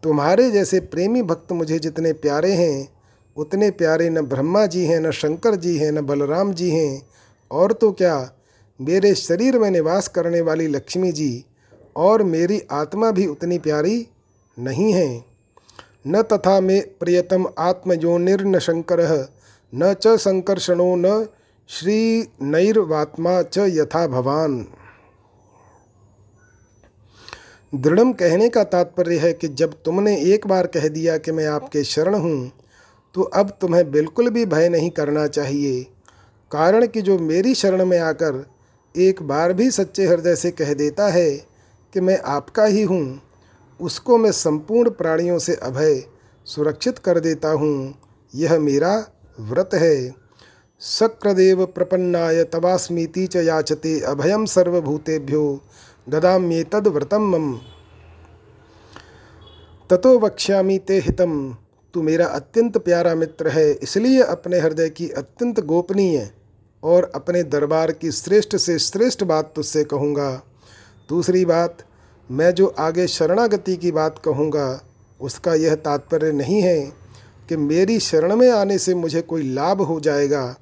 तुम्हारे 0.03 0.51
जैसे 0.51 0.80
प्रेमी 0.80 1.22
भक्त 1.22 1.53
मुझे 1.53 1.78
जितने 1.78 2.12
प्यारे 2.12 2.53
हैं, 2.53 2.88
उतने 3.36 3.70
प्यारे 3.70 4.11
न 4.11 4.20
ब्रह्मा 4.20 4.66
जी 4.66 4.84
हैं, 4.84 5.01
न 5.01 5.11
शंकर 5.11 5.55
जी 5.55 5.76
हैं, 5.78 5.92
न 5.92 6.01
बलराम 6.01 6.53
जी 6.53 6.70
हैं। 6.70 7.03
और 7.51 7.72
तो 7.72 7.92
क्या, 7.92 8.30
मेरे 8.80 9.14
शरीर 9.14 9.59
में 9.59 9.70
निवास 9.70 10.09
करने 10.09 10.40
वाली 10.40 10.66
लक्ष्मी 10.66 11.12
जी 11.12 11.44
और 11.96 12.22
मेरी 12.22 12.62
आत्मा 12.70 13.11
भी 13.11 13.26
उतनी 13.26 13.59
प्यारी 13.59 14.07
नहीं 14.59 14.92
है। 14.92 15.30
न 16.05 16.22
तथा 16.22 16.59
मे 16.61 16.80
प्रियतम 17.01 17.46
आत्मयोनिर्न 17.59 18.59
शंकर 18.59 19.01
न 19.72 19.92
च 19.94 20.16
संकर्षणो 20.18 20.94
न 20.96 21.26
श्री 21.70 21.98
नैर्वात्मा 22.42 23.40
च 23.42 23.66
यथा 23.68 24.07
भवान। 24.09 24.64
दृढ़ 27.72 28.12
कहने 28.12 28.48
का 28.48 28.64
तात्पर्य 28.66 29.18
है 29.18 29.32
कि 29.32 29.48
जब 29.51 29.74
तुमने 29.84 30.16
एक 30.34 30.46
बार 30.46 30.66
कह 30.66 30.88
दिया 30.88 31.16
कि 31.18 31.32
मैं 31.32 31.46
आपके 31.48 31.84
शरण 31.84 32.14
हूँ 32.14 32.51
तो 33.14 33.22
अब 33.22 33.51
तुम्हें 33.61 33.90
बिल्कुल 33.90 34.30
भी 34.30 34.44
भय 34.46 34.68
नहीं 34.68 34.90
करना 34.90 35.26
चाहिए। 35.28 35.82
कारण 36.51 36.86
कि 36.86 37.03
जो 37.03 37.18
मेरी 37.18 37.55
शरण 37.55 37.84
में 37.84 37.98
आकर 37.98 38.44
एक 38.94 39.22
बार 39.22 39.53
भी 39.53 39.70
सच्चे 39.70 40.07
हृदय 40.07 40.36
से 40.36 40.51
कह 40.51 40.72
देता 40.74 41.09
है 41.09 41.30
कि 41.94 42.01
मैं 42.01 42.18
आपका 42.28 42.64
ही 42.64 42.82
हूँ 42.82 43.20
उसको 43.81 44.18
मैं 44.18 44.33
संपूर्ण 44.33 44.91
प्राणियों 44.91 45.39
से 45.39 45.55
अभय, 45.55 46.03
सुरक्षित 46.47 46.99
कर 46.99 47.20
देता 47.20 47.51
हूँ। 47.51 47.95
यह 48.35 48.59
मेरा 48.59 48.97
व्रत 49.41 49.70
है। 49.74 50.11
शक्रदेव 50.83 51.64
प्रपन्नाय 51.66 52.43
तवास्मीति 52.45 53.26
च 53.26 53.37
याचते 53.37 53.99
अभयम 54.01 54.45
सर्वभूतेभ्यो 54.47 55.61
ददाम्येतद 56.07 56.87
व्रतम 56.89 57.22
मम। 57.28 57.53
ततो 59.91 60.18
वक्ष्यामि 60.18 60.78
ते 60.78 60.99
हितम। 60.99 61.57
तू 61.95 62.03
मेरा 62.03 62.26
अत्यंत 62.26 62.76
प्यारा 62.78 63.14
मित्र 63.14 63.49
है, 63.49 63.70
इसलिए 63.72 64.22
अपने 64.22 64.59
हृदय 64.61 64.89
की 64.89 65.09
अत्यंत 65.11 65.61
गोपनीय 65.61 66.31
और 66.83 67.11
अपने 67.14 67.43
दरबार 67.45 67.93
की 67.93 68.11
श्रेष्ठ 68.12 68.57
से 68.57 68.78
श्रेष्ठ 68.78 69.24
बात 69.24 69.53
तुझसे 69.57 69.85
कहूँगा। 69.85 70.31
दूसरी 71.09 71.45
बात 71.45 71.85
मैं 72.31 72.51
जो 72.55 72.66
आगे 72.66 73.07
शरणागति 73.07 73.76
की 73.76 73.91
बात 73.93 74.18
कहूँगा, 74.18 74.81
उसका 75.20 75.55
यह 75.55 75.74
तात्पर्य 75.74 76.33
नहीं 76.33 76.61
है 76.62 76.81
कि 77.49 77.57
मेरी 77.57 77.99
शरण 78.01 78.37
में 78.37 78.51
आने 78.51 78.78
से 78.78 78.95
मुझे 78.95 79.20
कोई 79.20 79.43
लाभ 79.43 79.81
हो 79.83 80.01
जाएगा। 80.01 80.57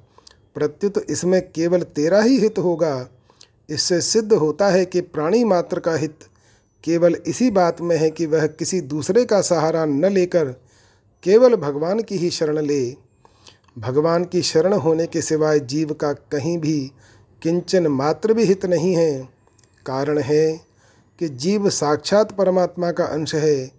प्रत्युत 0.55 1.05
इसमें 1.09 1.41
केवल 1.51 1.81
तेरा 1.81 2.21
ही 2.21 2.39
हित 2.39 2.57
होगा। 2.59 3.09
इससे 3.69 4.01
सिद्ध 4.01 4.33
होता 4.33 4.67
है 4.67 4.85
कि 4.85 5.01
प्राणी 5.01 5.43
मात्र 5.43 5.79
का 5.79 5.93
हित 5.95 6.19
केवल 6.83 7.15
इसी 7.27 7.51
बात 7.51 7.81
में 7.81 7.97
है 7.97 8.09
कि 8.09 8.25
वह 8.25 8.47
किसी 8.47 8.81
दूसरे 8.81 9.25
का 9.25 9.41
सहारा 9.41 9.85
न 9.85 10.05
लेकर 10.05 10.45
केवल 11.23 11.55
भगवान 11.55 12.01
की 12.01 12.17
ही 12.17 12.29
शरण 12.29 12.59
ले। 12.59 12.95
भगवान 13.77 14.25
की 14.25 14.41
शरण 14.41 14.73
होने 14.73 15.05
के 15.07 15.21
सिवाय 15.21 15.59
जीव 15.59 15.93
का 15.93 16.13
कहीं 16.13 16.57
भी 16.57 16.91
किंचन 17.41 17.87
मात्र 17.87 18.33
भी 18.33 18.43
हित 18.43 18.65
नहीं 18.65 18.95
है। 18.95 19.29
कारण 19.85 20.17
है 20.17 20.68
कि 21.19 21.27
जीव 21.29 21.69
साक्षात 21.69 22.31
परमात्मा 22.31 22.91
का 22.91 23.05
अंश 23.05 23.33
है, 23.35 23.71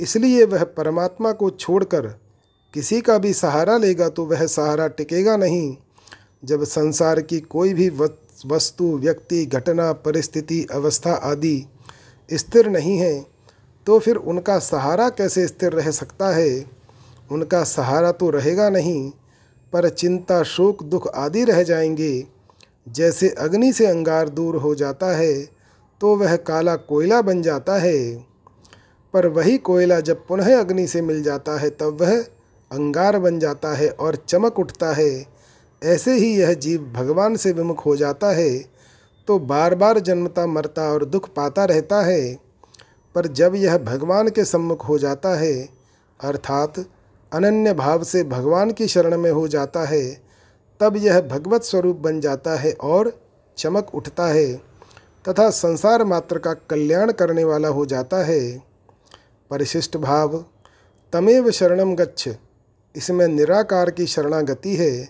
इसलिए 0.00 0.44
वह 0.44 0.64
परमात्मा 0.64 1.32
को 1.32 1.50
छोड़कर 1.50 2.06
किसी 2.74 3.00
का 3.00 3.16
भी 3.18 3.32
सहारा 3.32 3.76
लेगा 3.78 4.08
तो 4.08 4.24
वह 4.24 4.46
सहारा 4.46 4.86
टिकेगा 4.88 5.36
नहीं। 5.36 5.76
जब 6.44 6.64
संसार 6.64 7.20
की 7.20 7.40
कोई 7.40 7.74
भी 7.74 7.88
वस्तु, 8.46 8.84
व्यक्ति, 8.98 9.44
घटना, 9.46 9.92
परिस्थिति, 9.92 10.66
अवस्था 10.72 11.12
आदि 11.12 11.64
स्थिर 12.28 12.68
नहीं 12.68 12.98
है 12.98 13.26
तो 13.86 13.98
फिर 13.98 14.16
उनका 14.16 14.58
सहारा 14.58 15.08
कैसे 15.08 15.46
स्थिर 15.46 15.72
रह 15.72 15.90
सकता 15.90 16.28
है? 16.28 16.64
उनका 17.30 17.62
सहारा 17.64 18.12
तो 18.12 18.30
रहेगा 18.30 18.68
नहीं, 18.70 19.10
पर 19.72 19.88
चिंता, 19.88 20.42
शोक, 20.42 20.82
दुख 20.82 21.08
आदि 21.08 21.44
रह 21.44 21.62
जाएँगे। 21.62 22.26
जैसे 22.88 23.28
अग्नि 23.38 23.72
से 23.72 23.86
अंगार 23.86 24.28
दूर 24.28 24.56
हो 24.56 24.74
जाता 24.74 25.16
है 25.16 25.61
तो 26.02 26.16
वह 26.16 26.36
काला 26.36 26.76
कोयला 26.76 27.22
बन 27.22 27.42
जाता 27.42 27.78
है। 27.78 28.26
पर 29.12 29.26
वही 29.26 29.58
कोयला 29.58 30.00
जब 30.00 30.26
पुनः 30.26 30.60
अग्नि 30.60 30.86
से 30.86 31.02
मिल 31.02 31.22
जाता 31.22 31.58
है, 31.58 31.70
तब 31.70 31.98
वह 32.00 32.20
अंगार 32.72 33.18
बन 33.18 33.38
जाता 33.38 33.74
है 33.74 33.88
और 33.88 34.16
चमक 34.16 34.58
उठता 34.58 34.92
है। 34.92 35.26
ऐसे 35.84 36.14
ही 36.14 36.36
यह 36.36 36.54
जीव 36.54 36.92
भगवान 36.96 37.36
से 37.36 37.52
विमुख 37.52 37.86
हो 37.86 37.96
जाता 37.96 38.30
है। 38.30 38.64
तो 39.28 39.38
बार 39.38 39.74
बार 39.74 39.98
जन्मता, 39.98 40.46
मरता 40.46 40.92
और 40.92 41.04
दुख 41.04 41.28
पाता 41.28 41.64
रहता 41.64 42.02
है। 42.02 42.38
पर 43.14 43.26
जब 43.26 43.54
यह 43.54 43.78
भगवान 43.78 44.28
के 44.28 44.44
सम्मुख 44.44 44.88
हो 44.88 44.98
जाता 44.98 45.28
है, 45.28 45.68
अर्थात 46.24 46.74
अनन्य 47.32 47.74
भाव 47.74 48.04
से 48.04 48.24
भगवान 48.24 48.70
की 48.70 48.86
शरण 48.86 49.18
में 49.18 49.30
हो 49.30 49.48
जाता 49.48 49.84
है, 49.84 50.22
तब 50.80 50.96
यह 50.96 51.20
भगवत 51.20 51.62
स्वरूप 51.62 51.96
बन 51.96 52.20
जाता 52.20 52.54
है 52.56 52.72
और 52.72 53.20
चमक 53.58 53.94
उठता 53.94 54.26
है। 54.26 54.71
तथा 55.24 55.48
संसार 55.50 56.04
मात्र 56.04 56.38
का 56.38 56.52
कल्याण 56.70 57.12
करने 57.12 57.44
वाला 57.44 57.68
हो 57.68 57.84
जाता 57.86 58.24
है। 58.24 58.40
परिशिष्ट 59.50 59.96
भाव, 59.96 60.44
तमेव 61.12 61.50
शरणम 61.50 61.94
गच्छ। 61.94 62.28
इसमें 62.94 63.26
निराकार 63.28 63.90
की 63.90 64.06
शरणागति 64.06 64.74
है 64.76 65.08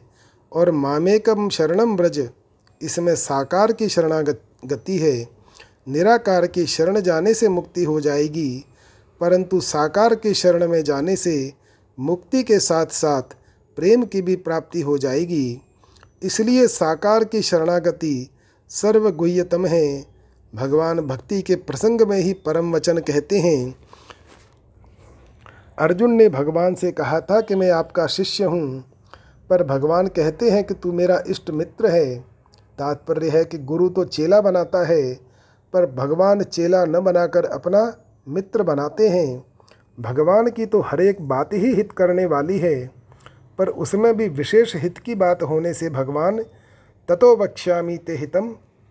और 0.52 0.70
मामेकम 0.70 1.48
शरणम 1.48 1.96
ब्रज 1.96 2.28
इसमें 2.80 3.14
साकार 3.16 3.72
की 3.72 3.88
शरणागति 3.88 4.98
है। 4.98 5.28
निराकार 5.88 6.46
की 6.46 6.66
शरण 6.66 7.00
जाने 7.00 7.34
से 7.34 7.48
मुक्ति 7.48 7.84
हो 7.84 8.00
जाएगी, 8.00 8.64
परंतु 9.20 9.60
साकार 9.60 10.14
की 10.14 10.34
शरण 10.34 10.66
में 10.68 10.82
जाने 10.84 11.16
से 11.16 11.52
मुक्ति 11.98 12.42
के 12.42 12.58
साथ 12.60 12.86
साथ 12.86 13.36
प्रेम 13.78 14.04
की 14.04 14.22
भी 14.22 14.36
प्राप्ति 14.36 14.80
हो 14.80 14.96
जाएगी। 14.98 15.60
इसलिए 16.22 16.66
साकार 16.68 17.24
की 17.24 17.42
शरणागति 17.42 18.28
सर्वगुह्यतम 18.72 19.66
है। 19.66 20.04
भगवान 20.52 21.00
भक्ति 21.00 21.40
के 21.42 21.54
प्रसंग 21.56 22.00
में 22.00 22.18
ही 22.18 22.32
परम 22.46 22.72
वचन 22.74 22.98
कहते 22.98 23.38
हैं। 23.40 23.74
अर्जुन 25.78 26.12
ने 26.12 26.28
भगवान 26.28 26.74
से 26.74 26.90
कहा 26.92 27.20
था 27.20 27.40
कि 27.40 27.54
मैं 27.54 27.70
आपका 27.70 28.06
शिष्य 28.06 28.44
हूँ, 28.44 28.84
पर 29.50 29.64
भगवान 29.64 30.06
कहते 30.06 30.50
हैं 30.50 30.62
कि 30.64 30.74
तू 30.74 30.92
मेरा 30.92 31.22
इष्ट 31.26 31.50
मित्र 31.50 31.90
है। 31.90 32.16
तात्पर्य 32.78 33.28
है 33.28 33.44
कि 33.44 33.58
गुरु 33.58 33.88
तो 33.88 34.04
चेला 34.04 34.40
बनाता 34.40 34.86
है, 34.86 35.14
पर 35.74 35.86
भगवान 35.92 36.42
चेला 36.42 36.84
न 36.84 37.00
बनाकर 37.00 37.44
अपना 37.44 37.82
मित्र 38.26 38.62
बनाते 38.62 39.08
हैं। 39.08 39.44
भगवान 39.98 40.50
की 40.50 40.66
तो 40.66 40.80
हर 40.80 41.00
एक 41.00 41.20
बात 41.28 41.52
ही 41.52 41.74
हित 41.74 41.92
करने 41.92 42.26
वाली 42.26 42.58
है, 42.58 42.86
पर 43.58 43.68
उसमें 43.68 44.16
भी 44.16 44.28
विशेष 44.30 44.74
हित 44.76 44.98
की 44.98 45.14
बात 45.16 45.42
होने 45.42 45.74
से 45.74 45.90
भगवान 45.90 46.44
ततो 47.08 47.36
वक्ष्यामी 47.36 47.96
ते 47.96 48.16
हितम 48.16 48.48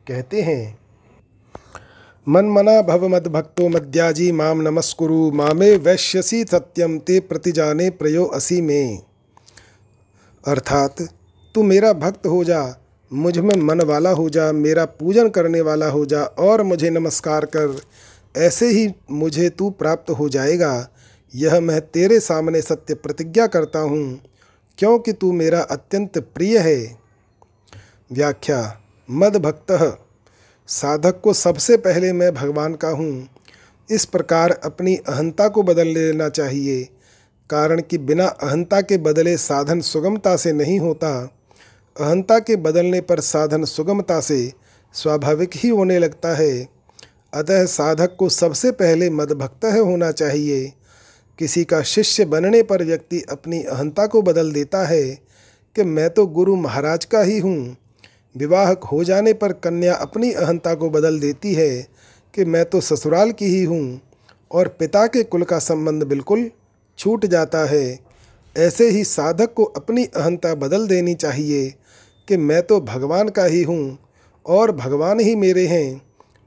कहते 0.08 0.42
हैं। 0.42 0.80
मन 2.28 2.46
मना 2.46 2.82
भव 2.82 3.08
मद 3.08 3.28
भक्तो 3.28 3.70
मद्याजी 3.70 4.32
माम 4.32 4.62
नमस्कुरु, 4.62 5.32
मामे 5.32 5.78
वैश्यसी 5.78 6.44
सत्यम 6.44 7.00
ते 7.00 7.20
प्रतिजाने 7.20 7.90
प्रयो 7.90 8.26
असी 8.26 8.62
में। 8.62 9.00
अर्थात, 10.48 10.96
तू 11.56 11.64
मेरा 11.64 11.94
भक्त 11.94 12.28
हो 12.28 12.44
जा, 12.44 12.76
मुझमें 13.14 13.62
मन 13.62 13.82
वाला 13.82 14.10
हो 14.10 14.30
जा, 14.30 14.52
मेरा 14.52 14.86
पूजन 14.86 15.30
करने 15.30 15.62
वाला 15.62 15.90
हो 15.90 16.06
जा, 16.06 16.24
और 16.24 16.64
मुझे 16.64 16.90
नमस्कार 16.90 17.46
कर, 17.46 17.82
ऐसे 18.38 18.68
ही 18.68 18.94
मुझे 19.12 19.50
तू 19.50 19.70
प्राप्त 19.70 20.12
हो 20.12 20.30
जाएगा। 20.30 20.90
यह 21.36 21.60
मैं 21.60 21.82
तेरे 21.82 22.20
सामने 22.20 22.62
सत्य 22.62 22.94
प्रतिज्ञा 22.94 23.48
करता 23.48 23.80
हूँ, 23.80 24.22
क्योंकि 24.78 25.14
तू 25.14 25.32
मेरा 25.32 25.62
अत्यंत 25.62 26.18
प्रिय 26.18 26.58
है। 26.58 27.01
व्याख्या। 28.12 28.82
मद 29.10 29.36
भक्त 29.38 29.72
साधक 30.68 31.20
को 31.24 31.34
सबसे 31.34 31.78
पहले 31.78 32.14
मैं 32.14 32.34
भगवान 32.34 32.74
का 32.74 32.88
हूँ। 32.88 33.28
इस 33.90 34.06
प्रकार 34.06 34.52
अपनी 34.52 34.96
अहंता 34.96 35.48
को 35.48 35.64
बदल 35.64 35.88
लेना 35.88 36.30
चाहिए। 36.30 36.84
कारण 37.50 37.82
कि 37.82 37.98
बिना 37.98 38.26
अहंता 38.26 38.82
के 38.82 38.98
बदले 38.98 39.38
साधन 39.38 39.82
सुगमता 39.82 40.36
से 40.36 40.54
नहीं 40.54 40.80
होता। 40.80 41.14
अहंता 42.00 42.40
के 42.40 42.56
बदलने 42.56 43.02
पर 43.02 43.20
साधन 43.20 43.66
सुगमता 43.66 44.20
से 44.20 44.52
स्वाभाविक 44.94 45.50
ही 45.56 45.70
होने 45.70 46.00
लगता 46.00 46.36
है। 46.36 46.68
अतः 47.34 47.66
साधक 47.66 48.16
को 48.20 48.30
सबसे 48.30 48.72
पहले 48.72 49.10
मदभक्त 49.10 49.66
होना 49.66 50.12
चाहिए। 50.12 50.74
किसी 51.40 51.64
का 51.64 51.82
शिष्य 51.82 52.26
बनने 52.26 52.64
पर 52.64 52.84
व्यक्ति 52.84 53.24
अपनी 53.30 53.64
अहंता 53.64 54.08
को 54.08 54.22
बदल 54.22 54.52
देता 54.52 54.86
है 54.86 55.04
कि 55.76 55.84
मैं 55.84 56.10
तो 56.10 56.26
गुरु 56.28 56.56
महाराज 56.56 57.06
का 57.06 57.22
ही 57.22 57.40
हूँ। 57.40 57.78
विवाह 58.36 58.72
हो 58.92 59.04
जाने 59.04 59.34
पर 59.34 59.54
कन्या 59.54 59.94
अपनी 59.96 60.32
अहंता 60.32 60.74
को 60.76 60.90
बदल 60.90 61.20
देती 61.20 61.54
है 61.54 61.82
कि 62.34 62.46
मैं 62.46 62.64
तो 62.66 62.82
ससुराल 62.82 63.32
की 63.32 63.46
ही 63.46 63.64
हूँ 63.64 64.02
और 64.52 64.68
पिता 64.80 65.06
के 65.08 65.24
कुल 65.24 65.44
का 65.44 65.60
संबंध 65.60 66.04
बिल्कुल 66.04 66.50
छूट 67.00 67.26
जाता 67.26 67.66
है। 67.66 68.00
ऐसे 68.56 68.90
ही 68.90 69.04
साधक 69.04 69.54
को 69.54 69.64
अपनी 69.64 70.06
अहंता 70.06 70.54
बदल 70.56 70.88
देनी 70.88 71.14
चाहिए 71.16 71.70
कि 72.28 72.38
मैं 72.38 72.62
तो 72.62 72.80
भगवान 72.82 73.30
का 73.30 73.46
ही 73.46 73.62
हूँ 73.64 73.98
और 74.46 74.72
भगवान 74.72 75.20
ही 75.20 75.36
मेरे 75.36 75.66
हैं। 75.68 76.02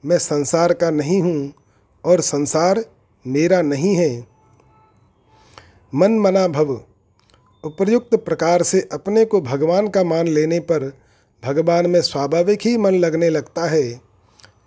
मैं 0.05 0.19
संसार 0.19 0.73
का 0.73 0.91
नहीं 0.91 1.21
हूँ 1.23 1.53
और 2.05 2.21
संसार 2.21 2.85
मेरा 3.25 3.63
नहीं 3.63 3.95
है। 3.97 4.27
मन 5.93 6.19
मना 6.19 6.47
भव। 6.49 6.81
उपयुक्त 7.65 8.15
प्रकार 8.17 8.63
से 8.63 8.89
अपने 8.93 9.25
को 9.25 9.41
भगवान 9.41 9.89
का 9.89 10.05
मान 10.05 10.29
लेने 10.29 10.61
पर 10.61 10.93
भगवान 11.45 11.87
में 11.87 12.01
स्वाभाविक 12.01 12.59
ही 12.65 12.77
मन 12.77 12.95
लगने 12.95 13.29
लगता 13.31 13.65
है। 13.69 14.01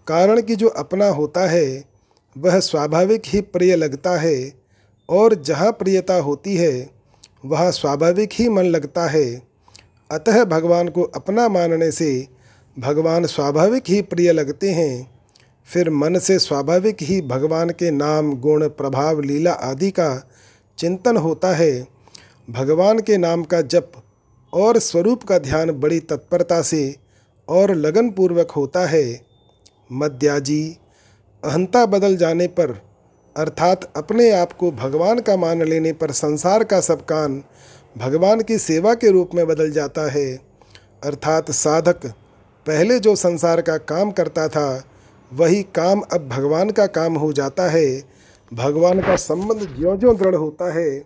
कारण 0.07 0.41
कि 0.41 0.55
जो 0.55 0.67
अपना 0.67 1.09
होता 1.09 1.49
है, 1.49 1.83
वह 2.37 2.59
स्वाभाविक 2.59 3.21
ही 3.25 3.41
प्रिय 3.41 3.75
लगता 3.75 4.17
है 4.17 4.53
और 5.09 5.35
जहाँ 5.35 5.71
प्रियता 5.71 6.15
होती 6.15 6.55
है, 6.55 6.89
वहाँ 7.45 7.71
स्वाभाविक 7.71 8.29
ही 8.33 8.49
मन 8.49 8.63
लगता 8.63 9.07
है। 9.07 9.41
अतः 10.11 10.45
भगवान 10.45 10.87
को 10.87 11.01
अपना 11.01 11.49
मानने 11.49 11.91
से 11.91 12.27
भगवान 12.79 13.25
स्वाभाविक 13.25 13.83
ही 13.87 14.01
प्रिय 14.01 14.31
लगते 14.31 14.71
हैं। 14.71 15.11
फिर 15.65 15.89
मन 15.89 16.19
से 16.19 16.39
स्वाभाविक 16.39 16.97
ही 17.01 17.21
भगवान 17.21 17.69
के 17.69 17.91
नाम, 17.91 18.35
गुण, 18.35 18.67
प्रभाव, 18.67 19.21
लीला 19.21 19.51
आदि 19.51 19.91
का 19.91 20.29
चिंतन 20.77 21.17
होता 21.17 21.55
है। 21.55 21.87
भगवान 22.49 22.99
के 22.99 23.17
नाम 23.17 23.43
का 23.43 23.61
जप 23.61 23.91
और 24.53 24.77
स्वरूप 24.79 25.23
का 25.23 25.37
ध्यान 25.37 25.71
बड़ी 25.71 25.99
तत्परता 25.99 26.61
से 26.61 26.95
और 27.47 27.73
लगन 27.75 28.09
पूर्वक 28.09 28.51
होता 28.51 28.85
है। 28.85 29.21
मद्याजी 29.91 30.77
अहंता 31.43 31.85
बदल 31.85 32.15
जाने 32.17 32.47
पर, 32.47 32.71
अर्थात 33.35 33.91
अपने 33.97 34.29
आप 34.31 34.53
को 34.53 34.71
भगवान 34.71 35.19
का 35.19 35.35
मान 35.37 35.63
लेने 35.63 35.93
पर 35.93 36.11
संसार 36.11 36.63
का 36.63 36.79
सब 36.81 37.05
कान 37.05 37.43
भगवान 37.97 38.41
की 38.41 38.57
सेवा 38.57 38.93
के 38.93 39.11
रूप 39.11 39.29
में 39.35 39.45
बदल 39.47 39.71
जाता 39.71 40.09
है। 40.11 40.39
अर्थात 41.03 41.51
साधक 41.51 42.05
पहले 42.65 42.99
जो 42.99 43.15
संसार 43.15 43.61
का 43.61 43.77
काम 43.77 44.11
करता 44.11 44.47
था, 44.47 44.83
वही 45.31 45.63
काम 45.63 46.01
अब 46.01 46.27
भगवान 46.29 46.69
का 46.69 46.85
काम 46.85 47.15
हो 47.15 47.31
जाता 47.33 47.69
है। 47.69 48.03
भगवान 48.53 49.01
का 49.01 49.15
संबंध 49.15 49.75
ज्यों 49.75 49.97
ज्यों 49.99 50.15
दृढ़ 50.17 50.35
होता 50.35 50.73
है, 50.73 50.99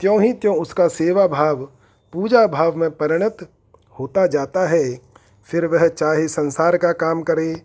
त्यों 0.00 0.22
ही 0.22 0.32
त्यों 0.32 0.56
उसका 0.56 0.88
सेवा 0.88 1.26
भाव 1.26 1.68
पूजा 2.12 2.46
भाव 2.46 2.76
में 2.76 2.90
परिणत 2.90 3.36
होता 3.98 4.26
जाता 4.26 4.66
है। 4.68 5.00
फिर 5.48 5.66
वह 5.66 5.88
चाहे 5.88 6.28
संसार 6.28 6.76
का 6.76 6.92
काम 6.92 7.22
करे, 7.22 7.62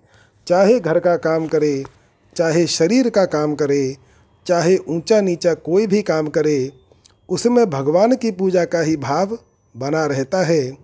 चाहे 0.48 0.80
घर 0.80 1.00
का 1.00 1.16
काम 1.16 1.48
करे, 1.48 1.84
चाहे 2.36 2.68
शरीर 2.68 3.10
का 3.10 3.26
काम 3.26 3.56
करे, 3.56 3.98
चाहे 4.46 4.78
ऊँचा 4.78 5.22
नीचा 5.22 5.54
कोई 5.54 5.88
भी 5.88 6.02
काम 6.02 6.28
करे, 6.28 6.72
उसमें 7.30 7.70
भगवान 7.70 8.16
की 8.16 8.32
पूजा 8.32 8.66
का 8.66 8.82
ही 8.82 8.98
भाव 8.98 9.38
बना 9.76 10.06
रहता 10.06 10.44
है। 10.44 10.78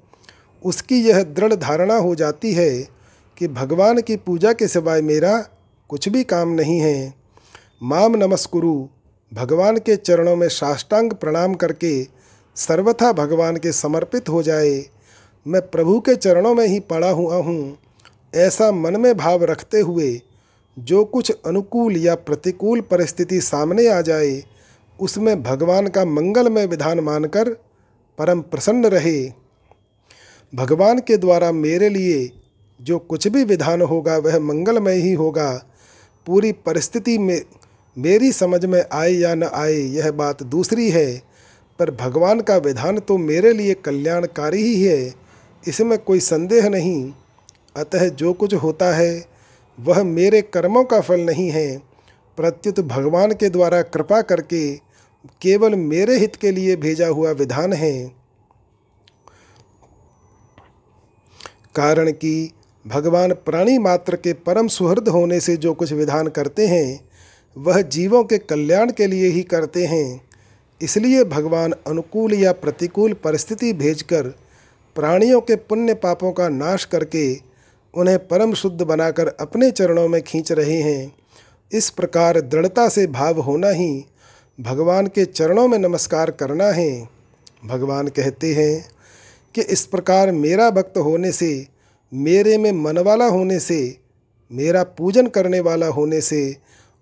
उसकी 0.63 1.01
यह 1.01 1.23
दृढ़ 1.23 1.53
धारणा 1.53 1.95
हो 1.95 2.15
जाती 2.15 2.53
है 2.53 2.87
कि 3.37 3.47
भगवान 3.47 4.01
की 4.01 4.15
पूजा 4.15 4.53
के 4.53 4.67
सिवाय 4.67 5.01
मेरा 5.01 5.37
कुछ 5.89 6.09
भी 6.09 6.23
काम 6.23 6.49
नहीं 6.49 6.79
है। 6.79 7.13
माम 7.83 8.15
नमस्कुरु, 8.15 8.87
भगवान 9.33 9.77
के 9.77 9.95
चरणों 9.95 10.35
में 10.35 10.47
साष्टांग 10.47 11.13
प्रणाम 11.13 11.53
करके 11.53 12.22
सर्वथा 12.55 13.11
भगवान 13.11 13.57
के 13.57 13.71
समर्पित 13.71 14.29
हो 14.29 14.43
जाए। 14.43 14.85
मैं 15.47 15.61
प्रभु 15.61 15.99
के 15.99 16.15
चरणों 16.15 16.55
में 16.55 16.67
ही 16.67 16.79
पड़ा 16.79 17.09
हुआ 17.09 17.35
हूँ। 17.35 17.77
ऐसा 18.35 18.71
मन 18.71 19.01
में 19.01 19.17
भाव 19.17 19.43
रखते 19.43 19.79
हुए 19.79 20.21
जो 20.79 21.05
कुछ 21.05 21.31
अनुकूल 21.45 21.97
या 21.97 22.15
प्रतिकूल 22.15 22.81
परिस्थिति 22.81 23.41
सामने 23.41 23.87
आ 23.87 24.01
जाए, 24.01 24.43
उसमें 24.99 25.43
भगवान 25.43 25.87
का 25.87 26.05
मंगलमय 26.05 26.65
विधान 26.65 26.99
मानकर 26.99 27.49
परम 28.17 28.41
प्रसन्न 28.41 28.85
रहे। 28.85 29.31
भगवान 30.55 30.99
के 30.99 31.17
द्वारा 31.17 31.51
मेरे 31.51 31.89
लिए 31.89 32.31
जो 32.81 32.99
कुछ 32.99 33.27
भी 33.27 33.43
विधान 33.43 33.81
होगा, 33.81 34.17
वह 34.17 34.39
मंगलमय 34.39 34.93
ही 34.93 35.13
होगा। 35.13 35.65
पूरी 36.25 36.51
परिस्थिति 36.51 37.17
में 37.17 37.41
मेरी 37.97 38.31
समझ 38.31 38.65
में 38.65 38.85
आए 38.93 39.11
या 39.11 39.35
न 39.35 39.43
आए, 39.43 39.73
यह 39.73 40.11
बात 40.11 40.43
दूसरी 40.43 40.89
है। 40.89 41.32
पर 41.79 41.91
भगवान 41.91 42.39
का 42.39 42.57
विधान 42.57 42.99
तो 42.99 43.17
मेरे 43.17 43.53
लिए 43.53 43.73
कल्याणकारी 43.75 44.61
ही 44.63 44.83
है, 44.83 45.13
इसमें 45.63 45.97
कोई 45.97 46.19
संदेह 46.19 46.69
नहीं। 46.69 47.11
अतः 47.75 48.07
जो 48.09 48.33
कुछ 48.33 48.53
होता 48.53 48.93
है, 48.95 49.25
वह 49.77 50.03
मेरे 50.03 50.41
कर्मों 50.43 50.83
का 50.83 50.99
फल 51.01 51.21
नहीं 51.21 51.49
है। 51.51 51.77
प्रत्युत 52.37 52.79
भगवान 52.79 53.31
के 53.31 53.49
द्वारा 53.49 53.81
कृपा 53.81 54.21
करके 54.21 54.75
केवल 55.41 55.75
मेरे 55.75 56.17
हित 56.17 56.35
के 56.35 56.51
लिए 56.51 56.75
भेजा 56.75 57.07
हुआ 57.07 57.31
विधान 57.31 57.73
है। 57.73 58.11
कारण 61.75 62.11
कि 62.11 62.51
भगवान 62.85 63.33
प्राणी 63.35 63.77
मात्र 63.77 64.15
के 64.15 64.33
परम 64.33 64.67
सुहृद 64.67 65.07
होने 65.07 65.39
से 65.39 65.55
जो 65.57 65.73
कुछ 65.73 65.93
विधान 65.93 66.27
करते 66.27 66.67
हैं, 66.67 66.99
वह 67.55 67.81
जीवों 67.81 68.23
के 68.23 68.37
कल्याण 68.37 68.91
के 68.91 69.07
लिए 69.07 69.27
ही 69.27 69.43
करते 69.43 69.85
हैं। 69.85 70.21
इसलिए 70.83 71.23
भगवान 71.23 71.71
अनुकूल 71.87 72.33
या 72.33 72.51
प्रतिकूल 72.51 73.13
परिस्थिति 73.13 73.73
भेजकर 73.73 74.27
प्राणियों 74.95 75.41
के 75.41 75.55
पुण्य 75.55 75.93
पापों 75.93 76.31
का 76.31 76.49
नाश 76.49 76.85
करके 76.85 77.35
उन्हें 77.93 78.17
परम 78.27 78.53
शुद्ध 78.53 78.81
बनाकर 78.81 79.27
अपने 79.27 79.71
चरणों 79.71 80.07
में 80.07 80.21
खींच 80.21 80.51
रहे 80.51 80.81
हैं। 80.81 81.15
इस 81.71 81.89
प्रकार 81.89 82.41
दृढ़ता 82.41 82.89
से 82.89 83.07
भाव 83.07 83.39
होना 83.39 83.69
ही 83.69 84.05
भगवान 84.59 85.07
के 85.07 85.25
चरणों 85.25 85.67
में 85.67 85.77
नमस्कार 85.79 86.31
करना 86.31 86.65
है। 86.65 87.09
भगवान 87.65 88.07
कहते 88.07 88.53
हैं 88.53 88.85
कि 89.55 89.61
इस 89.61 89.85
प्रकार 89.85 90.31
मेरा 90.31 90.69
भक्त 90.69 90.97
होने 90.97 91.31
से, 91.31 91.67
मेरे 92.13 92.57
में 92.57 92.71
मन 92.71 92.97
वाला 92.97 93.25
होने 93.25 93.59
से, 93.59 93.97
मेरा 94.51 94.83
पूजन 94.83 95.27
करने 95.27 95.59
वाला 95.59 95.87
होने 95.87 96.21
से 96.21 96.57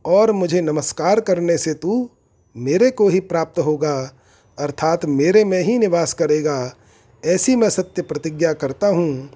और 0.05 0.31
मुझे 0.31 0.61
नमस्कार 0.61 1.19
करने 1.19 1.57
से 1.57 1.73
तू 1.73 2.09
मेरे 2.55 2.91
को 2.91 3.09
ही 3.09 3.19
प्राप्त 3.19 3.59
होगा, 3.59 4.15
अर्थात 4.59 5.05
मेरे 5.05 5.43
में 5.43 5.61
ही 5.61 5.77
निवास 5.77 6.13
करेगा, 6.13 6.75
ऐसी 7.25 7.55
मैं 7.55 7.69
सत्य 7.69 8.01
प्रतिज्ञा 8.01 8.53
करता 8.53 8.87
हूँ, 8.87 9.29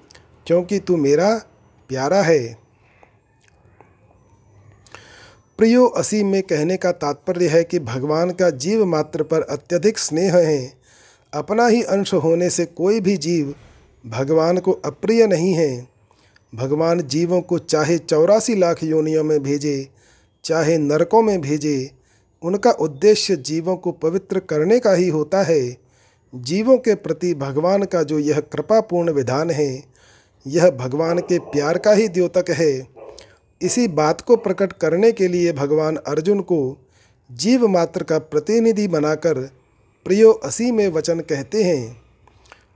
क्योंकि 0.46 0.78
तू 0.78 0.96
मेरा 0.96 1.36
प्यारा 1.88 2.22
है। 2.22 2.58
प्रियो, 5.58 5.86
असी 5.86 6.24
में 6.24 6.42
कहने 6.42 6.76
का 6.76 6.92
तात्पर्य 6.92 7.48
है 7.48 7.64
कि 7.64 7.78
भगवान 7.78 8.30
का 8.30 8.50
जीव 8.50 8.84
मात्र 8.84 9.22
पर 9.22 9.42
अत्यधिक 9.42 9.98
स्नेह 9.98 10.36
है। 10.36 10.72
अपना 11.34 11.66
ही 11.66 11.82
अंश 11.82 12.14
होने 12.14 12.50
से 12.50 12.64
कोई 12.64 13.00
भी 13.00 13.16
जीव 13.16 13.54
भगवान 14.06 14.58
को 14.58 14.72
अप्रिय 14.72 15.26
नहीं 15.26 15.54
है। 15.54 15.88
भगवान 16.54 17.00
जीवों 17.00 17.40
को 17.40 17.58
चाहे 17.58 17.98
चौरासी 17.98 18.54
लाख 18.54 18.84
योनियों 18.84 19.24
में 19.24 19.42
भेजे, 19.42 19.88
चाहे 20.44 20.78
नरकों 20.78 21.22
में 21.22 21.40
भेजे 21.40 21.90
उनका 22.42 22.70
उद्देश्य 22.70 23.36
जीवों 23.36 23.76
को 23.76 23.92
पवित्र 23.92 24.38
करने 24.38 24.78
का 24.78 24.92
ही 24.92 25.08
होता 25.08 25.42
है। 25.42 25.76
जीवों 26.34 26.78
के 26.78 26.94
प्रति 26.94 27.34
भगवान 27.34 27.82
का 27.82 28.02
जो 28.02 28.18
यह 28.18 28.40
कृपापूर्ण 28.40 29.12
विधान 29.12 29.50
है, 29.50 29.84
यह 30.46 30.70
भगवान 30.70 31.18
के 31.18 31.38
प्यार 31.38 31.78
का 31.78 31.92
ही 31.92 32.08
द्योतक 32.08 32.50
है। 32.50 32.88
इसी 33.62 33.88
बात 33.88 34.20
को 34.20 34.36
प्रकट 34.36 34.72
करने 34.72 35.12
के 35.12 35.28
लिए 35.28 35.52
भगवान 35.52 35.96
अर्जुन 35.96 36.40
को 36.40 36.76
जीव 37.32 37.66
मात्र 37.66 38.02
का 38.02 38.18
प्रतिनिधि 38.18 38.88
बनाकर 38.88 39.38
प्रियो 40.04 40.32
असी 40.32 40.70
में 40.70 40.88
वचन 40.88 41.20
कहते 41.20 41.64
हैं। 41.64 42.02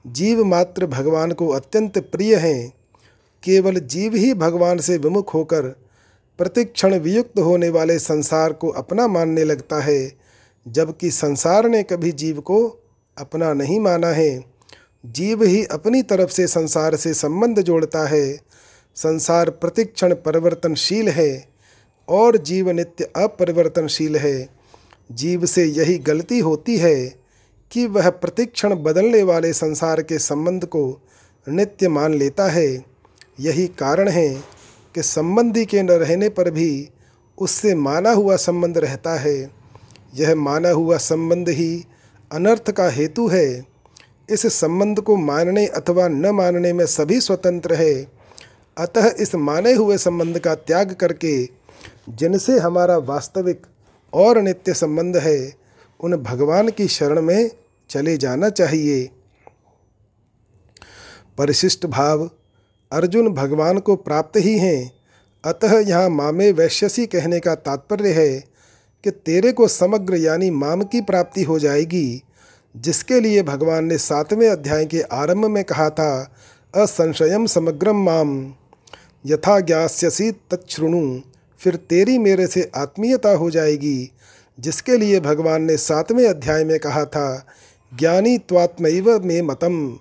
जीव 0.06 0.44
मात्र 0.44 0.86
भगवान 0.86 1.32
को 1.32 1.48
अत्यंत 1.48 1.98
प्रिय 1.98 2.36
हैं। 2.36 2.72
केवल 3.42 3.74
जीव 3.74 4.14
ही 4.14 4.34
भगवान 4.34 4.78
से 4.78 4.96
विमुख 4.96 5.34
होकर 5.34 5.76
प्रतिक्षण 6.40 6.98
वियुक्त 6.98 7.38
होने 7.38 7.68
वाले 7.68 7.98
संसार 7.98 8.52
को 8.52 8.68
अपना 8.68 9.06
मानने 9.08 9.44
लगता 9.44 9.80
है, 9.80 10.12
जबकि 10.68 11.10
संसार 11.10 11.68
ने 11.68 11.82
कभी 11.82 12.12
जीव 12.12 12.40
को 12.40 12.66
अपना 13.18 13.52
नहीं 13.52 13.80
माना 13.80 14.08
है। 14.08 14.44
जीव 15.06 15.42
ही 15.42 15.64
अपनी 15.64 16.02
तरफ़ 16.02 16.30
से 16.30 16.46
संसार 16.46 16.96
से 16.96 17.14
संबंध 17.14 17.60
जोड़ता 17.60 18.08
है। 18.08 18.40
संसार 18.96 19.50
प्रतिक्षण 19.50 20.14
परिवर्तनशील 20.14 21.08
है, 21.08 21.48
और 22.08 22.36
जीव 22.36 22.70
नित्य 22.70 23.04
अपरिवर्तनशील 23.16 24.16
है। 24.16 24.48
जीव 25.12 25.46
से 25.46 25.64
यही 25.64 25.98
गलती 25.98 26.38
होती 26.38 26.76
है 26.76 27.14
कि 27.70 27.86
वह 27.86 28.10
प्रतिक्षण 28.10 28.74
बदलने 28.74 29.22
वाले 29.22 29.52
संसार 29.52 30.02
के 30.02 30.18
संबंध 30.18 30.64
को 30.64 31.00
नित्य 31.48 31.88
मान 31.88 32.14
लेता 32.14 32.48
है। 32.48 32.84
यही 33.40 33.66
कारण 33.66 34.08
है 34.08 34.59
कि 34.94 35.02
संबंधी 35.02 35.64
के 35.66 35.82
न 35.82 35.90
रहने 35.90 36.28
पर 36.28 36.50
भी 36.50 36.88
उससे 37.38 37.74
माना 37.74 38.10
हुआ 38.10 38.36
संबंध 38.36 38.78
रहता 38.78 39.18
है। 39.18 39.50
यह 40.14 40.34
माना 40.34 40.70
हुआ 40.70 40.96
संबंध 40.96 41.48
ही 41.48 41.84
अनर्थ 42.32 42.70
का 42.70 42.88
हेतु 42.88 43.28
है। 43.28 43.66
इस 44.30 44.46
संबंध 44.46 45.00
को 45.00 45.16
मानने 45.16 45.66
अथवा 45.66 46.08
न 46.08 46.26
मानने 46.26 46.72
में 46.72 46.86
सभी 46.86 47.20
स्वतंत्र 47.20 47.74
है। 47.74 48.06
अतः 48.78 49.10
इस 49.18 49.34
माने 49.34 49.72
हुए 49.72 49.98
संबंध 49.98 50.38
का 50.38 50.54
त्याग 50.54 50.92
करके 50.92 51.48
जिनसे 52.08 52.58
हमारा 52.58 52.96
वास्तविक 52.96 53.66
और 54.12 54.38
नित्य 54.38 54.74
संबंध 54.74 55.16
है, 55.16 55.54
उन 56.00 56.16
भगवान 56.16 56.68
की 56.68 56.88
शरण 56.88 57.22
में 57.22 57.50
चले 57.90 58.16
जाना 58.16 58.48
चाहिए। 58.50 59.10
परिशिष्ट 61.38 61.86
भाव 61.86 62.30
अर्जुन 62.92 63.28
भगवान 63.28 63.78
को 63.78 63.96
प्राप्त 63.96 64.36
ही 64.36 64.58
हैं। 64.58 64.92
अतः 65.44 65.78
यहाँ 65.78 66.08
मामे 66.08 66.52
वैश्यसी 66.52 67.06
कहने 67.06 67.40
का 67.40 67.54
तात्पर्य 67.54 68.12
है 68.12 68.44
कि 69.04 69.10
तेरे 69.10 69.52
को 69.52 69.68
समग्र 69.68 70.16
यानी 70.16 70.50
माम 70.50 70.82
की 70.82 71.00
प्राप्ति 71.00 71.42
हो 71.42 71.58
जाएगी, 71.58 72.22
जिसके 72.76 73.20
लिए 73.20 73.42
भगवान 73.42 73.84
ने 73.84 73.98
सातवें 73.98 74.50
अध्याय 74.50 74.84
के 74.84 75.00
आरंभ 75.00 75.44
में 75.44 75.64
कहा 75.64 75.90
था 75.90 76.34
असंशयम 76.76 77.46
समग्रम 77.46 78.04
माम। 78.04 78.54
यथा 79.26 79.60
ज्ञास्यसी 79.60 80.30
तच्छृणु। 80.30 81.20
फिर 81.58 81.76
तेरी 81.76 82.18
मेरे 82.18 82.46
से 82.46 82.70
आत्मीयता 82.76 83.30
हो 83.30 83.50
जाएगी, 83.50 84.12
जिसके 84.60 84.96
लिए 84.96 85.20
भगवान 85.20 85.62
ने 85.62 85.76
सातवें 85.76 86.28
अध्याय 86.28 86.64
में 86.64 86.78
कहा 86.78 87.04
था, 87.04 87.46
ज्ञानी 87.98 88.38
त्वात्मैव 88.38 89.24
मे 89.24 89.42
मतम। 89.42 89.98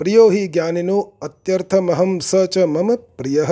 प्रियो 0.00 0.28
ही 0.30 0.46
ज्ञानिनो 0.48 0.98
अत्यर्थमहम 1.22 2.18
स 2.18 2.46
च 2.52 2.58
मम 2.68 2.94
प्रिय। 3.18 3.44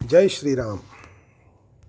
जय 0.00 0.28
श्री 0.28 0.54
राम 0.54 0.78